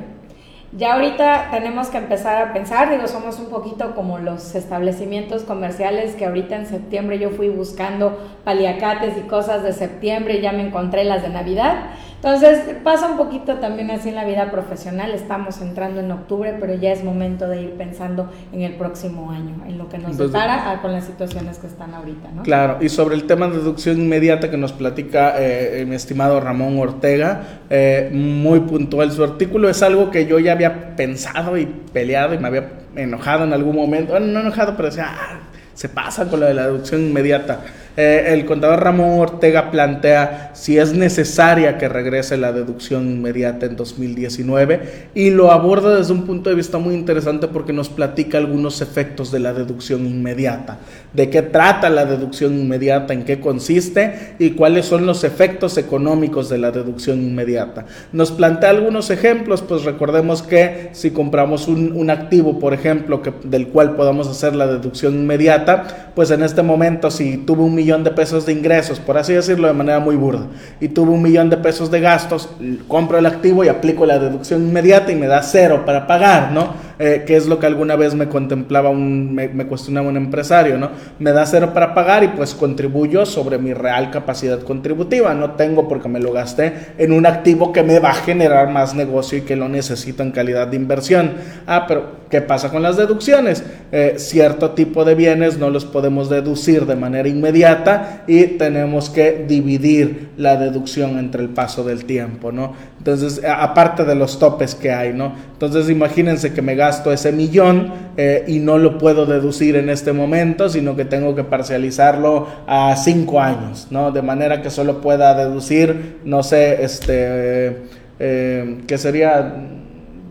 Ya 0.78 0.94
ahorita 0.94 1.50
tenemos 1.52 1.90
que 1.90 1.98
empezar 1.98 2.42
a 2.42 2.54
pensar, 2.54 2.90
digo, 2.90 3.06
somos 3.10 3.38
un 3.40 3.48
poquito 3.48 3.94
como 3.94 4.20
los 4.20 4.56
establecimientos 4.56 5.44
comerciales 5.44 6.16
que 6.16 6.26
ahorita 6.26 6.56
en 6.56 6.66
septiembre 6.66 7.20
yo 7.20 7.32
fui 7.32 7.50
buscando 7.50 8.18
paliacates 8.46 9.18
y 9.18 9.28
cosas 9.28 9.62
de 9.64 9.74
septiembre 9.74 10.38
y 10.38 10.42
ya 10.42 10.54
me 10.54 10.66
encontré 10.66 11.04
las 11.04 11.24
de 11.24 11.28
Navidad. 11.28 11.88
Entonces 12.24 12.76
pasa 12.84 13.08
un 13.08 13.18
poquito 13.18 13.56
también 13.56 13.90
así 13.90 14.10
en 14.10 14.16
la 14.16 14.26
vida 14.26 14.52
profesional, 14.52 15.10
estamos 15.10 15.60
entrando 15.60 16.02
en 16.02 16.12
octubre, 16.12 16.56
pero 16.60 16.76
ya 16.76 16.92
es 16.92 17.04
momento 17.04 17.48
de 17.48 17.64
ir 17.64 17.72
pensando 17.72 18.30
en 18.54 18.62
el 18.62 18.76
próximo 18.76 19.32
año, 19.32 19.56
en 19.68 19.80
lo 19.80 19.90
que 19.90 19.98
nos 19.98 20.20
depara 20.20 20.80
con 20.84 20.92
las 20.92 21.06
situaciones 21.06 21.58
que 21.58 21.66
están 21.66 21.96
ahorita. 21.96 22.30
¿no? 22.32 22.44
Claro, 22.44 22.78
y 22.80 22.90
sobre 22.90 23.16
el 23.16 23.24
tema 23.24 23.48
de 23.48 23.58
deducción 23.58 24.00
inmediata 24.00 24.52
que 24.52 24.58
nos 24.58 24.72
platica 24.72 25.34
eh, 25.40 25.84
mi 25.88 25.96
estimado 25.96 26.40
Ramón 26.40 26.78
Ortega, 26.78 27.42
eh, 27.72 28.12
muy 28.14 28.60
puntual 28.60 29.12
su 29.12 29.24
artículo, 29.24 29.68
es 29.68 29.82
algo 29.82 30.12
que 30.12 30.28
yo 30.28 30.38
ya 30.38 30.52
había 30.52 30.96
pensado 30.96 31.58
y 31.58 31.66
peleado 31.66 32.36
y 32.36 32.38
me 32.38 32.50
había 32.50 32.70
enojado 32.96 33.46
en 33.46 33.54
algún 33.54 33.76
momento, 33.76 34.12
bueno, 34.12 34.28
no 34.28 34.42
enojado, 34.42 34.76
pero 34.76 34.90
decía, 34.90 35.08
ah, 35.10 35.40
se 35.74 35.90
pasa 35.90 36.30
con 36.30 36.40
lo 36.40 36.46
de 36.46 36.54
la 36.54 36.68
deducción 36.68 37.02
inmediata. 37.02 37.62
Eh, 37.98 38.28
el 38.28 38.46
contador 38.46 38.82
Ramón 38.82 39.20
Ortega 39.20 39.70
plantea 39.70 40.52
si 40.54 40.78
es 40.78 40.94
necesaria 40.94 41.78
que 41.78 41.90
regrese 41.90 42.38
la 42.38 42.54
deducción 42.54 43.10
inmediata 43.10 43.66
en 43.66 43.76
2019 43.76 45.10
y 45.14 45.32
lo 45.32 45.52
aborda 45.52 45.98
desde 45.98 46.14
un 46.14 46.26
punto 46.26 46.50
de 46.50 46.56
vista 46.56 46.78
muy 46.78 46.96
interesante 46.96 47.50
porque 47.50 47.74
nos 47.74 47.90
platica 47.90 48.38
algunos 48.38 48.82
efectos 48.82 49.30
de 49.30 49.40
la 49.40 49.54
deducción 49.54 50.06
inmediata, 50.08 50.80
de 51.14 51.30
qué 51.30 51.42
trata 51.42 51.90
la 51.90 52.06
deducción 52.06 52.58
inmediata, 52.58 53.14
en 53.14 53.26
qué 53.26 53.42
consiste 53.42 54.36
y 54.40 54.52
cuáles 54.52 54.86
son 54.86 55.06
los 55.06 55.26
efectos 55.26 55.78
económicos 55.78 56.48
de 56.48 56.60
la 56.60 56.72
deducción 56.72 57.22
inmediata. 57.22 57.86
Nos 58.14 58.32
plantea 58.32 58.70
algunos 58.70 59.10
ejemplos, 59.10 59.62
pues 59.62 59.84
recordemos 59.84 60.42
que 60.42 60.90
si 60.94 61.12
compramos 61.12 61.68
un, 61.68 62.10
activo, 62.10 62.58
por 62.60 62.74
ejemplo, 62.74 63.22
que, 63.22 63.34
del 63.44 63.68
cual 63.68 63.96
podamos 63.96 64.28
hacer 64.28 64.56
la 64.56 64.68
deducción 64.68 65.16
inmediata, 65.16 66.12
pues 66.16 66.32
en 66.32 66.44
este 66.44 66.62
momento 66.62 67.12
si 67.12 67.38
tuve 67.38 67.64
un 67.64 67.81
millón 67.82 68.04
de 68.04 68.12
pesos 68.12 68.46
de 68.46 68.54
ingresos, 68.54 69.00
por 69.00 69.18
así 69.18 69.34
decirlo 69.34 69.68
de 69.68 69.74
manera 69.74 70.00
muy 70.00 70.16
burda, 70.16 70.46
y 70.80 70.90
tuve 70.90 71.12
un 71.12 71.22
millón 71.22 71.50
de 71.50 71.58
pesos 71.58 71.90
de 71.90 72.00
gastos, 72.00 72.50
compro 72.88 73.18
el 73.18 73.26
activo 73.26 73.64
y 73.64 73.70
aplico 73.70 74.06
la 74.06 74.20
deducción 74.20 74.62
inmediata 74.62 75.12
y 75.12 75.16
me 75.16 75.28
da 75.28 75.42
cero 75.42 75.84
para 75.86 76.06
pagar, 76.06 76.52
¿no? 76.52 76.91
Eh, 77.04 77.24
que 77.26 77.36
es 77.36 77.48
lo 77.48 77.58
que 77.58 77.66
alguna 77.66 77.96
vez 77.96 78.14
me 78.14 78.30
contemplaba 78.30 78.92
un, 78.92 79.34
me, 79.34 79.66
cuestionaba 79.66 80.08
un 80.08 80.18
empresario, 80.18 80.78
¿no? 80.78 80.92
Me 81.18 81.32
da 81.32 81.48
cero 81.48 81.72
para 81.74 81.96
pagar 81.96 82.24
y 82.24 82.28
pues 82.28 82.54
contribuyo 82.54 83.26
sobre 83.26 83.58
mi 83.58 83.74
real 83.74 84.12
capacidad 84.12 84.60
contributiva, 84.60 85.34
no 85.34 85.54
tengo 85.54 85.88
porque 85.88 86.08
me 86.08 86.20
lo 86.20 86.32
gasté 86.32 86.94
en 87.00 87.12
un 87.12 87.26
activo 87.26 87.74
que 87.74 87.82
me 87.82 87.98
va 87.98 88.12
a 88.12 88.14
generar 88.14 88.70
más 88.70 88.94
negocio 88.94 89.40
y 89.40 89.42
que 89.42 89.56
lo 89.56 89.68
necesito 89.68 90.22
en 90.22 90.30
calidad 90.30 90.68
de 90.68 90.76
inversión. 90.76 91.32
Ah, 91.66 91.86
pero 91.88 92.22
¿qué 92.30 92.40
pasa 92.40 92.70
con 92.70 92.84
las 92.84 92.98
deducciones? 92.98 93.64
Eh, 93.92 94.14
cierto 94.18 94.70
tipo 94.72 95.04
de 95.04 95.16
bienes 95.16 95.58
no 95.58 95.72
los 95.72 95.86
podemos 95.86 96.30
deducir 96.30 96.86
de 96.86 96.96
manera 96.96 97.28
inmediata 97.28 98.26
y 98.28 98.44
tenemos 98.44 99.10
que 99.10 99.44
dividir 99.48 100.30
la 100.38 100.56
deducción 100.56 101.18
entre 101.18 101.42
el 101.42 101.50
paso 101.50 101.84
del 101.84 102.06
tiempo, 102.06 102.52
¿no? 102.52 102.74
Entonces, 103.02 103.42
aparte 103.44 104.06
de 104.06 104.14
los 104.14 104.38
topes 104.38 104.76
que 104.76 104.92
hay, 104.92 105.12
¿no? 105.12 105.34
Entonces, 105.54 105.90
imagínense 105.90 106.54
que 106.54 106.62
me 106.62 106.76
gasto 106.76 107.12
ese 107.12 107.32
millón 107.32 107.92
eh, 108.16 108.46
y 108.48 108.60
no 108.60 108.78
lo 108.78 109.00
puedo 109.00 109.26
deducir 109.26 109.76
en 109.76 109.90
este 109.90 110.14
momento, 110.14 110.70
sino 110.70 110.96
que 110.96 111.04
tengo 111.06 111.34
que 111.34 111.44
parcializarlo 111.44 112.46
a 112.68 112.96
cinco 112.96 113.42
años, 113.42 113.88
¿no? 113.90 114.12
De 114.12 114.22
manera 114.22 114.62
que 114.62 114.70
solo 114.70 115.02
pueda 115.02 115.34
deducir, 115.34 116.20
no 116.26 116.44
sé, 116.44 116.84
este, 116.84 117.78
eh, 118.20 118.82
que 118.86 119.00
sería 119.00 119.52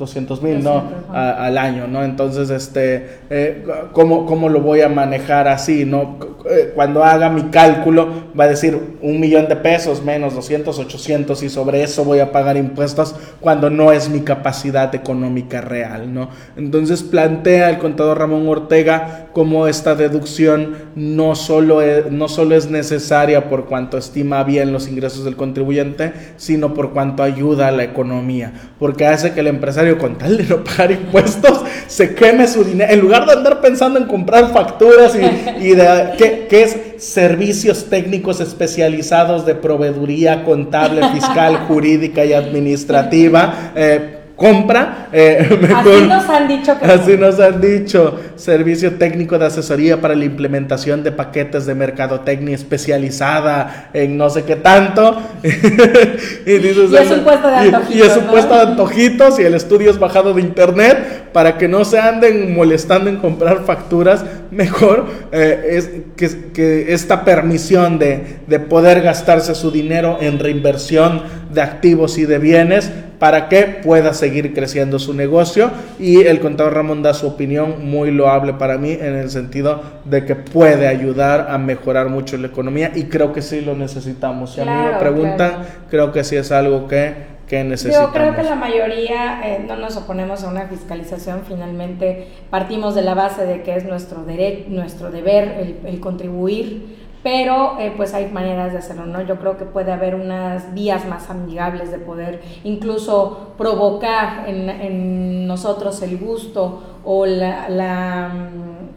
200 0.00 0.42
mil, 0.42 0.64
¿no? 0.64 0.82
al 1.12 1.56
año, 1.58 1.86
¿no? 1.86 2.02
Entonces, 2.02 2.50
este, 2.50 3.20
eh, 3.30 3.64
¿cómo, 3.92 4.26
¿cómo, 4.26 4.48
lo 4.48 4.60
voy 4.60 4.80
a 4.80 4.88
manejar 4.88 5.46
así, 5.46 5.84
¿no? 5.84 6.18
Eh, 6.50 6.72
cuando 6.74 7.04
haga 7.04 7.28
mi 7.28 7.44
cálculo, 7.50 8.08
va 8.38 8.44
a 8.44 8.48
decir 8.48 8.96
un 9.02 9.20
millón 9.20 9.48
de 9.48 9.56
pesos 9.56 10.02
menos 10.02 10.34
200, 10.34 10.76
800 10.78 11.42
y 11.42 11.48
sobre 11.48 11.82
eso 11.82 12.04
voy 12.04 12.18
a 12.20 12.32
pagar 12.32 12.56
impuestos 12.56 13.14
cuando 13.40 13.70
no 13.70 13.92
es 13.92 14.08
mi 14.08 14.20
capacidad 14.20 14.92
económica 14.94 15.60
real, 15.60 16.12
¿no? 16.12 16.30
Entonces, 16.56 17.02
plantea 17.02 17.70
el 17.70 17.78
contador 17.78 18.18
Ramón 18.18 18.48
Ortega 18.48 19.28
cómo 19.32 19.66
esta 19.66 19.94
deducción 19.94 20.74
no 20.94 21.34
solo 21.34 21.82
es, 21.82 22.10
no 22.10 22.28
solo 22.28 22.56
es 22.56 22.70
necesaria 22.70 23.48
por 23.48 23.66
cuanto 23.66 23.98
estima 23.98 24.42
bien 24.44 24.72
los 24.72 24.88
ingresos 24.88 25.24
del 25.24 25.36
contribuyente, 25.36 26.12
sino 26.36 26.74
por 26.74 26.92
cuanto 26.92 27.22
ayuda 27.22 27.68
a 27.68 27.70
la 27.70 27.84
economía, 27.84 28.52
porque 28.78 29.06
hace 29.06 29.32
que 29.32 29.40
el 29.40 29.46
empresario 29.46 29.89
con 29.98 30.18
tal 30.18 30.36
de 30.36 30.44
no 30.44 30.62
pagar 30.64 30.92
impuestos, 30.92 31.62
se 31.86 32.14
queme 32.14 32.46
su 32.46 32.64
dinero. 32.64 32.92
En 32.92 33.00
lugar 33.00 33.26
de 33.26 33.32
andar 33.32 33.60
pensando 33.60 33.98
en 33.98 34.06
comprar 34.06 34.52
facturas 34.52 35.14
y, 35.60 35.70
de 35.70 36.46
¿qué, 36.48 36.62
es 36.62 37.02
servicios 37.02 37.86
técnicos 37.88 38.40
especializados 38.40 39.46
de 39.46 39.54
proveeduría 39.54 40.44
contable, 40.44 41.08
fiscal, 41.10 41.56
jurídica 41.66 42.24
y 42.24 42.32
administrativa. 42.32 43.72
Eh, 43.74 44.19
compra. 44.40 45.08
Eh, 45.12 45.46
así 45.76 46.06
nos 46.08 46.28
han 46.30 46.48
dicho 46.48 46.78
que 46.78 46.86
Así 46.86 47.16
nos 47.18 47.38
han 47.38 47.60
dicho. 47.60 48.18
Servicio 48.36 48.94
técnico 48.94 49.38
de 49.38 49.44
asesoría 49.46 50.00
para 50.00 50.14
la 50.14 50.24
implementación 50.24 51.04
de 51.04 51.12
paquetes 51.12 51.66
de 51.66 51.74
mercadotecnia 51.74 52.54
especializada 52.54 53.90
en 53.92 54.16
no 54.16 54.30
sé 54.30 54.44
qué 54.44 54.56
tanto. 54.56 55.20
y, 55.42 56.52
es 56.52 57.10
un 57.10 57.20
puesto 57.22 57.48
de 57.48 57.56
antojitos. 57.56 57.94
Y, 57.94 58.00
es 58.00 58.16
un 58.16 58.24
puesto 58.24 58.54
de 58.54 58.60
antojitos 58.62 59.38
y 59.38 59.42
el 59.42 59.52
estudio 59.54 59.90
es 59.90 59.98
bajado 59.98 60.32
de 60.32 60.40
internet 60.40 61.28
para 61.34 61.58
que 61.58 61.68
no 61.68 61.84
se 61.84 62.00
anden 62.00 62.54
molestando 62.54 63.10
en 63.10 63.18
comprar 63.18 63.64
facturas. 63.66 64.24
Mejor 64.50 65.06
eh, 65.32 65.66
es 65.72 65.90
que, 66.16 66.50
que, 66.52 66.94
esta 66.94 67.26
permisión 67.26 67.98
de, 67.98 68.38
de 68.46 68.58
poder 68.58 69.02
gastarse 69.02 69.54
su 69.54 69.70
dinero 69.70 70.16
en 70.22 70.38
reinversión 70.38 71.22
de 71.52 71.62
activos 71.62 72.18
y 72.18 72.26
de 72.26 72.38
bienes 72.38 72.90
para 73.18 73.48
que 73.48 73.80
pueda 73.84 74.14
seguir 74.14 74.54
creciendo 74.54 74.98
su 74.98 75.12
negocio 75.12 75.70
y 75.98 76.22
el 76.22 76.40
contador 76.40 76.74
Ramón 76.74 77.02
da 77.02 77.12
su 77.12 77.26
opinión 77.26 77.86
muy 77.90 78.10
loable 78.10 78.54
para 78.54 78.78
mí 78.78 78.92
en 78.92 79.14
el 79.14 79.30
sentido 79.30 79.82
de 80.04 80.24
que 80.24 80.36
puede 80.36 80.88
ayudar 80.88 81.48
a 81.50 81.58
mejorar 81.58 82.08
mucho 82.08 82.36
la 82.38 82.46
economía 82.46 82.92
y 82.94 83.04
creo 83.04 83.32
que 83.32 83.42
sí 83.42 83.60
lo 83.60 83.76
necesitamos. 83.76 84.54
Si 84.54 84.60
a 84.60 84.64
mí 84.64 84.92
me 84.92 84.98
preguntan, 84.98 85.66
creo 85.90 86.12
que 86.12 86.24
sí 86.24 86.36
es 86.36 86.50
algo 86.50 86.88
que 86.88 87.40
que 87.50 87.64
necesitamos. 87.64 88.14
Yo 88.14 88.14
creo 88.14 88.36
que 88.36 88.44
la 88.44 88.54
mayoría 88.54 89.40
eh, 89.44 89.64
no 89.66 89.74
nos 89.74 89.96
oponemos 89.96 90.44
a 90.44 90.48
una 90.48 90.68
fiscalización, 90.68 91.42
finalmente 91.46 92.28
partimos 92.48 92.94
de 92.94 93.02
la 93.02 93.14
base 93.14 93.44
de 93.44 93.62
que 93.62 93.74
es 93.74 93.84
nuestro, 93.84 94.22
derecho, 94.22 94.66
nuestro 94.68 95.10
deber 95.10 95.56
el, 95.58 95.80
el 95.84 95.98
contribuir 95.98 96.99
pero 97.22 97.78
eh, 97.78 97.92
pues 97.96 98.14
hay 98.14 98.30
maneras 98.30 98.72
de 98.72 98.78
hacerlo, 98.78 99.04
¿no? 99.04 99.20
Yo 99.22 99.36
creo 99.36 99.58
que 99.58 99.66
puede 99.66 99.92
haber 99.92 100.14
unas 100.14 100.72
vías 100.72 101.04
más 101.06 101.28
amigables 101.28 101.90
de 101.90 101.98
poder 101.98 102.40
incluso 102.64 103.54
provocar 103.58 104.48
en, 104.48 105.46
nosotros 105.46 106.00
el 106.02 106.16
gusto 106.16 106.82
o 107.04 107.26
la, 107.26 107.68
la, 107.68 108.50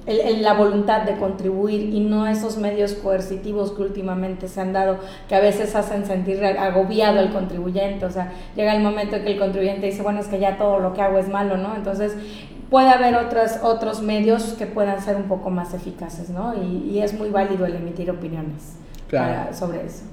la, 0.06 0.54
voluntad 0.54 1.02
de 1.02 1.16
contribuir 1.16 1.94
y 1.94 2.00
no 2.00 2.28
esos 2.28 2.58
medios 2.58 2.94
coercitivos 2.94 3.72
que 3.72 3.82
últimamente 3.82 4.48
se 4.48 4.62
han 4.62 4.72
dado, 4.72 4.98
que 5.28 5.36
a 5.36 5.40
veces 5.40 5.76
hacen 5.76 6.06
sentir 6.06 6.46
agobiado 6.46 7.20
al 7.20 7.34
contribuyente, 7.34 8.06
o 8.06 8.12
sea, 8.12 8.32
llega 8.56 8.76
el 8.76 8.84
momento 8.84 9.16
en 9.16 9.24
que 9.24 9.32
el 9.32 9.40
contribuyente 9.40 9.88
dice, 9.88 10.04
bueno, 10.04 10.20
es 10.20 10.28
que 10.28 10.40
ya 10.40 10.58
todo 10.58 10.80
lo 10.80 10.94
que 10.94 11.02
hago 11.02 11.18
es 11.18 11.28
malo, 11.28 11.58
¿no? 11.58 11.76
Entonces, 11.76 12.16
puede 12.74 12.90
haber 12.90 13.14
otras, 13.18 13.60
otros 13.62 14.02
medios 14.02 14.56
que 14.58 14.66
puedan 14.66 15.00
ser 15.00 15.16
un 15.16 15.26
poco 15.26 15.52
más 15.52 15.76
eficaces, 15.76 16.32
¿no? 16.32 16.56
Y, 16.56 16.98
es 17.04 17.14
muy 17.14 17.30
válido 17.30 17.68
el 17.68 17.76
emitir 17.76 18.10
opiniones 18.10 18.64
sobre 19.52 19.86
eso. 19.86 20.06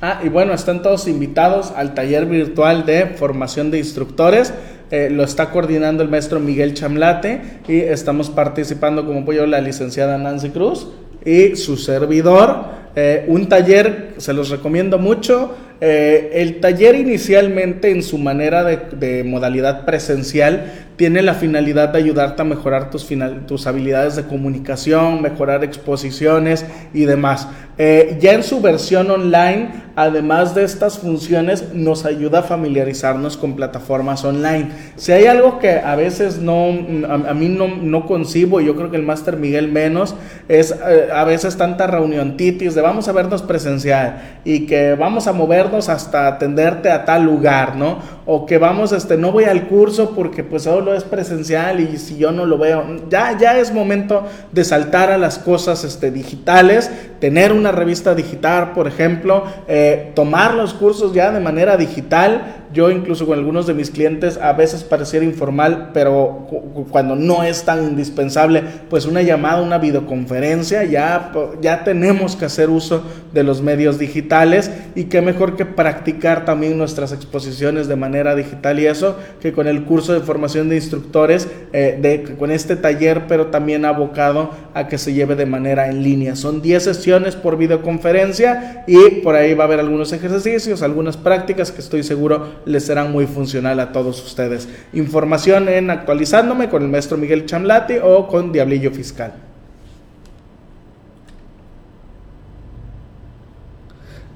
Ah, 0.00 0.20
y 0.22 0.28
bueno, 0.28 0.52
están 0.52 0.80
todos 0.80 1.08
invitados 1.08 1.72
al 1.74 1.92
taller 1.92 2.26
virtual 2.26 2.86
de 2.86 3.06
formación 3.06 3.72
de 3.72 3.78
instructores. 3.78 4.54
eh, 4.92 5.10
lo 5.10 5.24
está 5.24 5.50
coordinando 5.50 6.04
el 6.04 6.08
maestro 6.08 6.38
Miguel 6.38 6.74
Chamlate 6.74 7.42
y 7.66 7.80
estamos 7.80 8.30
participando 8.30 9.04
como 9.06 9.22
apoyo 9.22 9.44
la 9.46 9.60
licenciada 9.60 10.18
Nancy 10.18 10.50
Cruz 10.50 10.86
y 11.24 11.56
su 11.56 11.76
servidor. 11.76 12.78
Eh, 12.94 13.24
un 13.26 13.48
taller, 13.48 14.14
se 14.18 14.32
los 14.32 14.50
recomiendo 14.50 14.98
mucho. 14.98 15.56
Eh, 15.82 16.32
el 16.34 16.60
taller 16.60 16.94
inicialmente 16.94 17.90
en 17.90 18.02
su 18.02 18.18
manera 18.18 18.64
de, 18.64 18.78
de, 18.98 19.24
modalidad 19.24 19.86
presencial 19.86 20.89
tiene 21.00 21.22
la 21.22 21.32
finalidad 21.32 21.88
de 21.88 21.98
ayudarte 21.98 22.42
a 22.42 22.44
mejorar 22.44 22.90
tus, 22.90 23.06
final, 23.06 23.46
tus 23.46 23.66
habilidades 23.66 24.16
de 24.16 24.24
comunicación, 24.24 25.22
mejorar 25.22 25.64
exposiciones 25.64 26.66
y 26.92 27.06
demás. 27.06 27.48
Eh, 27.78 28.18
ya 28.20 28.34
en 28.34 28.42
su 28.42 28.60
versión 28.60 29.10
online, 29.10 29.70
además 29.96 30.54
de 30.54 30.64
estas 30.64 30.98
funciones, 30.98 31.72
nos 31.72 32.04
ayuda 32.04 32.40
a 32.40 32.42
familiarizarnos 32.42 33.38
con 33.38 33.56
plataformas 33.56 34.22
online. 34.26 34.68
Si 34.96 35.12
hay 35.12 35.24
algo 35.24 35.58
que 35.58 35.78
a 35.78 35.96
veces 35.96 36.36
no, 36.36 36.66
a, 37.08 37.30
a 37.30 37.32
mí 37.32 37.48
no, 37.48 37.68
no, 37.68 38.04
concibo, 38.04 38.60
yo 38.60 38.76
creo 38.76 38.90
que 38.90 38.98
el 38.98 39.02
máster 39.02 39.38
Miguel 39.38 39.72
menos, 39.72 40.14
es 40.48 40.72
eh, 40.72 41.08
a 41.10 41.24
veces 41.24 41.56
tanta 41.56 41.86
reunión 41.86 42.36
titis 42.36 42.74
de 42.74 42.82
vamos 42.82 43.08
a 43.08 43.12
vernos 43.12 43.40
presencial 43.40 44.40
y 44.44 44.66
que 44.66 44.94
vamos 44.94 45.26
a 45.26 45.32
movernos 45.32 45.88
hasta 45.88 46.26
atenderte 46.26 46.90
a 46.90 47.06
tal 47.06 47.24
lugar, 47.24 47.76
¿no? 47.76 47.98
O 48.26 48.44
que 48.44 48.58
vamos, 48.58 48.92
este, 48.92 49.16
no 49.16 49.32
voy 49.32 49.44
al 49.44 49.68
curso 49.68 50.10
porque 50.14 50.44
pues 50.44 50.64
solo 50.64 50.89
es 50.94 51.04
presencial 51.04 51.80
y 51.80 51.98
si 51.98 52.18
yo 52.18 52.32
no 52.32 52.46
lo 52.46 52.58
veo, 52.58 52.84
ya, 53.08 53.36
ya 53.38 53.58
es 53.58 53.72
momento 53.72 54.24
de 54.52 54.64
saltar 54.64 55.10
a 55.10 55.18
las 55.18 55.38
cosas 55.38 55.84
este, 55.84 56.10
digitales, 56.10 56.90
tener 57.20 57.52
una 57.52 57.70
revista 57.70 58.14
digital, 58.14 58.72
por 58.72 58.88
ejemplo, 58.88 59.44
eh, 59.68 60.12
tomar 60.14 60.54
los 60.54 60.74
cursos 60.74 61.12
ya 61.12 61.30
de 61.30 61.40
manera 61.40 61.76
digital. 61.76 62.56
Yo 62.72 62.90
incluso 62.90 63.26
con 63.26 63.36
algunos 63.36 63.66
de 63.66 63.74
mis 63.74 63.90
clientes 63.90 64.38
a 64.38 64.52
veces 64.52 64.84
pareciera 64.84 65.24
informal, 65.24 65.90
pero 65.92 66.46
cuando 66.90 67.16
no 67.16 67.42
es 67.42 67.64
tan 67.64 67.82
indispensable, 67.82 68.62
pues 68.88 69.06
una 69.06 69.22
llamada, 69.22 69.60
una 69.60 69.78
videoconferencia, 69.78 70.84
ya, 70.84 71.32
ya 71.60 71.82
tenemos 71.82 72.36
que 72.36 72.44
hacer 72.44 72.70
uso 72.70 73.02
de 73.32 73.42
los 73.42 73.60
medios 73.60 73.98
digitales 73.98 74.70
y 74.94 75.04
qué 75.04 75.20
mejor 75.20 75.56
que 75.56 75.66
practicar 75.66 76.44
también 76.44 76.78
nuestras 76.78 77.12
exposiciones 77.12 77.88
de 77.88 77.96
manera 77.96 78.34
digital 78.34 78.78
y 78.78 78.86
eso 78.86 79.16
que 79.40 79.52
con 79.52 79.66
el 79.66 79.84
curso 79.84 80.12
de 80.12 80.20
formación 80.20 80.68
de 80.68 80.76
instructores, 80.82 81.48
eh, 81.72 82.36
con 82.38 82.50
este 82.50 82.76
taller, 82.76 83.26
pero 83.28 83.46
también 83.46 83.84
abocado 83.84 84.50
a 84.74 84.88
que 84.88 84.98
se 84.98 85.12
lleve 85.12 85.36
de 85.36 85.46
manera 85.46 85.88
en 85.88 86.02
línea. 86.02 86.36
Son 86.36 86.62
10 86.62 86.82
sesiones 86.82 87.36
por 87.36 87.56
videoconferencia 87.56 88.84
y 88.86 89.20
por 89.22 89.34
ahí 89.34 89.54
va 89.54 89.64
a 89.64 89.66
haber 89.66 89.80
algunos 89.80 90.12
ejercicios, 90.12 90.82
algunas 90.82 91.16
prácticas 91.16 91.70
que 91.70 91.80
estoy 91.80 92.02
seguro 92.02 92.46
les 92.64 92.84
serán 92.84 93.12
muy 93.12 93.26
funcional 93.26 93.80
a 93.80 93.92
todos 93.92 94.24
ustedes. 94.24 94.68
Información 94.92 95.68
en 95.68 95.90
actualizándome 95.90 96.68
con 96.68 96.82
el 96.82 96.88
maestro 96.88 97.16
Miguel 97.16 97.46
Chamlati 97.46 97.94
o 98.02 98.26
con 98.26 98.52
Diablillo 98.52 98.90
Fiscal. 98.90 99.32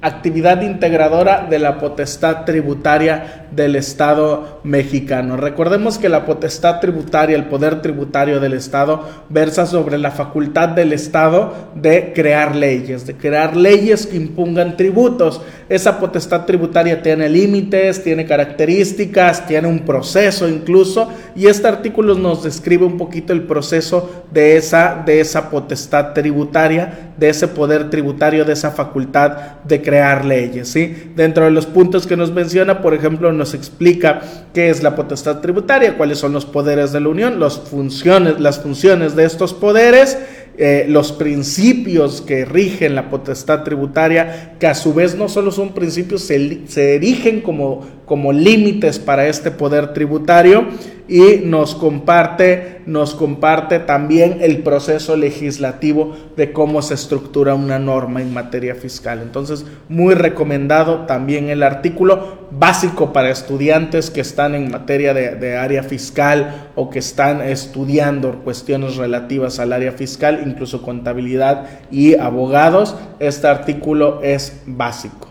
actividad 0.05 0.61
integradora 0.61 1.47
de 1.49 1.59
la 1.59 1.79
potestad 1.79 2.45
tributaria 2.45 3.47
del 3.51 3.75
Estado 3.75 4.54
mexicano. 4.65 5.37
Recordemos 5.37 5.99
que 5.99 6.09
la 6.09 6.25
potestad 6.25 6.81
tributaria, 6.81 7.37
el 7.37 7.45
poder 7.45 7.83
tributario 7.83 8.41
del 8.41 8.55
Estado, 8.55 9.07
versa 9.29 9.67
sobre 9.67 9.99
la 9.99 10.11
facultad 10.11 10.71
del 10.71 10.95
Estado 10.95 11.55
de 11.75 12.13
crear 12.15 12.57
leyes, 12.57 13.07
de 13.07 13.15
crear 13.15 13.57
leyes 13.57 14.07
que 14.07 14.17
impongan 14.17 14.77
tributos. 14.77 15.43
Esa 15.69 16.01
potestad 16.01 16.47
tributaria 16.47 17.03
tiene 17.03 17.29
límites, 17.29 18.03
tiene 18.03 18.25
características, 18.25 19.47
tiene 19.47 19.69
un 19.69 19.81
proceso 19.81 20.49
incluso, 20.49 21.11
y 21.37 21.47
este 21.47 21.69
artículo 21.69 22.15
nos 22.15 22.43
describe 22.43 22.87
un 22.87 22.97
poquito 22.97 23.33
el 23.35 23.43
proceso 23.43 24.25
de 24.33 24.57
esa, 24.57 25.03
de 25.05 25.21
esa 25.21 25.51
potestad 25.51 26.15
tributaria, 26.15 27.13
de 27.17 27.29
ese 27.29 27.49
poder 27.49 27.91
tributario, 27.91 28.45
de 28.45 28.55
esa 28.55 28.71
facultad 28.71 29.61
de 29.65 29.83
crear 29.83 30.25
leyes. 30.25 30.69
¿sí? 30.69 31.13
Dentro 31.15 31.45
de 31.45 31.51
los 31.51 31.67
puntos 31.67 32.07
que 32.07 32.17
nos 32.17 32.33
menciona, 32.33 32.81
por 32.81 32.95
ejemplo, 32.95 33.33
nos 33.33 33.55
explica 33.55 34.23
qué 34.55 34.71
es 34.71 34.83
la 34.83 34.95
potestad 34.95 35.41
tributaria, 35.41 35.99
cuáles 35.99 36.19
son 36.19 36.33
los 36.33 36.47
poderes 36.47 36.93
de 36.93 37.01
la 37.01 37.09
Unión, 37.09 37.41
las 37.41 37.59
funciones, 37.59 38.39
las 38.41 38.61
funciones 38.61 39.17
de 39.17 39.25
estos 39.25 39.53
poderes 39.53 40.17
eh, 40.57 40.87
los 40.89 41.11
principios 41.13 42.21
que 42.21 42.45
rigen 42.45 42.95
la 42.95 43.11
potestad 43.11 43.65
tributaria, 43.65 44.55
que 44.61 44.69
a 44.69 44.75
su 44.75 44.95
vez 44.95 45.17
no 45.17 45.29
solo 45.29 45.51
son 45.51 45.75
principios, 45.75 46.23
se, 46.23 46.69
se 46.69 46.95
erigen 46.95 47.41
como, 47.41 47.85
como 48.05 48.33
límites 48.33 48.99
para 48.99 49.27
este 49.27 49.51
poder 49.51 49.93
tributario 49.93 50.69
y 51.07 51.43
nos 51.45 51.75
comparte, 51.75 52.81
nos 52.87 53.15
comparte 53.15 53.79
también 53.79 54.39
el 54.41 54.59
proceso 54.63 55.17
legislativo 55.17 56.17
de 56.37 56.53
cómo 56.53 56.81
se 56.81 56.95
estructura 56.95 57.55
una 57.55 57.79
norma 57.79 58.23
en 58.23 58.33
materia 58.33 58.75
fiscal. 58.75 59.21
Entonces, 59.23 59.67
muy 59.89 60.15
recomendado 60.15 61.01
también 61.01 61.51
el 61.51 61.63
artículo 61.63 62.45
básico 62.51 63.13
para 63.13 63.31
estudiantes 63.31 64.11
que 64.11 64.23
están 64.23 64.55
en 64.55 64.71
materia 64.71 65.13
de, 65.13 65.35
de 65.35 65.57
área 65.57 65.83
fiscal 65.83 66.71
o 66.75 66.89
que 66.89 67.01
están 67.01 67.43
estudiando 67.43 68.43
cuestiones 68.43 68.97
relativas 68.97 69.59
al 69.59 69.73
área 69.75 69.93
fiscal, 69.93 70.41
incluso 70.47 70.83
contabilidad 70.83 71.67
y 71.91 72.15
abogados. 72.15 72.97
Este 73.19 73.47
artículo 73.47 74.21
es 74.23 74.63
básico. 74.67 75.29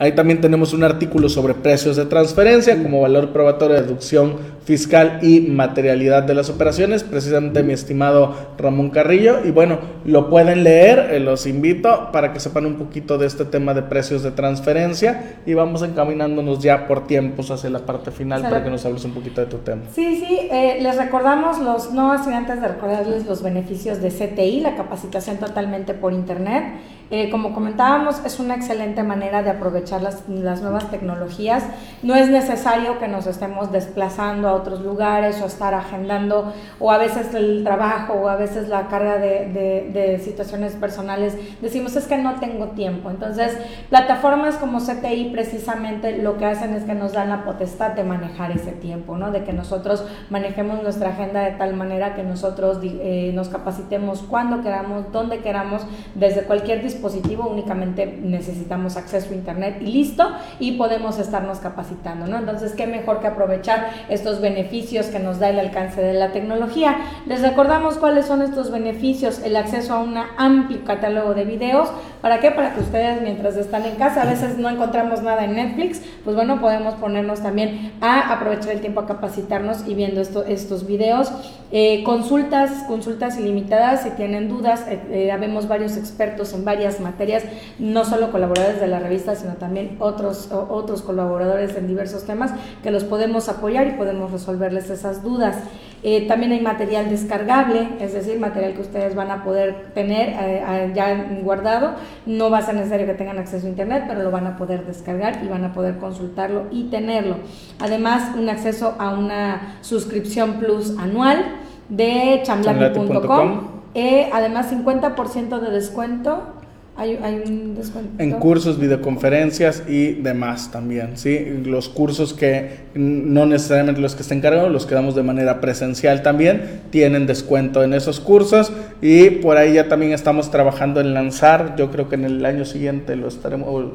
Ahí 0.00 0.12
también 0.12 0.40
tenemos 0.40 0.72
un 0.72 0.82
artículo 0.82 1.28
sobre 1.28 1.52
precios 1.52 1.96
de 1.96 2.06
transferencia 2.06 2.82
como 2.82 3.02
valor 3.02 3.34
probatorio 3.34 3.76
de 3.76 3.82
deducción 3.82 4.36
fiscal 4.70 5.18
y 5.20 5.40
materialidad 5.40 6.22
de 6.22 6.32
las 6.32 6.48
operaciones, 6.48 7.02
precisamente 7.02 7.64
mi 7.64 7.72
estimado 7.72 8.36
Ramón 8.56 8.90
Carrillo. 8.90 9.40
Y 9.44 9.50
bueno, 9.50 9.80
lo 10.04 10.30
pueden 10.30 10.62
leer, 10.62 11.10
eh, 11.10 11.18
los 11.18 11.48
invito 11.48 12.12
para 12.12 12.32
que 12.32 12.38
sepan 12.38 12.66
un 12.66 12.76
poquito 12.76 13.18
de 13.18 13.26
este 13.26 13.44
tema 13.44 13.74
de 13.74 13.82
precios 13.82 14.22
de 14.22 14.30
transferencia 14.30 15.40
y 15.44 15.54
vamos 15.54 15.82
encaminándonos 15.82 16.60
ya 16.60 16.86
por 16.86 17.08
tiempos 17.08 17.50
hacia 17.50 17.68
la 17.68 17.80
parte 17.80 18.12
final 18.12 18.42
para 18.42 18.62
que 18.62 18.70
nos 18.70 18.86
hables 18.86 19.04
un 19.04 19.10
poquito 19.10 19.40
de 19.40 19.48
tu 19.48 19.56
tema. 19.58 19.82
Sí, 19.92 20.22
sí, 20.24 20.38
eh, 20.52 20.78
les 20.80 20.96
recordamos 20.96 21.58
los 21.58 21.92
no 21.92 22.12
antes 22.12 22.60
de 22.60 22.68
recordarles 22.68 23.26
los 23.26 23.42
beneficios 23.42 24.00
de 24.00 24.10
CTI, 24.10 24.60
la 24.60 24.76
capacitación 24.76 25.38
totalmente 25.38 25.94
por 25.94 26.12
internet. 26.12 26.64
Eh, 27.12 27.28
como 27.28 27.52
comentábamos, 27.52 28.24
es 28.24 28.38
una 28.38 28.54
excelente 28.54 29.02
manera 29.02 29.42
de 29.42 29.50
aprovechar 29.50 30.00
las, 30.00 30.28
las, 30.28 30.62
nuevas 30.62 30.92
tecnologías. 30.92 31.64
No 32.04 32.14
es 32.14 32.28
necesario 32.28 33.00
que 33.00 33.08
nos 33.08 33.26
estemos 33.26 33.72
desplazando 33.72 34.48
a 34.48 34.54
otros 34.60 34.80
lugares 34.80 35.40
o 35.42 35.46
estar 35.46 35.74
agendando 35.74 36.52
o 36.78 36.90
a 36.90 36.98
veces 36.98 37.34
el 37.34 37.64
trabajo 37.64 38.14
o 38.14 38.28
a 38.28 38.36
veces 38.36 38.68
la 38.68 38.88
carga 38.88 39.18
de, 39.18 39.90
de, 39.92 40.18
situaciones 40.18 40.74
personales. 40.74 41.36
Decimos 41.60 41.96
es 41.96 42.06
que 42.06 42.18
no 42.18 42.38
tengo 42.40 42.68
tiempo. 42.68 43.10
Entonces, 43.10 43.56
plataformas 43.88 44.56
como 44.56 44.78
CTI 44.78 45.30
precisamente 45.32 46.18
lo 46.18 46.36
que 46.38 46.46
hacen 46.46 46.74
es 46.74 46.84
que 46.84 46.94
nos 46.94 47.12
dan 47.12 47.30
la 47.30 47.44
potestad 47.44 47.92
de 47.92 48.04
manejar 48.04 48.50
ese 48.50 48.72
tiempo, 48.72 49.16
¿no? 49.16 49.30
de 49.30 49.44
que 49.44 49.52
nosotros 49.52 50.04
manejemos 50.28 50.82
nuestra 50.82 51.10
agenda 51.10 51.40
de 51.40 51.52
tal 51.52 51.74
manera 51.74 52.14
que 52.14 52.22
nosotros 52.22 52.78
eh, 52.82 53.32
nos 53.34 53.48
capacitemos 53.48 54.22
cuando 54.22 54.62
queramos, 54.62 55.10
donde 55.12 55.38
queramos, 55.38 55.82
desde 56.14 56.42
cualquier 56.42 56.82
dispositivo 56.82 57.48
únicamente 57.48 58.06
necesitamos 58.06 58.96
acceso 58.96 59.32
a 59.32 59.34
internet 59.34 59.78
y 59.80 59.86
listo 59.86 60.30
y 60.58 60.72
podemos 60.72 61.18
estarnos 61.18 61.58
capacitando, 61.58 62.26
¿no? 62.26 62.38
Entonces, 62.38 62.72
qué 62.72 62.86
mejor 62.86 63.20
que 63.20 63.26
aprovechar 63.26 63.90
estos 64.08 64.39
beneficios 64.40 65.06
que 65.06 65.18
nos 65.18 65.38
da 65.38 65.50
el 65.50 65.58
alcance 65.58 66.00
de 66.00 66.14
la 66.14 66.32
tecnología. 66.32 66.96
Les 67.26 67.42
recordamos 67.42 67.96
cuáles 67.96 68.26
son 68.26 68.42
estos 68.42 68.70
beneficios, 68.70 69.40
el 69.42 69.56
acceso 69.56 69.94
a 69.94 69.98
un 70.00 70.16
amplio 70.36 70.84
catálogo 70.84 71.34
de 71.34 71.44
videos, 71.44 71.90
¿para 72.20 72.40
qué? 72.40 72.50
Para 72.50 72.74
que 72.74 72.80
ustedes 72.80 73.22
mientras 73.22 73.56
están 73.56 73.84
en 73.84 73.96
casa, 73.96 74.22
a 74.22 74.26
veces 74.26 74.58
no 74.58 74.68
encontramos 74.68 75.22
nada 75.22 75.44
en 75.44 75.54
Netflix, 75.54 76.02
pues 76.24 76.36
bueno, 76.36 76.60
podemos 76.60 76.94
ponernos 76.94 77.40
también 77.42 77.92
a 78.00 78.32
aprovechar 78.32 78.72
el 78.72 78.80
tiempo 78.80 79.00
a 79.00 79.06
capacitarnos 79.06 79.86
y 79.86 79.94
viendo 79.94 80.20
esto, 80.20 80.44
estos 80.44 80.86
videos. 80.86 81.32
Eh, 81.72 82.02
consultas, 82.02 82.84
consultas 82.88 83.38
ilimitadas, 83.38 84.02
si 84.02 84.10
tienen 84.10 84.48
dudas, 84.48 84.84
eh, 84.88 85.00
eh, 85.10 85.32
habemos 85.32 85.68
varios 85.68 85.96
expertos 85.96 86.52
en 86.52 86.64
varias 86.64 86.98
materias, 86.98 87.44
no 87.78 88.04
solo 88.04 88.32
colaboradores 88.32 88.80
de 88.80 88.88
la 88.88 88.98
revista, 88.98 89.36
sino 89.36 89.54
también 89.54 89.96
otros, 90.00 90.50
otros 90.50 91.02
colaboradores 91.02 91.76
en 91.76 91.86
diversos 91.86 92.24
temas 92.24 92.52
que 92.82 92.90
los 92.90 93.04
podemos 93.04 93.48
apoyar 93.48 93.86
y 93.86 93.92
podemos 93.92 94.29
resolverles 94.32 94.90
esas 94.90 95.22
dudas. 95.22 95.56
Eh, 96.02 96.26
también 96.26 96.52
hay 96.52 96.60
material 96.60 97.10
descargable, 97.10 97.88
es 98.00 98.14
decir, 98.14 98.40
material 98.40 98.72
que 98.72 98.80
ustedes 98.80 99.14
van 99.14 99.30
a 99.30 99.44
poder 99.44 99.92
tener 99.92 100.34
eh, 100.40 100.92
ya 100.94 101.28
guardado. 101.42 101.92
No 102.24 102.50
va 102.50 102.58
a 102.58 102.62
ser 102.62 102.74
necesario 102.74 103.06
que 103.06 103.14
tengan 103.14 103.38
acceso 103.38 103.66
a 103.66 103.70
Internet, 103.70 104.04
pero 104.08 104.22
lo 104.22 104.30
van 104.30 104.46
a 104.46 104.56
poder 104.56 104.86
descargar 104.86 105.40
y 105.44 105.48
van 105.48 105.64
a 105.64 105.74
poder 105.74 105.98
consultarlo 105.98 106.64
y 106.70 106.84
tenerlo. 106.84 107.36
Además, 107.80 108.34
un 108.36 108.48
acceso 108.48 108.94
a 108.98 109.10
una 109.10 109.76
suscripción 109.82 110.54
plus 110.54 110.96
anual 110.98 111.44
de 111.90 112.40
chamlati.com. 112.44 113.80
Eh, 113.94 114.30
además, 114.32 114.72
50% 114.72 115.58
de 115.58 115.70
descuento 115.70 116.59
Hay, 116.96 117.16
un 117.46 117.74
descuento. 117.76 118.22
En 118.22 118.32
cursos, 118.32 118.78
videoconferencias 118.78 119.84
y 119.88 120.12
demás 120.12 120.70
también, 120.70 121.16
¿sí? 121.16 121.62
Los 121.64 121.88
cursos 121.88 122.34
que 122.34 122.80
no 122.94 123.46
necesariamente 123.46 124.02
los 124.02 124.14
que 124.14 124.22
estén 124.22 124.42
cargados, 124.42 124.70
los 124.70 124.84
que 124.84 124.94
damos 124.94 125.14
de 125.14 125.22
manera 125.22 125.62
presencial 125.62 126.22
también, 126.22 126.82
tienen 126.90 127.26
descuento 127.26 127.82
en 127.82 127.94
esos 127.94 128.20
cursos 128.20 128.70
y 129.00 129.30
por 129.30 129.56
ahí 129.56 129.74
ya 129.74 129.88
también 129.88 130.12
estamos 130.12 130.50
trabajando 130.50 131.00
en 131.00 131.14
lanzar, 131.14 131.74
yo 131.76 131.90
creo 131.90 132.08
que 132.10 132.16
en 132.16 132.24
el 132.26 132.44
año 132.44 132.66
siguiente 132.66 133.16
lo 133.16 133.28
estaremos, 133.28 133.92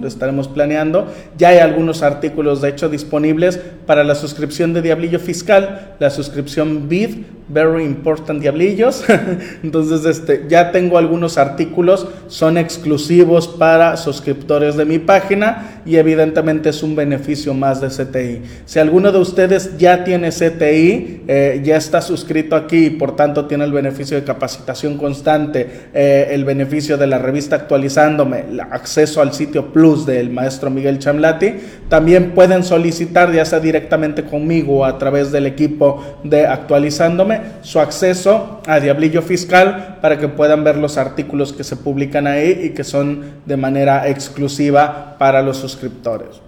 lo 0.00 0.06
estaremos 0.06 0.46
planeando. 0.46 1.08
Ya 1.36 1.48
hay 1.48 1.58
algunos 1.58 2.02
artículos 2.02 2.60
de 2.60 2.68
hecho 2.68 2.88
disponibles 2.88 3.58
para 3.86 4.04
la 4.04 4.14
suscripción 4.14 4.74
de 4.74 4.82
Diablillo 4.82 5.18
Fiscal, 5.18 5.96
la 5.98 6.10
suscripción 6.10 6.88
BID, 6.88 7.24
Very 7.48 7.84
Important 7.84 8.40
Diablillos. 8.40 9.04
Entonces, 9.62 10.04
este, 10.04 10.46
ya 10.48 10.72
tengo 10.72 10.98
algunos 10.98 11.38
artículos, 11.38 12.06
son 12.28 12.58
exclusivos 12.58 13.48
para 13.48 13.96
suscriptores 13.96 14.76
de 14.76 14.84
mi 14.84 14.98
página 14.98 15.82
y 15.86 15.96
evidentemente 15.96 16.70
es 16.70 16.82
un 16.82 16.96
beneficio 16.96 17.52
más 17.54 17.80
de 17.80 17.88
CTI. 17.88 18.42
Si 18.64 18.78
alguno 18.78 19.12
de 19.12 19.18
ustedes 19.18 19.76
ya 19.76 20.04
tiene 20.04 20.30
CTI, 20.30 21.22
eh, 21.28 21.60
ya 21.62 21.76
está 21.76 22.00
suscrito 22.00 22.56
aquí 22.56 22.86
y 22.86 22.90
por 22.90 23.16
tanto 23.16 23.46
tiene 23.46 23.64
el 23.64 23.72
beneficio 23.72 24.16
de 24.16 24.24
capacitación 24.24 24.96
constante, 24.96 25.88
eh, 25.92 26.28
el 26.30 26.44
beneficio 26.44 26.96
de 26.96 27.06
la 27.06 27.18
revista 27.18 27.56
actualizándome, 27.56 28.44
acceso 28.70 29.20
al 29.20 29.34
sitio 29.34 29.72
plus 29.72 30.06
del 30.06 30.30
maestro 30.30 30.70
Miguel 30.70 30.98
Chamlati, 30.98 31.54
también 31.94 32.32
pueden 32.32 32.64
solicitar 32.64 33.32
ya 33.32 33.44
sea 33.44 33.60
directamente 33.60 34.24
conmigo 34.24 34.78
o 34.78 34.84
a 34.84 34.98
través 34.98 35.30
del 35.30 35.46
equipo 35.46 36.02
de 36.24 36.44
actualizándome 36.44 37.40
su 37.62 37.78
acceso 37.78 38.60
a 38.66 38.80
Diablillo 38.80 39.22
Fiscal 39.22 39.98
para 40.02 40.18
que 40.18 40.26
puedan 40.26 40.64
ver 40.64 40.76
los 40.76 40.98
artículos 40.98 41.52
que 41.52 41.62
se 41.62 41.76
publican 41.76 42.26
ahí 42.26 42.62
y 42.64 42.70
que 42.70 42.82
son 42.82 43.22
de 43.46 43.56
manera 43.56 44.08
exclusiva 44.08 45.14
para 45.20 45.40
los 45.40 45.58
suscriptores. 45.58 46.43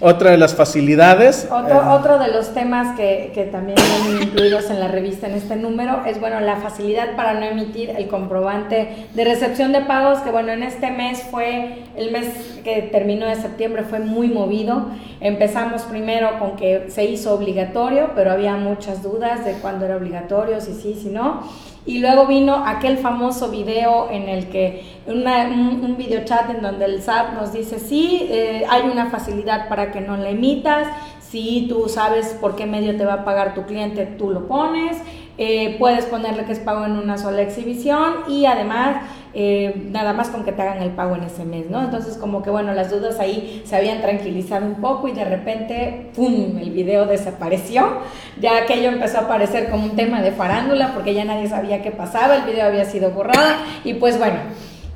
Otra 0.00 0.30
de 0.30 0.38
las 0.38 0.54
facilidades. 0.54 1.48
Otro, 1.50 1.74
eh, 1.74 1.88
otro 1.88 2.18
de 2.20 2.28
los 2.28 2.54
temas 2.54 2.96
que, 2.96 3.32
que, 3.34 3.44
también 3.44 3.76
vienen 4.04 4.22
incluidos 4.28 4.70
en 4.70 4.78
la 4.78 4.86
revista 4.86 5.26
en 5.26 5.34
este 5.34 5.56
número 5.56 6.04
es, 6.06 6.20
bueno, 6.20 6.38
la 6.38 6.56
facilidad 6.56 7.16
para 7.16 7.34
no 7.34 7.46
emitir 7.46 7.90
el 7.90 8.06
comprobante 8.06 9.08
de 9.12 9.24
recepción 9.24 9.72
de 9.72 9.80
pagos, 9.80 10.20
que 10.20 10.30
bueno, 10.30 10.52
en 10.52 10.62
este 10.62 10.92
mes 10.92 11.24
fue, 11.28 11.84
el 11.96 12.12
mes 12.12 12.60
que 12.62 12.82
terminó 12.82 13.26
de 13.26 13.34
septiembre 13.34 13.82
fue 13.82 13.98
muy 13.98 14.28
movido. 14.28 14.86
Empezamos 15.20 15.82
primero 15.82 16.38
con 16.38 16.54
que 16.54 16.90
se 16.90 17.04
hizo 17.04 17.34
obligatorio, 17.34 18.10
pero 18.14 18.30
había 18.30 18.54
muchas 18.56 19.02
dudas 19.02 19.44
de 19.44 19.54
cuándo 19.54 19.84
era 19.84 19.96
obligatorio, 19.96 20.60
si 20.60 20.74
sí, 20.74 20.94
si 20.94 21.08
no. 21.08 21.42
Y 21.88 22.00
luego 22.00 22.26
vino 22.26 22.64
aquel 22.66 22.98
famoso 22.98 23.48
video 23.48 24.10
en 24.10 24.28
el 24.28 24.50
que, 24.50 24.84
un, 25.06 25.26
un 25.26 25.96
video 25.96 26.22
chat 26.22 26.50
en 26.50 26.60
donde 26.60 26.84
el 26.84 27.00
SAT 27.00 27.32
nos 27.32 27.54
dice, 27.54 27.78
sí, 27.78 28.26
eh, 28.28 28.66
hay 28.68 28.82
una 28.82 29.06
facilidad 29.06 29.70
para 29.70 29.90
que 29.90 30.02
no 30.02 30.18
la 30.18 30.28
emitas, 30.28 30.86
si 31.18 31.64
tú 31.66 31.88
sabes 31.88 32.36
por 32.42 32.56
qué 32.56 32.66
medio 32.66 32.94
te 32.98 33.06
va 33.06 33.14
a 33.14 33.24
pagar 33.24 33.54
tu 33.54 33.64
cliente, 33.64 34.04
tú 34.04 34.28
lo 34.28 34.46
pones, 34.46 34.98
eh, 35.38 35.76
puedes 35.78 36.04
ponerle 36.04 36.44
que 36.44 36.52
es 36.52 36.58
pago 36.58 36.84
en 36.84 36.92
una 36.92 37.16
sola 37.16 37.40
exhibición. 37.40 38.16
Y 38.28 38.44
además 38.44 39.04
eh, 39.40 39.86
nada 39.92 40.14
más 40.14 40.30
con 40.30 40.42
que 40.42 40.50
te 40.50 40.62
hagan 40.62 40.82
el 40.82 40.90
pago 40.90 41.14
en 41.14 41.22
ese 41.22 41.44
mes, 41.44 41.70
¿no? 41.70 41.80
Entonces 41.80 42.16
como 42.16 42.42
que 42.42 42.50
bueno, 42.50 42.74
las 42.74 42.90
dudas 42.90 43.20
ahí 43.20 43.62
se 43.64 43.76
habían 43.76 44.00
tranquilizado 44.00 44.66
un 44.66 44.80
poco 44.80 45.06
y 45.06 45.12
de 45.12 45.24
repente, 45.24 46.10
¡pum!, 46.16 46.58
el 46.58 46.70
video 46.70 47.06
desapareció, 47.06 47.98
ya 48.40 48.58
aquello 48.58 48.88
empezó 48.88 49.18
a 49.18 49.20
aparecer 49.22 49.70
como 49.70 49.84
un 49.84 49.94
tema 49.94 50.22
de 50.22 50.32
farándula 50.32 50.92
porque 50.92 51.14
ya 51.14 51.24
nadie 51.24 51.48
sabía 51.48 51.82
qué 51.82 51.92
pasaba, 51.92 52.34
el 52.34 52.50
video 52.50 52.66
había 52.66 52.84
sido 52.84 53.12
borrado 53.12 53.54
y 53.84 53.94
pues 53.94 54.18
bueno. 54.18 54.38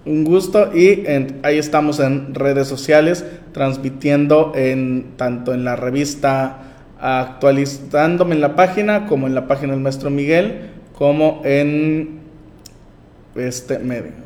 Un 0.03 0.23
gusto 0.23 0.75
y 0.75 1.03
ahí 1.43 1.59
estamos 1.59 1.99
en 1.99 2.33
redes 2.33 2.67
sociales 2.67 3.23
transmitiendo 3.51 4.53
en 4.55 5.11
tanto 5.15 5.53
en 5.53 5.63
la 5.63 5.75
revista 5.75 6.70
actualizándome 7.01 8.35
en 8.35 8.41
la 8.41 8.55
página, 8.55 9.07
como 9.07 9.27
en 9.27 9.35
la 9.35 9.47
página 9.47 9.73
del 9.73 9.81
maestro 9.81 10.09
Miguel, 10.09 10.69
como 10.97 11.41
en 11.43 12.21
este 13.35 13.79
medio. 13.79 14.21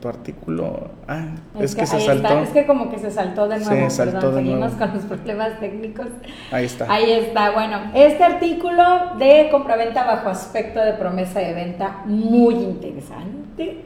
Tu 0.00 0.08
artículo. 0.08 0.90
Ah, 1.06 1.26
es, 1.58 1.74
que, 1.74 1.86
se 1.86 2.00
saltó. 2.00 2.40
Es 2.40 2.50
que 2.50 2.66
como 2.66 2.90
que 2.90 2.98
se 2.98 3.10
saltó 3.10 3.48
de 3.48 3.58
nuevo. 3.58 3.88
Sí, 3.88 3.96
saltó 3.96 4.32
de 4.32 4.42
nuevo. 4.42 4.76
con 4.76 4.92
los 4.92 5.04
problemas 5.04 5.60
técnicos. 5.60 6.08
Ahí 6.50 6.66
está. 6.66 6.92
Ahí 6.92 7.10
está. 7.10 7.52
Bueno, 7.52 7.78
este 7.94 8.24
artículo 8.24 9.14
de 9.18 9.48
compraventa 9.50 10.04
bajo 10.04 10.28
aspecto 10.28 10.80
de 10.80 10.94
promesa 10.94 11.40
de 11.40 11.54
venta, 11.54 12.02
muy 12.06 12.54
interesante. 12.54 13.84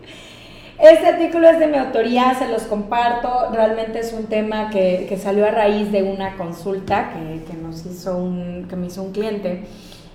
Este 0.79 1.07
artículo 1.07 1.49
es 1.49 1.59
de 1.59 1.68
mi 1.68 1.79
autoría, 1.79 2.35
se 2.35 2.49
los 2.49 2.64
comparto. 2.64 3.51
Realmente 3.53 3.99
es 3.99 4.12
un 4.12 4.27
tema 4.27 4.68
que, 4.68 5.07
que 5.09 5.16
salió 5.16 5.47
a 5.47 5.51
raíz 5.51 5.91
de 5.91 6.03
una 6.03 6.37
consulta 6.37 7.12
que, 7.12 7.45
que, 7.45 7.57
nos 7.57 7.87
hizo 7.87 8.18
un, 8.18 8.66
que 8.68 8.77
me 8.77 8.89
hizo 8.89 9.03
un 9.03 9.12
cliente. 9.12 9.64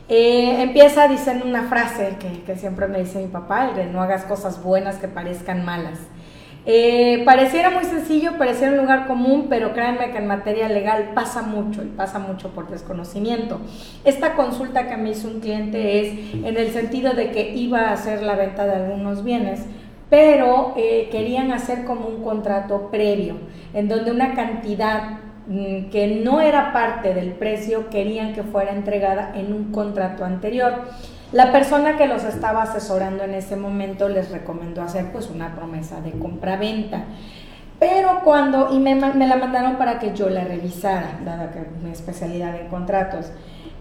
Eh, 0.07 0.61
empieza 0.61 1.07
diciendo 1.07 1.45
una 1.45 1.63
frase 1.63 2.15
que, 2.19 2.43
que, 2.43 2.55
siempre 2.57 2.87
me 2.87 2.99
dice 2.99 3.19
mi 3.19 3.27
papá, 3.27 3.71
no 3.91 4.01
hagas 4.01 4.23
cosas 4.25 4.61
buenas 4.61 4.97
que 4.97 5.07
parezcan 5.07 5.65
malas. 5.65 5.97
Eh, 6.67 7.23
pareciera 7.25 7.71
muy 7.71 7.85
sencillo, 7.85 8.37
pareciera 8.37 8.73
un 8.73 8.77
lugar 8.77 9.07
común, 9.07 9.47
pero 9.49 9.73
créanme 9.73 10.11
que 10.11 10.19
en 10.19 10.27
materia 10.27 10.69
legal 10.69 11.11
pasa 11.15 11.41
mucho 11.41 11.81
y 11.83 11.87
pasa 11.87 12.19
mucho 12.19 12.49
por 12.49 12.69
desconocimiento. 12.69 13.59
Esta 14.03 14.35
consulta 14.35 14.87
que 14.87 14.95
me 14.95 15.09
hizo 15.09 15.27
un 15.27 15.39
cliente 15.39 16.01
es 16.01 16.35
en 16.35 16.57
el 16.57 16.71
sentido 16.71 17.13
de 17.13 17.31
que 17.31 17.55
iba 17.55 17.89
a 17.89 17.93
hacer 17.93 18.21
la 18.21 18.35
venta 18.35 18.67
de 18.67 18.75
algunos 18.75 19.23
bienes 19.23 19.61
pero 20.11 20.73
eh, 20.75 21.07
querían 21.09 21.53
hacer 21.53 21.85
como 21.85 22.05
un 22.05 22.21
contrato 22.21 22.89
previo, 22.91 23.37
en 23.73 23.87
donde 23.87 24.11
una 24.11 24.33
cantidad 24.35 25.19
mm, 25.47 25.89
que 25.89 26.19
no 26.21 26.41
era 26.41 26.73
parte 26.73 27.13
del 27.13 27.31
precio 27.31 27.89
querían 27.89 28.33
que 28.33 28.43
fuera 28.43 28.73
entregada 28.73 29.31
en 29.35 29.53
un 29.53 29.71
contrato 29.71 30.25
anterior. 30.25 30.73
La 31.31 31.53
persona 31.53 31.95
que 31.95 32.07
los 32.07 32.25
estaba 32.25 32.63
asesorando 32.63 33.23
en 33.23 33.35
ese 33.35 33.55
momento 33.55 34.09
les 34.09 34.29
recomendó 34.31 34.81
hacer 34.81 35.13
pues 35.13 35.29
una 35.29 35.55
promesa 35.55 36.01
de 36.01 36.11
compra-venta. 36.11 37.05
Pero 37.79 38.19
cuando, 38.25 38.67
y 38.73 38.79
me, 38.79 38.95
la 38.95 39.37
mandaron 39.37 39.77
para 39.77 39.97
que 39.97 40.13
yo 40.13 40.29
la 40.29 40.43
revisara, 40.43 41.21
dada 41.23 41.51
que 41.51 41.61
mi 41.81 41.89
especialidad 41.89 42.59
en 42.59 42.67
contratos, 42.67 43.31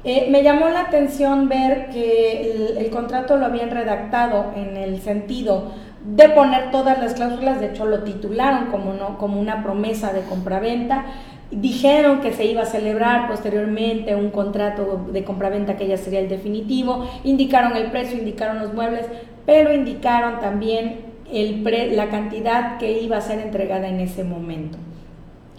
eh, 0.04 0.28
me 0.30 0.44
llamó 0.44 0.68
la 0.68 0.82
atención 0.82 1.48
ver 1.48 1.90
que 1.90 2.52
el, 2.52 2.78
el, 2.78 2.90
contrato 2.90 3.36
lo 3.36 3.44
habían 3.44 3.70
redactado 3.70 4.52
en 4.56 4.78
el 4.78 5.02
sentido 5.02 5.72
de 6.04 6.28
poner 6.30 6.70
todas 6.70 6.98
las 6.98 7.14
cláusulas, 7.14 7.60
de 7.60 7.66
hecho 7.66 7.84
lo 7.84 8.02
titularon 8.02 8.66
como, 8.66 8.94
no, 8.94 9.18
como 9.18 9.40
una 9.40 9.62
promesa 9.62 10.12
de 10.12 10.22
compraventa, 10.22 11.04
dijeron 11.50 12.20
que 12.20 12.32
se 12.32 12.46
iba 12.46 12.62
a 12.62 12.66
celebrar 12.66 13.28
posteriormente 13.28 14.14
un 14.14 14.30
contrato 14.30 15.06
de 15.12 15.24
compraventa 15.24 15.76
que 15.76 15.86
ya 15.86 15.96
sería 15.96 16.20
el 16.20 16.28
definitivo, 16.28 17.06
indicaron 17.24 17.76
el 17.76 17.90
precio, 17.90 18.18
indicaron 18.18 18.60
los 18.60 18.72
muebles, 18.72 19.06
pero 19.44 19.72
indicaron 19.74 20.40
también 20.40 21.10
el 21.30 21.62
la 21.96 22.08
cantidad 22.08 22.78
que 22.78 23.00
iba 23.00 23.16
a 23.16 23.20
ser 23.20 23.40
entregada 23.40 23.88
en 23.88 24.00
ese 24.00 24.24
momento. 24.24 24.78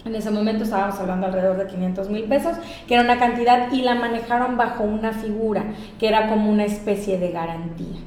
En 0.04 0.16
ese 0.16 0.30
momento 0.30 0.64
estábamos 0.64 0.98
hablando 0.98 1.26
alrededor 1.26 1.56
de 1.58 1.66
500 1.66 2.10
mil 2.10 2.24
pesos, 2.24 2.56
que 2.88 2.94
era 2.94 3.04
una 3.04 3.18
cantidad 3.18 3.70
y 3.70 3.82
la 3.82 3.94
manejaron 3.94 4.56
bajo 4.56 4.82
una 4.82 5.12
figura, 5.12 5.64
que 6.00 6.08
era 6.08 6.28
como 6.28 6.50
una 6.50 6.64
especie 6.64 7.18
de 7.18 7.30
garantía. 7.30 8.00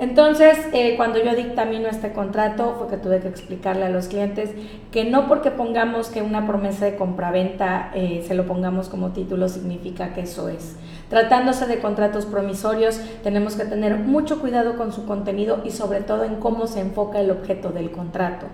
Entonces, 0.00 0.56
eh, 0.72 0.94
cuando 0.96 1.22
yo 1.22 1.34
dictamino 1.34 1.88
este 1.88 2.12
contrato, 2.12 2.76
fue 2.78 2.86
que 2.86 2.96
tuve 2.96 3.18
que 3.18 3.26
explicarle 3.26 3.84
a 3.84 3.90
los 3.90 4.06
clientes 4.06 4.50
que 4.92 5.04
no 5.04 5.26
porque 5.26 5.50
pongamos 5.50 6.08
que 6.08 6.22
una 6.22 6.46
promesa 6.46 6.84
de 6.84 6.94
compraventa 6.94 7.90
eh, 7.94 8.24
se 8.26 8.34
lo 8.34 8.46
pongamos 8.46 8.88
como 8.88 9.10
título 9.10 9.48
significa 9.48 10.14
que 10.14 10.20
eso 10.20 10.48
es. 10.48 10.76
Tratándose 11.08 11.66
de 11.66 11.80
contratos 11.80 12.26
promisorios, 12.26 13.00
tenemos 13.24 13.56
que 13.56 13.64
tener 13.64 13.96
mucho 13.96 14.40
cuidado 14.40 14.76
con 14.76 14.92
su 14.92 15.04
contenido 15.04 15.62
y 15.64 15.72
sobre 15.72 16.00
todo 16.00 16.22
en 16.22 16.36
cómo 16.36 16.68
se 16.68 16.80
enfoca 16.80 17.20
el 17.20 17.32
objeto 17.32 17.70
del 17.70 17.90
contrato. 17.90 18.46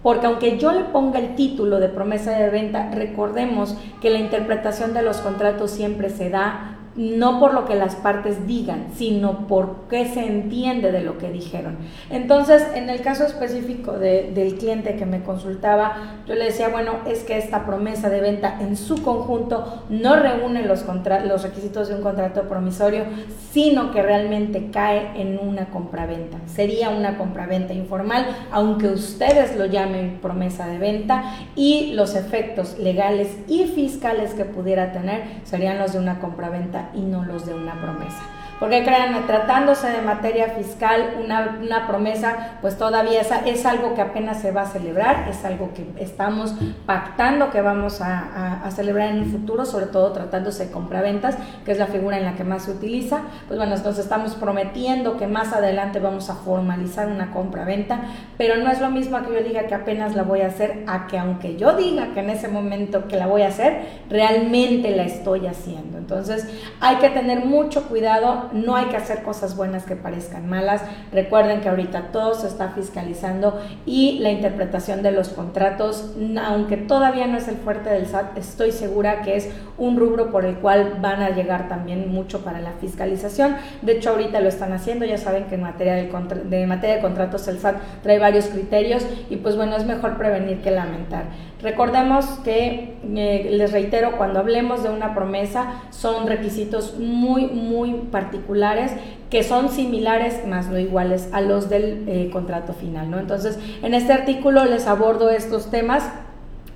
Porque 0.00 0.26
aunque 0.26 0.58
yo 0.58 0.70
le 0.70 0.84
ponga 0.84 1.18
el 1.18 1.34
título 1.34 1.80
de 1.80 1.88
promesa 1.88 2.32
de 2.32 2.50
venta, 2.50 2.90
recordemos 2.92 3.74
que 4.00 4.10
la 4.10 4.18
interpretación 4.18 4.94
de 4.94 5.02
los 5.02 5.16
contratos 5.16 5.72
siempre 5.72 6.10
se 6.10 6.30
da 6.30 6.76
no 6.96 7.40
por 7.40 7.54
lo 7.54 7.64
que 7.64 7.74
las 7.74 7.96
partes 7.96 8.46
digan, 8.46 8.86
sino 8.94 9.46
por 9.46 9.88
qué 9.88 10.06
se 10.06 10.26
entiende 10.26 10.92
de 10.92 11.00
lo 11.00 11.18
que 11.18 11.30
dijeron. 11.30 11.76
Entonces, 12.10 12.64
en 12.74 12.88
el 12.88 13.00
caso 13.00 13.24
específico 13.24 13.92
del 13.92 14.54
cliente 14.56 14.96
que 14.96 15.06
me 15.06 15.22
consultaba, 15.22 16.20
yo 16.26 16.34
le 16.34 16.44
decía, 16.44 16.68
bueno, 16.68 16.92
es 17.06 17.24
que 17.24 17.36
esta 17.36 17.66
promesa 17.66 18.10
de 18.10 18.20
venta 18.20 18.58
en 18.60 18.76
su 18.76 19.02
conjunto 19.02 19.84
no 19.88 20.16
reúne 20.16 20.62
los, 20.64 20.84
los 21.26 21.42
requisitos 21.42 21.88
de 21.88 21.96
un 21.96 22.02
contrato 22.02 22.42
promisorio, 22.42 23.04
sino 23.50 23.90
que 23.90 24.02
realmente 24.02 24.70
cae 24.70 25.20
en 25.20 25.38
una 25.38 25.66
compraventa. 25.66 26.38
Sería 26.46 26.90
una 26.90 27.18
compraventa 27.18 27.72
informal, 27.72 28.26
aunque 28.52 28.88
ustedes 28.88 29.56
lo 29.56 29.66
llamen 29.66 30.18
promesa 30.22 30.66
de 30.66 30.78
venta, 30.78 31.24
y 31.56 31.92
los 31.94 32.14
efectos 32.14 32.78
legales 32.78 33.36
y 33.48 33.64
fiscales 33.64 34.34
que 34.34 34.44
pudiera 34.44 34.92
tener 34.92 35.22
serían 35.44 35.78
los 35.78 35.92
de 35.92 35.98
una 35.98 36.20
compraventa 36.20 36.83
y 36.94 37.00
no 37.00 37.24
los 37.24 37.46
de 37.46 37.54
una 37.54 37.80
promesa. 37.80 38.22
Porque 38.60 38.84
créanme, 38.84 39.20
tratándose 39.20 39.88
de 39.88 40.00
materia 40.00 40.48
fiscal, 40.48 41.16
una, 41.22 41.58
una 41.60 41.86
promesa, 41.86 42.58
pues 42.60 42.78
todavía 42.78 43.20
es, 43.20 43.30
es, 43.46 43.66
algo 43.66 43.94
que 43.94 44.00
apenas 44.00 44.40
se 44.40 44.52
va 44.52 44.62
a 44.62 44.66
celebrar, 44.66 45.26
es 45.28 45.44
algo 45.44 45.72
que 45.74 45.86
estamos 46.02 46.54
pactando 46.86 47.50
que 47.50 47.60
vamos 47.60 48.00
a, 48.00 48.62
a, 48.64 48.70
celebrar 48.70 49.10
en 49.10 49.20
un 49.20 49.26
futuro, 49.26 49.64
sobre 49.64 49.86
todo 49.86 50.12
tratándose 50.12 50.66
de 50.66 50.72
compraventas, 50.72 51.36
que 51.64 51.72
es 51.72 51.78
la 51.78 51.86
figura 51.86 52.16
en 52.16 52.24
la 52.24 52.34
que 52.34 52.44
más 52.44 52.64
se 52.64 52.70
utiliza. 52.70 53.22
Pues 53.48 53.58
bueno, 53.58 53.76
nos 53.76 53.98
estamos 53.98 54.34
prometiendo 54.36 55.16
que 55.16 55.26
más 55.26 55.52
adelante 55.52 55.98
vamos 55.98 56.30
a 56.30 56.34
formalizar 56.34 57.08
una 57.08 57.32
compraventa, 57.32 58.00
pero 58.38 58.56
no 58.56 58.70
es 58.70 58.80
lo 58.80 58.90
mismo 58.90 59.20
que 59.22 59.34
yo 59.34 59.42
diga 59.42 59.66
que 59.66 59.74
apenas 59.74 60.14
la 60.14 60.22
voy 60.22 60.42
a 60.42 60.46
hacer, 60.46 60.84
a 60.86 61.06
que 61.06 61.18
aunque 61.18 61.56
yo 61.56 61.76
diga 61.76 62.14
que 62.14 62.20
en 62.20 62.30
ese 62.30 62.48
momento 62.48 63.08
que 63.08 63.16
la 63.16 63.26
voy 63.26 63.42
a 63.42 63.48
hacer, 63.48 63.80
realmente 64.08 64.94
la 64.94 65.04
estoy 65.04 65.46
haciendo. 65.46 65.98
Entonces 65.98 66.48
hay 66.80 66.96
que 66.96 67.10
tener 67.10 67.44
mucho 67.44 67.88
cuidado 67.88 68.43
no 68.52 68.76
hay 68.76 68.86
que 68.86 68.96
hacer 68.96 69.22
cosas 69.22 69.56
buenas 69.56 69.84
que 69.84 69.96
parezcan 69.96 70.48
malas. 70.48 70.82
Recuerden 71.12 71.60
que 71.60 71.68
ahorita 71.68 72.12
todo 72.12 72.34
se 72.34 72.46
está 72.46 72.70
fiscalizando 72.70 73.60
y 73.86 74.18
la 74.20 74.30
interpretación 74.30 75.02
de 75.02 75.12
los 75.12 75.30
contratos, 75.30 76.14
aunque 76.44 76.76
todavía 76.76 77.26
no 77.26 77.38
es 77.38 77.48
el 77.48 77.56
fuerte 77.56 77.90
del 77.90 78.06
SAT, 78.06 78.36
estoy 78.38 78.72
segura 78.72 79.22
que 79.22 79.36
es 79.36 79.50
un 79.78 79.96
rubro 79.96 80.30
por 80.30 80.44
el 80.44 80.56
cual 80.56 80.98
van 81.00 81.22
a 81.22 81.30
llegar 81.30 81.68
también 81.68 82.12
mucho 82.12 82.44
para 82.44 82.60
la 82.60 82.72
fiscalización. 82.72 83.56
De 83.82 83.92
hecho, 83.92 84.10
ahorita 84.10 84.40
lo 84.40 84.48
están 84.48 84.72
haciendo, 84.72 85.04
ya 85.04 85.18
saben 85.18 85.44
que 85.44 85.56
en 85.56 85.62
materia 85.62 85.94
de, 85.94 86.66
materia 86.66 86.96
de 86.96 87.02
contratos 87.02 87.48
el 87.48 87.58
SAT 87.58 87.76
trae 88.02 88.18
varios 88.18 88.46
criterios 88.46 89.06
y 89.30 89.36
pues 89.36 89.56
bueno, 89.56 89.76
es 89.76 89.84
mejor 89.84 90.16
prevenir 90.16 90.60
que 90.62 90.70
lamentar. 90.70 91.24
Recordemos 91.64 92.26
que, 92.44 92.98
eh, 93.16 93.48
les 93.50 93.72
reitero, 93.72 94.18
cuando 94.18 94.38
hablemos 94.38 94.82
de 94.82 94.90
una 94.90 95.14
promesa 95.14 95.80
son 95.88 96.26
requisitos 96.26 96.98
muy, 96.98 97.46
muy 97.46 97.94
particulares 98.10 98.92
que 99.30 99.42
son 99.42 99.70
similares, 99.70 100.46
más 100.46 100.68
no 100.68 100.78
iguales, 100.78 101.30
a 101.32 101.40
los 101.40 101.70
del 101.70 102.04
eh, 102.06 102.28
contrato 102.30 102.74
final. 102.74 103.10
¿no? 103.10 103.18
Entonces, 103.18 103.58
en 103.82 103.94
este 103.94 104.12
artículo 104.12 104.66
les 104.66 104.86
abordo 104.86 105.30
estos 105.30 105.70
temas 105.70 106.04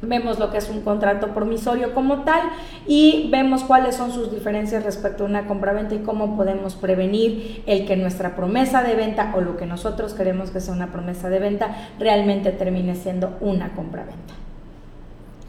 vemos 0.00 0.38
lo 0.38 0.50
que 0.50 0.56
es 0.56 0.70
un 0.70 0.80
contrato 0.80 1.34
promisorio 1.34 1.92
como 1.92 2.22
tal 2.22 2.40
y 2.86 3.28
vemos 3.30 3.64
cuáles 3.64 3.96
son 3.96 4.12
sus 4.12 4.32
diferencias 4.32 4.84
respecto 4.84 5.24
a 5.24 5.26
una 5.26 5.46
compraventa 5.46 5.96
y 5.96 5.98
cómo 5.98 6.34
podemos 6.34 6.76
prevenir 6.76 7.62
el 7.66 7.84
que 7.84 7.96
nuestra 7.96 8.36
promesa 8.36 8.82
de 8.82 8.94
venta 8.94 9.34
o 9.36 9.42
lo 9.42 9.58
que 9.58 9.66
nosotros 9.66 10.14
queremos 10.14 10.50
que 10.50 10.60
sea 10.60 10.72
una 10.72 10.92
promesa 10.92 11.28
de 11.28 11.40
venta 11.40 11.76
realmente 11.98 12.52
termine 12.52 12.94
siendo 12.94 13.36
una 13.40 13.74
compraventa. 13.74 14.47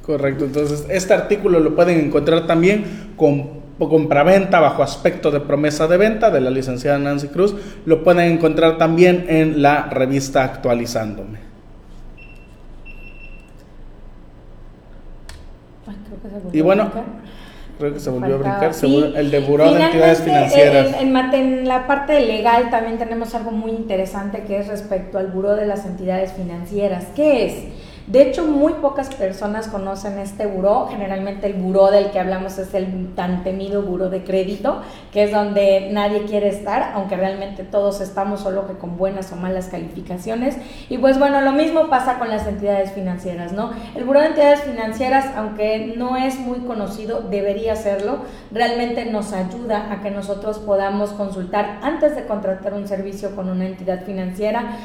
Correcto, 0.10 0.46
entonces 0.46 0.88
este 0.90 1.14
artículo 1.14 1.60
lo 1.60 1.76
pueden 1.76 2.00
encontrar 2.08 2.48
también 2.48 3.14
con 3.16 3.60
compraventa 3.78 4.60
bajo 4.60 4.82
aspecto 4.82 5.30
de 5.30 5.40
promesa 5.40 5.86
de 5.86 5.98
venta 5.98 6.32
de 6.32 6.42
la 6.42 6.50
licenciada 6.50 6.98
Nancy 6.98 7.28
Cruz. 7.28 7.54
Lo 7.86 8.04
pueden 8.04 8.32
encontrar 8.32 8.80
también 8.80 9.28
en 9.30 9.62
la 9.62 9.84
revista 9.84 10.44
Actualizándome. 10.44 11.38
y 16.52 16.62
bueno, 16.62 16.90
creo 17.78 17.94
que 17.94 18.00
se 18.00 18.10
volvió 18.10 18.34
a 18.34 18.38
brincar, 18.40 18.72
el 19.16 19.30
de 19.30 19.40
Buró 19.42 19.72
de 19.72 19.80
Entidades 19.80 20.22
Financieras. 20.24 20.88
En, 21.00 21.16
en, 21.16 21.34
en, 21.36 21.68
la 21.68 21.86
parte 21.86 22.20
legal 22.20 22.72
también 22.72 22.98
tenemos 22.98 23.36
algo 23.36 23.52
muy 23.52 23.74
interesante 23.74 24.42
que 24.48 24.58
es 24.58 24.68
respecto 24.70 25.20
al 25.20 25.28
Buró 25.28 25.56
de 25.56 25.68
las 25.68 25.86
Entidades 25.86 26.34
Financieras. 26.34 27.06
¿Qué 27.16 27.46
es? 27.46 27.89
De 28.10 28.24
hecho, 28.24 28.44
muy 28.44 28.74
pocas 28.74 29.14
personas 29.14 29.68
conocen 29.68 30.18
este 30.18 30.48
buró. 30.48 30.88
Generalmente 30.88 31.46
el 31.46 31.54
buró 31.54 31.92
del 31.92 32.10
que 32.10 32.20
hablamos 32.20 32.58
es 32.58 32.74
el 32.74 33.14
tan 33.14 33.44
temido 33.44 33.84
buró 33.84 34.10
de 34.10 34.24
crédito, 34.24 34.82
que 35.12 35.26
es 35.26 35.32
donde 35.32 35.90
nadie 35.92 36.24
quiere 36.24 36.50
estar, 36.50 36.94
aunque 36.96 37.16
realmente 37.16 37.64
todos 37.64 38.02
estamos 38.02 38.40
solo 38.40 38.66
que 38.66 38.74
con 38.74 38.98
buenas 38.98 39.32
o 39.32 39.36
malas 39.36 39.68
calificaciones. 39.68 40.58
Y 40.90 40.98
pues 40.98 41.20
bueno, 41.20 41.40
lo 41.42 41.52
mismo 41.52 41.88
pasa 41.92 42.18
con 42.18 42.30
las 42.30 42.48
entidades 42.48 42.94
financieras, 42.94 43.52
¿no? 43.52 43.74
El 43.94 44.06
buró 44.06 44.22
de 44.22 44.30
entidades 44.30 44.62
financieras, 44.62 45.28
aunque 45.38 45.94
no 45.96 46.18
es 46.18 46.40
muy 46.40 46.62
conocido, 46.62 47.22
debería 47.22 47.76
serlo. 47.76 48.22
Realmente 48.52 49.06
nos 49.06 49.34
ayuda 49.34 49.94
a 49.94 50.02
que 50.02 50.10
nosotros 50.10 50.58
podamos 50.58 51.12
consultar 51.12 51.78
antes 51.84 52.16
de 52.16 52.26
contratar 52.26 52.74
un 52.74 52.88
servicio 52.88 53.36
con 53.36 53.50
una 53.50 53.68
entidad 53.68 54.04
financiera, 54.04 54.78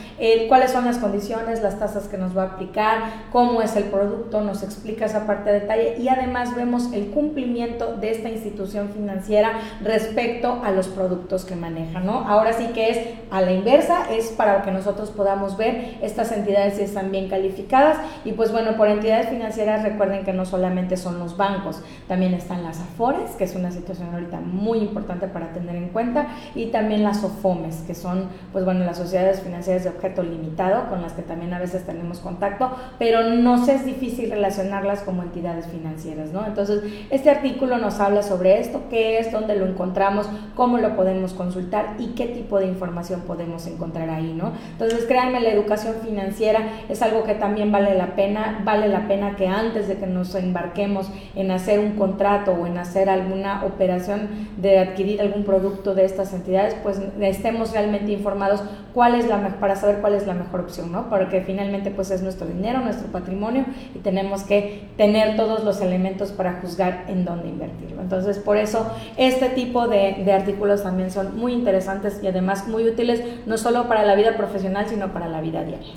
cuáles 0.49 0.73
son 0.73 0.85
las 0.85 0.99
condiciones, 0.99 1.63
las 1.63 1.79
tasas 1.79 2.07
que 2.07 2.19
nos 2.19 2.37
va 2.37 2.43
a 2.43 2.47
aplicar, 2.49 3.14
cómo 3.33 3.63
es 3.63 3.77
el 3.77 3.85
producto, 3.85 4.41
nos 4.41 4.63
explica 4.63 5.07
esa 5.07 5.27
parte 5.27 5.51
de 5.51 5.61
detalle 5.61 5.97
y 5.99 6.09
además 6.09 6.55
vemos 6.55 6.93
el 6.93 7.11
cumplimiento 7.11 7.97
de 7.97 8.11
esta 8.11 8.29
institución 8.29 8.91
financiera 8.91 9.53
respecto 9.83 10.61
a 10.65 10.71
los 10.71 10.89
productos 10.89 11.45
que 11.45 11.57
maneja, 11.57 12.01
¿no? 12.01 12.27
Ahora 12.29 12.53
sí 12.53 12.67
que 12.75 12.91
es 12.91 12.99
a 13.31 13.41
la 13.41 13.53
inversa, 13.53 14.11
es 14.11 14.29
para 14.29 14.63
que 14.63 14.71
nosotros 14.71 15.11
podamos 15.11 15.57
ver 15.57 15.99
estas 16.03 16.33
entidades 16.33 16.75
si 16.75 16.83
están 16.83 17.11
bien 17.11 17.29
calificadas 17.29 17.99
y 18.25 18.33
pues 18.33 18.53
bueno, 18.53 18.77
por 18.77 18.89
entidades 18.89 19.29
financieras 19.29 19.83
recuerden 19.83 20.25
que 20.25 20.33
no 20.33 20.45
solamente 20.45 20.97
son 20.97 21.19
los 21.19 21.37
bancos, 21.37 21.81
también 22.09 22.35
están 22.35 22.63
las 22.63 22.81
AFORES, 22.81 23.33
que 23.33 23.45
es 23.45 23.55
una 23.55 23.71
situación 23.71 24.13
ahorita 24.13 24.41
muy 24.41 24.79
importante 24.79 25.27
para 25.27 25.53
tener 25.53 25.77
en 25.77 25.89
cuenta, 25.89 26.29
y 26.55 26.67
también 26.67 27.03
las 27.03 27.23
OFOMES, 27.25 27.83
que 27.87 27.95
son 27.95 28.29
pues 28.53 28.65
bueno, 28.65 28.85
las 28.85 28.97
sociedades 28.97 29.41
financieras 29.41 29.85
de 29.85 29.91
objeto 29.91 30.23
limitado, 30.23 30.89
con 30.89 31.03
las 31.03 31.13
que 31.13 31.23
también 31.23 31.53
a 31.55 31.59
veces 31.59 31.85
tenemos 31.85 32.19
contacto, 32.19 32.77
no 33.13 33.65
se 33.65 33.75
es 33.75 33.85
difícil 33.85 34.31
relacionarlas 34.31 35.03
como 35.03 35.23
entidades 35.23 35.67
financieras, 35.67 36.33
¿no? 36.33 36.47
Entonces, 36.47 36.83
este 37.11 37.31
artículo 37.31 37.79
nos 37.79 38.01
habla 38.01 38.23
sobre 38.23 38.61
esto, 38.61 38.83
qué 38.91 39.19
es, 39.19 39.33
dónde 39.33 39.57
lo 39.57 39.67
encontramos, 39.67 40.29
cómo 40.55 40.79
lo 40.79 40.97
podemos 40.97 41.33
consultar 41.33 41.97
y 41.99 42.09
qué 42.09 42.27
tipo 42.27 42.59
de 42.59 42.67
información 42.67 43.23
podemos 43.23 43.67
encontrar 43.67 44.11
ahí, 44.11 44.35
¿no? 44.37 44.53
Entonces, 44.73 45.05
créanme, 45.07 45.41
la 45.41 45.51
educación 45.51 45.95
financiera 46.05 46.61
es 46.89 47.03
algo 47.03 47.25
que 47.25 47.35
también 47.35 47.73
vale 47.73 47.95
la 47.95 48.15
pena, 48.17 48.61
vale 48.65 48.89
la 48.89 49.09
pena 49.09 49.37
que 49.37 49.49
antes 49.49 49.89
de 49.89 49.97
que 49.97 50.07
nos 50.07 50.35
embarquemos 50.35 51.09
en 51.35 51.51
hacer 51.51 51.79
un 51.79 51.93
contrato 51.93 52.53
o 52.53 52.67
en 52.67 52.79
hacer 52.79 53.09
alguna 53.09 53.65
operación 53.65 54.29
de 54.57 54.79
adquirir 54.79 55.21
algún 55.21 55.45
producto 55.45 55.95
de 55.95 56.05
estas 56.05 56.33
entidades, 56.33 56.75
pues 56.83 57.01
estemos 57.21 57.73
realmente 57.73 58.13
informados 58.13 58.63
cuál 58.93 59.15
es 59.15 59.27
la 59.27 59.35
para 59.61 59.77
saber 59.77 60.01
cuál 60.01 60.15
es 60.15 60.27
la 60.27 60.35
mejor 60.35 60.61
opción, 60.61 60.93
¿no? 60.93 61.09
Porque 61.11 61.43
finalmente 61.43 61.91
pues 61.91 62.11
es 62.11 62.23
nuestro 62.23 62.47
dinero, 62.47 62.81
nuestro 62.81 62.94
patrimonio 63.13 63.65
y 63.95 63.99
tenemos 63.99 64.43
que 64.43 64.83
tener 64.97 65.37
todos 65.37 65.65
los 65.65 65.81
elementos 65.81 66.33
para 66.33 66.61
juzgar 66.61 67.05
en 67.09 67.25
dónde 67.25 67.49
invertirlo. 67.49 68.01
Entonces, 68.01 68.39
por 68.39 68.57
eso 68.57 68.91
este 69.17 69.49
tipo 69.51 69.89
de, 69.89 70.23
de 70.25 70.33
artículos 70.33 70.83
también 70.83 71.11
son 71.11 71.37
muy 71.37 71.53
interesantes 71.53 72.21
y 72.23 72.27
además 72.27 72.69
muy 72.69 72.85
útiles, 72.89 73.23
no 73.47 73.59
solo 73.59 73.89
para 73.89 74.05
la 74.05 74.15
vida 74.15 74.37
profesional, 74.37 74.87
sino 74.89 75.13
para 75.13 75.29
la 75.29 75.41
vida 75.41 75.65
diaria 75.65 75.93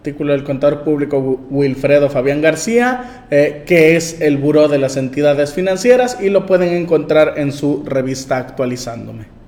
artículo 0.00 0.32
del 0.32 0.44
contador 0.44 0.82
público 0.82 1.18
Wilfredo 1.50 2.08
Fabián 2.08 2.40
García, 2.40 3.26
eh, 3.30 3.64
que 3.66 3.96
es 3.96 4.22
el 4.22 4.38
Buró 4.38 4.66
de 4.66 4.78
las 4.78 4.96
Entidades 4.96 5.52
Financieras 5.52 6.16
y 6.22 6.30
lo 6.30 6.46
pueden 6.46 6.72
encontrar 6.72 7.34
en 7.36 7.52
su 7.52 7.84
revista 7.84 8.38
Actualizándome. 8.38 9.39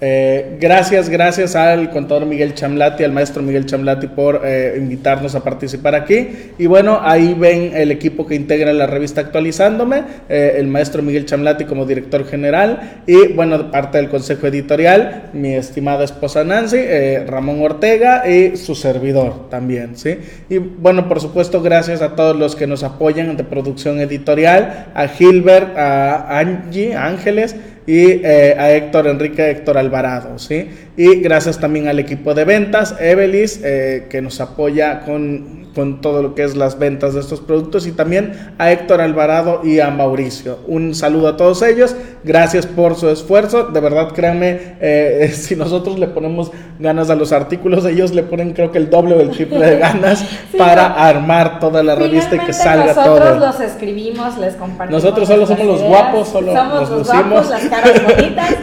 Eh, 0.00 0.56
gracias, 0.60 1.08
gracias 1.08 1.56
al 1.56 1.90
contador 1.90 2.24
Miguel 2.24 2.54
Chamlati, 2.54 3.02
al 3.02 3.10
maestro 3.10 3.42
Miguel 3.42 3.66
Chamlati 3.66 4.06
por 4.06 4.42
eh, 4.44 4.76
invitarnos 4.78 5.34
a 5.34 5.42
participar 5.42 5.96
aquí. 5.96 6.28
Y 6.56 6.66
bueno, 6.66 7.00
ahí 7.02 7.34
ven 7.34 7.72
el 7.74 7.90
equipo 7.90 8.24
que 8.24 8.36
integra 8.36 8.72
la 8.72 8.86
revista 8.86 9.20
Actualizándome, 9.20 10.04
eh, 10.28 10.54
el 10.58 10.68
maestro 10.68 11.02
Miguel 11.02 11.26
Chamlati 11.26 11.64
como 11.64 11.84
director 11.84 12.24
general 12.26 13.02
y 13.06 13.32
bueno, 13.32 13.72
parte 13.72 13.98
del 13.98 14.08
consejo 14.08 14.46
editorial, 14.46 15.30
mi 15.32 15.54
estimada 15.54 16.04
esposa 16.04 16.44
Nancy, 16.44 16.78
Ramón 17.26 17.60
Ortega 17.60 18.28
y 18.28 18.56
su 18.56 18.76
servidor 18.76 19.50
también, 19.50 19.96
¿sí? 19.96 20.18
Y 20.48 20.58
bueno, 20.58 21.08
por 21.08 21.20
supuesto, 21.20 21.60
gracias 21.60 22.02
a 22.02 22.14
todos 22.14 22.36
los 22.36 22.54
que 22.54 22.68
nos 22.68 22.84
apoyan 22.84 23.36
de 23.36 23.44
producción 23.44 24.00
editorial, 24.00 24.86
a 24.94 25.08
Gilbert, 25.08 25.76
a 25.76 26.38
Angie, 26.38 26.94
Ángeles, 26.94 27.56
y 27.88 28.20
eh, 28.22 28.54
a 28.58 28.70
Héctor 28.74 29.06
Enrique 29.06 29.50
Héctor 29.50 29.78
Alvarado, 29.78 30.38
¿sí? 30.38 30.68
Y 30.98 31.20
gracias 31.20 31.60
también 31.60 31.86
al 31.86 32.00
equipo 32.00 32.34
de 32.34 32.44
ventas, 32.44 32.96
Evelis, 32.98 33.60
eh, 33.62 34.08
que 34.10 34.20
nos 34.20 34.40
apoya 34.40 35.02
con 35.04 35.58
con 35.78 36.00
todo 36.00 36.22
lo 36.22 36.34
que 36.34 36.42
es 36.42 36.56
las 36.56 36.76
ventas 36.76 37.14
de 37.14 37.20
estos 37.20 37.40
productos 37.40 37.86
y 37.86 37.92
también 37.92 38.32
a 38.58 38.72
Héctor 38.72 39.00
Alvarado 39.00 39.60
y 39.62 39.78
a 39.78 39.90
Mauricio. 39.90 40.58
Un 40.66 40.92
saludo 40.92 41.28
a 41.28 41.36
todos 41.36 41.62
ellos, 41.62 41.94
gracias 42.24 42.66
por 42.66 42.96
su 42.96 43.08
esfuerzo, 43.08 43.66
de 43.66 43.78
verdad 43.78 44.08
créanme, 44.12 44.76
eh, 44.80 45.32
si 45.36 45.54
nosotros 45.54 45.96
le 46.00 46.08
ponemos 46.08 46.50
ganas 46.80 47.10
a 47.10 47.14
los 47.14 47.30
artículos, 47.30 47.84
ellos 47.84 48.12
le 48.12 48.24
ponen 48.24 48.54
creo 48.54 48.72
que 48.72 48.78
el 48.78 48.90
doble 48.90 49.14
o 49.14 49.20
el 49.20 49.30
triple 49.30 49.64
de 49.64 49.78
ganas 49.78 50.24
para 50.58 50.86
armar 50.86 51.60
toda 51.60 51.84
la 51.84 51.94
revista 51.94 52.34
y 52.34 52.40
que 52.40 52.52
salga 52.52 52.94
todo. 52.94 53.20
Nosotros 53.20 53.38
los 53.38 53.60
escribimos, 53.60 54.36
les 54.38 54.54
compartimos. 54.56 55.02
Nosotros 55.04 55.28
solo 55.28 55.46
somos 55.46 55.64
los 55.64 55.82
guapos, 55.82 56.28
solo 56.28 56.52
somos 56.54 56.90
los 56.90 57.06
guapos, 57.06 57.50
las 57.50 57.64
caras 57.66 58.02
bonitas, 58.02 58.56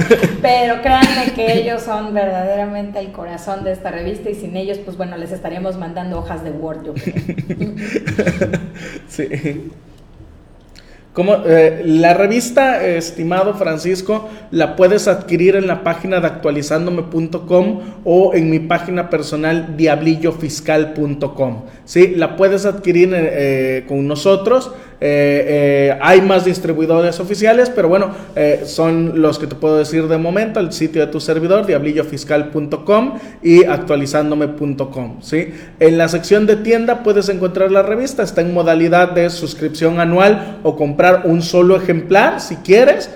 pero 0.45 0.81
créanme 0.83 1.33
que 1.33 1.59
ellos 1.59 1.81
son 1.81 2.13
verdaderamente 2.13 2.99
el 2.99 3.11
corazón 3.11 3.63
de 3.63 3.71
esta 3.71 3.89
revista 3.89 4.29
y 4.29 4.35
sin 4.35 4.55
ellos, 4.55 4.77
pues 4.77 4.95
bueno, 4.95 5.17
les 5.17 5.31
estaríamos 5.31 5.77
mandando 5.77 6.19
hojas 6.19 6.43
de 6.43 6.51
Word. 6.51 6.93
sí. 9.07 9.71
Como, 11.13 11.33
eh, 11.45 11.81
la 11.85 12.13
revista, 12.13 12.85
estimado 12.85 13.53
Francisco, 13.53 14.29
la 14.51 14.75
puedes 14.75 15.07
adquirir 15.07 15.55
en 15.55 15.65
la 15.65 15.81
página 15.81 16.19
de 16.19 16.27
actualizándome.com 16.27 17.79
o 18.03 18.33
en 18.35 18.49
mi 18.49 18.59
página 18.59 19.09
personal 19.09 19.77
diablillofiscal.com. 19.77 21.63
¿sí? 21.85 22.15
La 22.15 22.35
puedes 22.35 22.65
adquirir 22.65 23.11
eh, 23.15 23.85
con 23.87 24.05
nosotros. 24.05 24.73
Eh, 25.01 25.45
eh, 25.91 25.97
hay 26.01 26.21
más 26.21 26.45
distribuidores 26.45 27.19
oficiales, 27.19 27.69
pero 27.69 27.89
bueno, 27.89 28.11
eh, 28.35 28.63
son 28.65 29.21
los 29.21 29.37
que 29.37 29.47
te 29.47 29.55
puedo 29.55 29.77
decir 29.77 30.07
de 30.07 30.17
momento, 30.17 30.59
el 30.59 30.71
sitio 30.71 31.05
de 31.05 31.11
tu 31.11 31.19
servidor, 31.19 31.65
diablillofiscal.com 31.65 33.19
y 33.43 33.65
actualizándome.com. 33.65 35.21
¿sí? 35.21 35.53
En 35.79 35.97
la 35.97 36.07
sección 36.07 36.45
de 36.45 36.55
tienda 36.57 37.03
puedes 37.03 37.27
encontrar 37.29 37.71
la 37.71 37.83
revista, 37.83 38.23
está 38.23 38.41
en 38.41 38.53
modalidad 38.53 39.11
de 39.11 39.29
suscripción 39.29 39.99
anual 39.99 40.59
o 40.63 40.75
comprar 40.77 41.23
un 41.25 41.41
solo 41.41 41.75
ejemplar 41.75 42.39
si 42.39 42.55
quieres. 42.57 43.09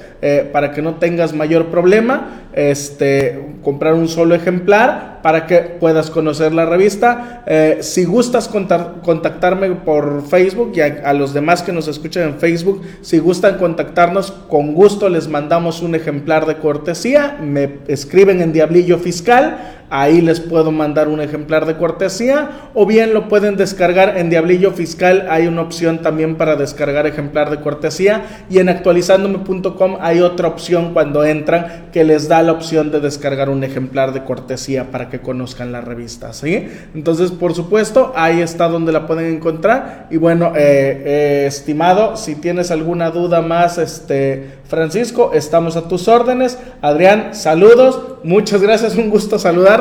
para 0.52 0.74
que 0.74 0.82
no 0.82 0.96
tengas 0.96 1.34
mayor 1.34 1.68
problema, 1.68 2.42
este, 2.52 3.40
comprar 3.64 3.94
un 3.94 4.10
solo 4.10 4.36
ejemplar 4.36 5.19
para 5.22 5.46
que 5.48 5.58
puedas 5.58 6.10
conocer 6.10 6.54
la 6.54 6.66
revista. 6.66 7.44
si 7.82 8.06
gustas 8.06 8.48
contactarme 8.48 9.70
por 9.72 10.28
Facebook 10.28 10.72
y 10.76 10.82
a, 10.82 11.14
los 11.14 11.34
demás 11.34 11.64
que 11.64 11.72
nos 11.72 11.88
escuchan 11.88 12.24
en 12.24 12.40
Facebook, 12.40 12.82
si 13.02 13.20
gustan 13.20 13.58
contactarnos, 13.58 14.32
con 14.32 14.74
gusto 14.74 15.10
les 15.10 15.28
mandamos 15.28 15.82
un 15.82 15.96
ejemplar 15.96 16.46
de 16.46 16.58
cortesía. 16.58 17.38
Me 17.42 17.80
escriben 17.88 18.42
en 18.42 18.54
Diablillo 18.54 18.98
Fiscal 18.98 19.80
ahí 19.90 20.22
les 20.22 20.40
puedo 20.40 20.72
mandar 20.72 21.08
un 21.08 21.22
ejemplar 21.22 21.66
de 21.66 21.76
cortesía 21.76 22.70
o 22.74 22.86
bien 22.86 23.14
lo 23.14 23.28
pueden 23.28 23.58
descargar 23.58 24.18
en 24.18 24.30
Diablillo 24.30 24.72
Fiscal, 24.72 25.28
hay 25.30 25.48
una 25.48 25.62
opción 25.62 26.00
también 26.00 26.36
para 26.36 26.56
descargar 26.56 27.08
ejemplar 27.08 27.50
de 27.50 27.60
cortesía 27.60 28.24
y 28.50 28.60
en 28.60 28.70
actualizándome.com 28.70 29.98
hay 30.00 30.22
otra 30.22 30.48
opción 30.48 30.94
cuando 30.94 31.24
entran 31.24 31.90
que 31.92 32.04
les 32.04 32.28
da 32.28 32.44
la 32.44 32.52
opción 32.52 32.92
de 32.92 33.00
descargar 33.00 33.50
un 33.50 33.64
ejemplar 33.64 34.14
de 34.14 34.24
cortesía 34.24 34.92
para 34.92 35.09
que 35.10 35.20
conozcan 35.20 35.72
la 35.72 35.82
revista, 35.82 36.34
¿sí? 36.34 36.68
Entonces, 36.94 37.32
por 37.32 37.54
supuesto, 37.56 38.14
ahí 38.16 38.42
está 38.42 38.68
donde 38.68 38.92
la 38.92 39.08
pueden 39.08 39.34
encontrar 39.34 40.08
y 40.12 40.18
bueno, 40.18 40.54
eh, 40.56 41.04
eh, 41.06 41.46
estimado, 41.48 42.16
si 42.16 42.36
tienes 42.36 42.72
alguna 42.72 43.12
duda 43.12 43.42
más, 43.42 43.78
este, 43.78 44.60
Francisco, 44.66 45.32
estamos 45.34 45.76
a 45.78 45.88
tus 45.88 46.08
órdenes. 46.08 46.60
Adrián, 46.82 47.30
saludos, 47.34 48.20
muchas 48.24 48.62
gracias, 48.62 48.96
un 48.96 49.10
gusto 49.10 49.40
saludar 49.40 49.80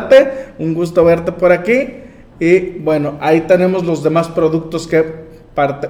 un 0.58 0.74
gusto 0.74 1.04
verte 1.04 1.32
por 1.32 1.52
aquí. 1.52 1.88
Y 2.40 2.78
bueno, 2.78 3.18
ahí 3.20 3.42
tenemos 3.42 3.84
los 3.84 4.02
demás 4.02 4.28
productos 4.28 4.86
que 4.86 5.28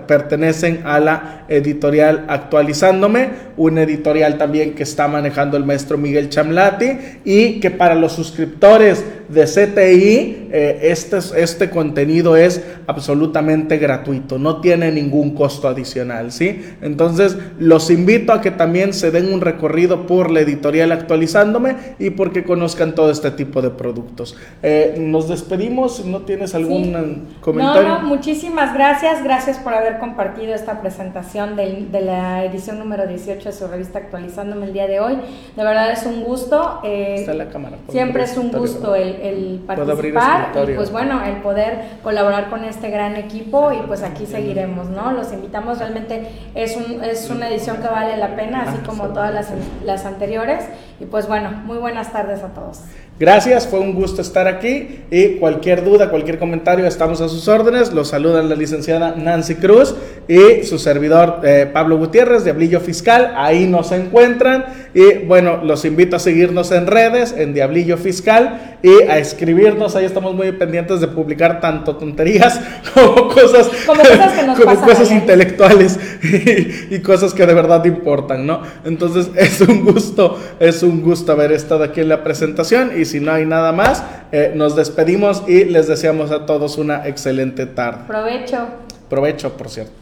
pertenecen 0.07 0.83
a 0.87 0.99
la 0.99 1.45
editorial 1.49 2.25
Actualizándome, 2.29 3.29
un 3.59 3.77
editorial 3.77 4.39
también 4.39 4.75
que 4.75 4.83
está 4.83 5.09
manejando 5.09 5.59
el 5.59 5.65
maestro 5.67 5.99
Miguel 5.99 6.31
Chamlati 6.31 6.99
y 7.25 7.61
que 7.61 7.71
para 7.71 7.95
los 7.95 8.13
suscriptores 8.13 9.05
de 9.29 9.45
CTI 9.45 10.49
eh, 10.51 10.79
este, 10.83 11.19
este 11.37 11.71
contenido 11.71 12.37
es 12.37 12.65
absolutamente 12.87 13.77
gratuito, 13.77 14.39
no 14.39 14.61
tiene 14.61 14.91
ningún 14.91 15.35
costo 15.35 15.69
adicional, 15.69 16.33
¿sí? 16.33 16.65
Entonces 16.81 17.37
los 17.59 17.91
invito 17.91 18.33
a 18.33 18.41
que 18.41 18.51
también 18.51 18.95
se 18.95 19.11
den 19.11 19.33
un 19.33 19.41
recorrido 19.41 20.07
por 20.07 20.31
la 20.31 20.41
editorial 20.41 20.93
Actualizándome 20.93 21.77
y 21.99 22.11
porque 22.11 22.45
conozcan 22.45 22.95
todo 22.95 23.11
este 23.11 23.31
tipo 23.31 23.61
de 23.61 23.71
productos. 23.71 24.37
Eh, 24.63 24.97
nos 24.99 25.29
despedimos, 25.29 26.05
¿no 26.05 26.21
tienes 26.21 26.55
algún 26.55 27.27
comentario? 27.41 27.89
No, 27.89 28.03
no, 28.03 28.09
muchísimas 28.09 28.73
gracias, 28.73 29.23
gracias 29.23 29.59
por 29.59 29.75
haber 29.75 29.99
compartido 29.99 30.55
esta 30.55 30.81
presentación 30.81 31.57
de, 31.57 31.87
de, 31.91 32.01
la 32.01 32.45
edición 32.45 32.79
número 32.79 33.07
18 33.07 33.49
de 33.49 33.55
su 33.55 33.67
revista 33.67 33.99
Actualizándome 33.99 34.67
el 34.67 34.73
día 34.73 34.87
de 34.87 35.01
hoy. 35.01 35.17
De 35.57 35.65
verdad 35.65 35.91
es 35.93 36.07
un 36.07 36.23
gusto. 36.23 36.81
Eh, 36.85 37.17
Está 37.19 37.35
la 37.35 37.49
cámara. 37.51 37.77
Siempre 37.91 38.23
es 38.23 38.37
un 38.37 38.51
gusto 38.51 38.95
el, 38.95 39.18
el 39.23 39.61
participar 39.67 40.53
y 40.69 40.75
pues 40.75 40.91
bueno, 40.91 41.23
el 41.25 41.37
poder 41.37 41.99
colaborar 42.03 42.51
con 42.51 42.65
este 42.65 42.91
gran 42.91 43.17
equipo 43.17 43.73
y 43.73 43.79
pues 43.87 44.03
aquí 44.03 44.27
seguiremos, 44.27 44.89
¿no? 44.89 45.13
Los 45.13 45.33
invitamos, 45.33 45.79
realmente 45.79 46.29
es, 46.55 46.77
un, 46.77 47.03
es 47.03 47.31
una 47.31 47.49
edición 47.49 47.79
que 47.79 47.89
vale 47.89 48.17
la 48.17 48.37
pena, 48.37 48.63
así 48.63 48.79
como 48.87 49.09
todas 49.09 49.33
las, 49.33 49.53
las 49.85 50.05
anteriores. 50.05 50.65
Y 51.01 51.07
pues 51.07 51.29
bueno, 51.29 51.51
muy 51.65 51.79
buenas 51.79 52.13
tardes 52.13 52.43
a 52.43 52.49
todos. 52.49 52.81
Gracias, 53.21 53.67
fue 53.67 53.81
un 53.81 53.95
gusto 53.95 54.23
estar 54.23 54.47
aquí 54.47 55.01
y 55.11 55.39
cualquier 55.41 55.85
duda, 55.85 56.09
cualquier 56.09 56.39
comentario, 56.39 56.87
estamos 56.87 57.21
a 57.21 57.29
sus 57.29 57.49
órdenes. 57.49 57.93
Los 57.93 58.11
saluda 58.11 58.45
la 58.45 58.55
licenciada 58.55 59.17
Nancy 59.17 59.57
Cruz 59.57 59.97
y 60.29 60.65
su 60.65 60.79
servidor 60.79 61.41
eh, 61.43 61.69
Pablo 61.73 61.99
Gutiérrez 61.99 62.45
de 62.45 62.53
Diablillo 62.53 62.79
Fiscal. 62.79 63.35
Ahí 63.37 63.67
nos 63.67 63.91
encuentran 63.91 64.67
y 64.95 65.25
bueno, 65.27 65.65
los 65.65 65.85
invito 65.85 66.15
a 66.15 66.21
seguirnos 66.21 66.71
en 66.71 66.87
redes, 66.87 67.35
en 67.37 67.55
Diablillo 67.55 67.97
Fiscal 67.97 68.79
y 68.85 69.03
a 69.03 69.19
escribirnos. 69.19 69.97
Ahí 69.97 70.05
estamos 70.05 70.33
muy 70.37 70.53
pendientes 70.53 71.01
de 71.01 71.09
publicar 71.09 71.61
tanto 71.61 71.97
tonterías 71.97 72.61
como 72.95 73.27
cosas, 73.27 73.69
como 73.85 74.01
cosas, 74.01 74.33
que 74.33 74.47
nos 74.47 74.61
como 74.61 74.81
cosas 74.81 75.11
intelectuales 75.11 75.99
y, 76.23 76.95
y, 76.95 77.01
cosas 77.01 77.35
que 77.35 77.45
de 77.45 77.55
verdad 77.55 77.85
importan, 77.85 78.47
¿no? 78.47 78.63
Entonces 78.85 79.29
es 79.37 79.61
un 79.61 79.85
gusto, 79.85 80.39
es 80.61 80.85
un 80.85 80.88
gusto 80.91 81.33
haber 81.33 81.53
estado 81.53 81.85
aquí 81.85 82.01
en 82.01 82.09
la 82.09 82.25
presentación 82.25 82.93
y 82.99 83.05
si 83.05 83.21
no 83.21 83.33
hay 83.33 83.47
nada 83.47 83.73
más, 83.73 84.03
eh, 84.33 84.53
nos 84.55 84.77
despedimos 84.77 85.45
y 85.47 85.65
les 85.65 85.87
deseamos 85.87 86.31
a 86.31 86.47
todos 86.47 86.79
una 86.79 87.07
excelente 87.07 87.67
tarde. 87.67 88.05
Provecho. 88.07 88.67
Provecho, 89.09 89.57
por 89.57 89.71
cierto. 89.71 89.93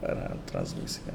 Para 0.00 0.34
transmisión. 0.50 1.14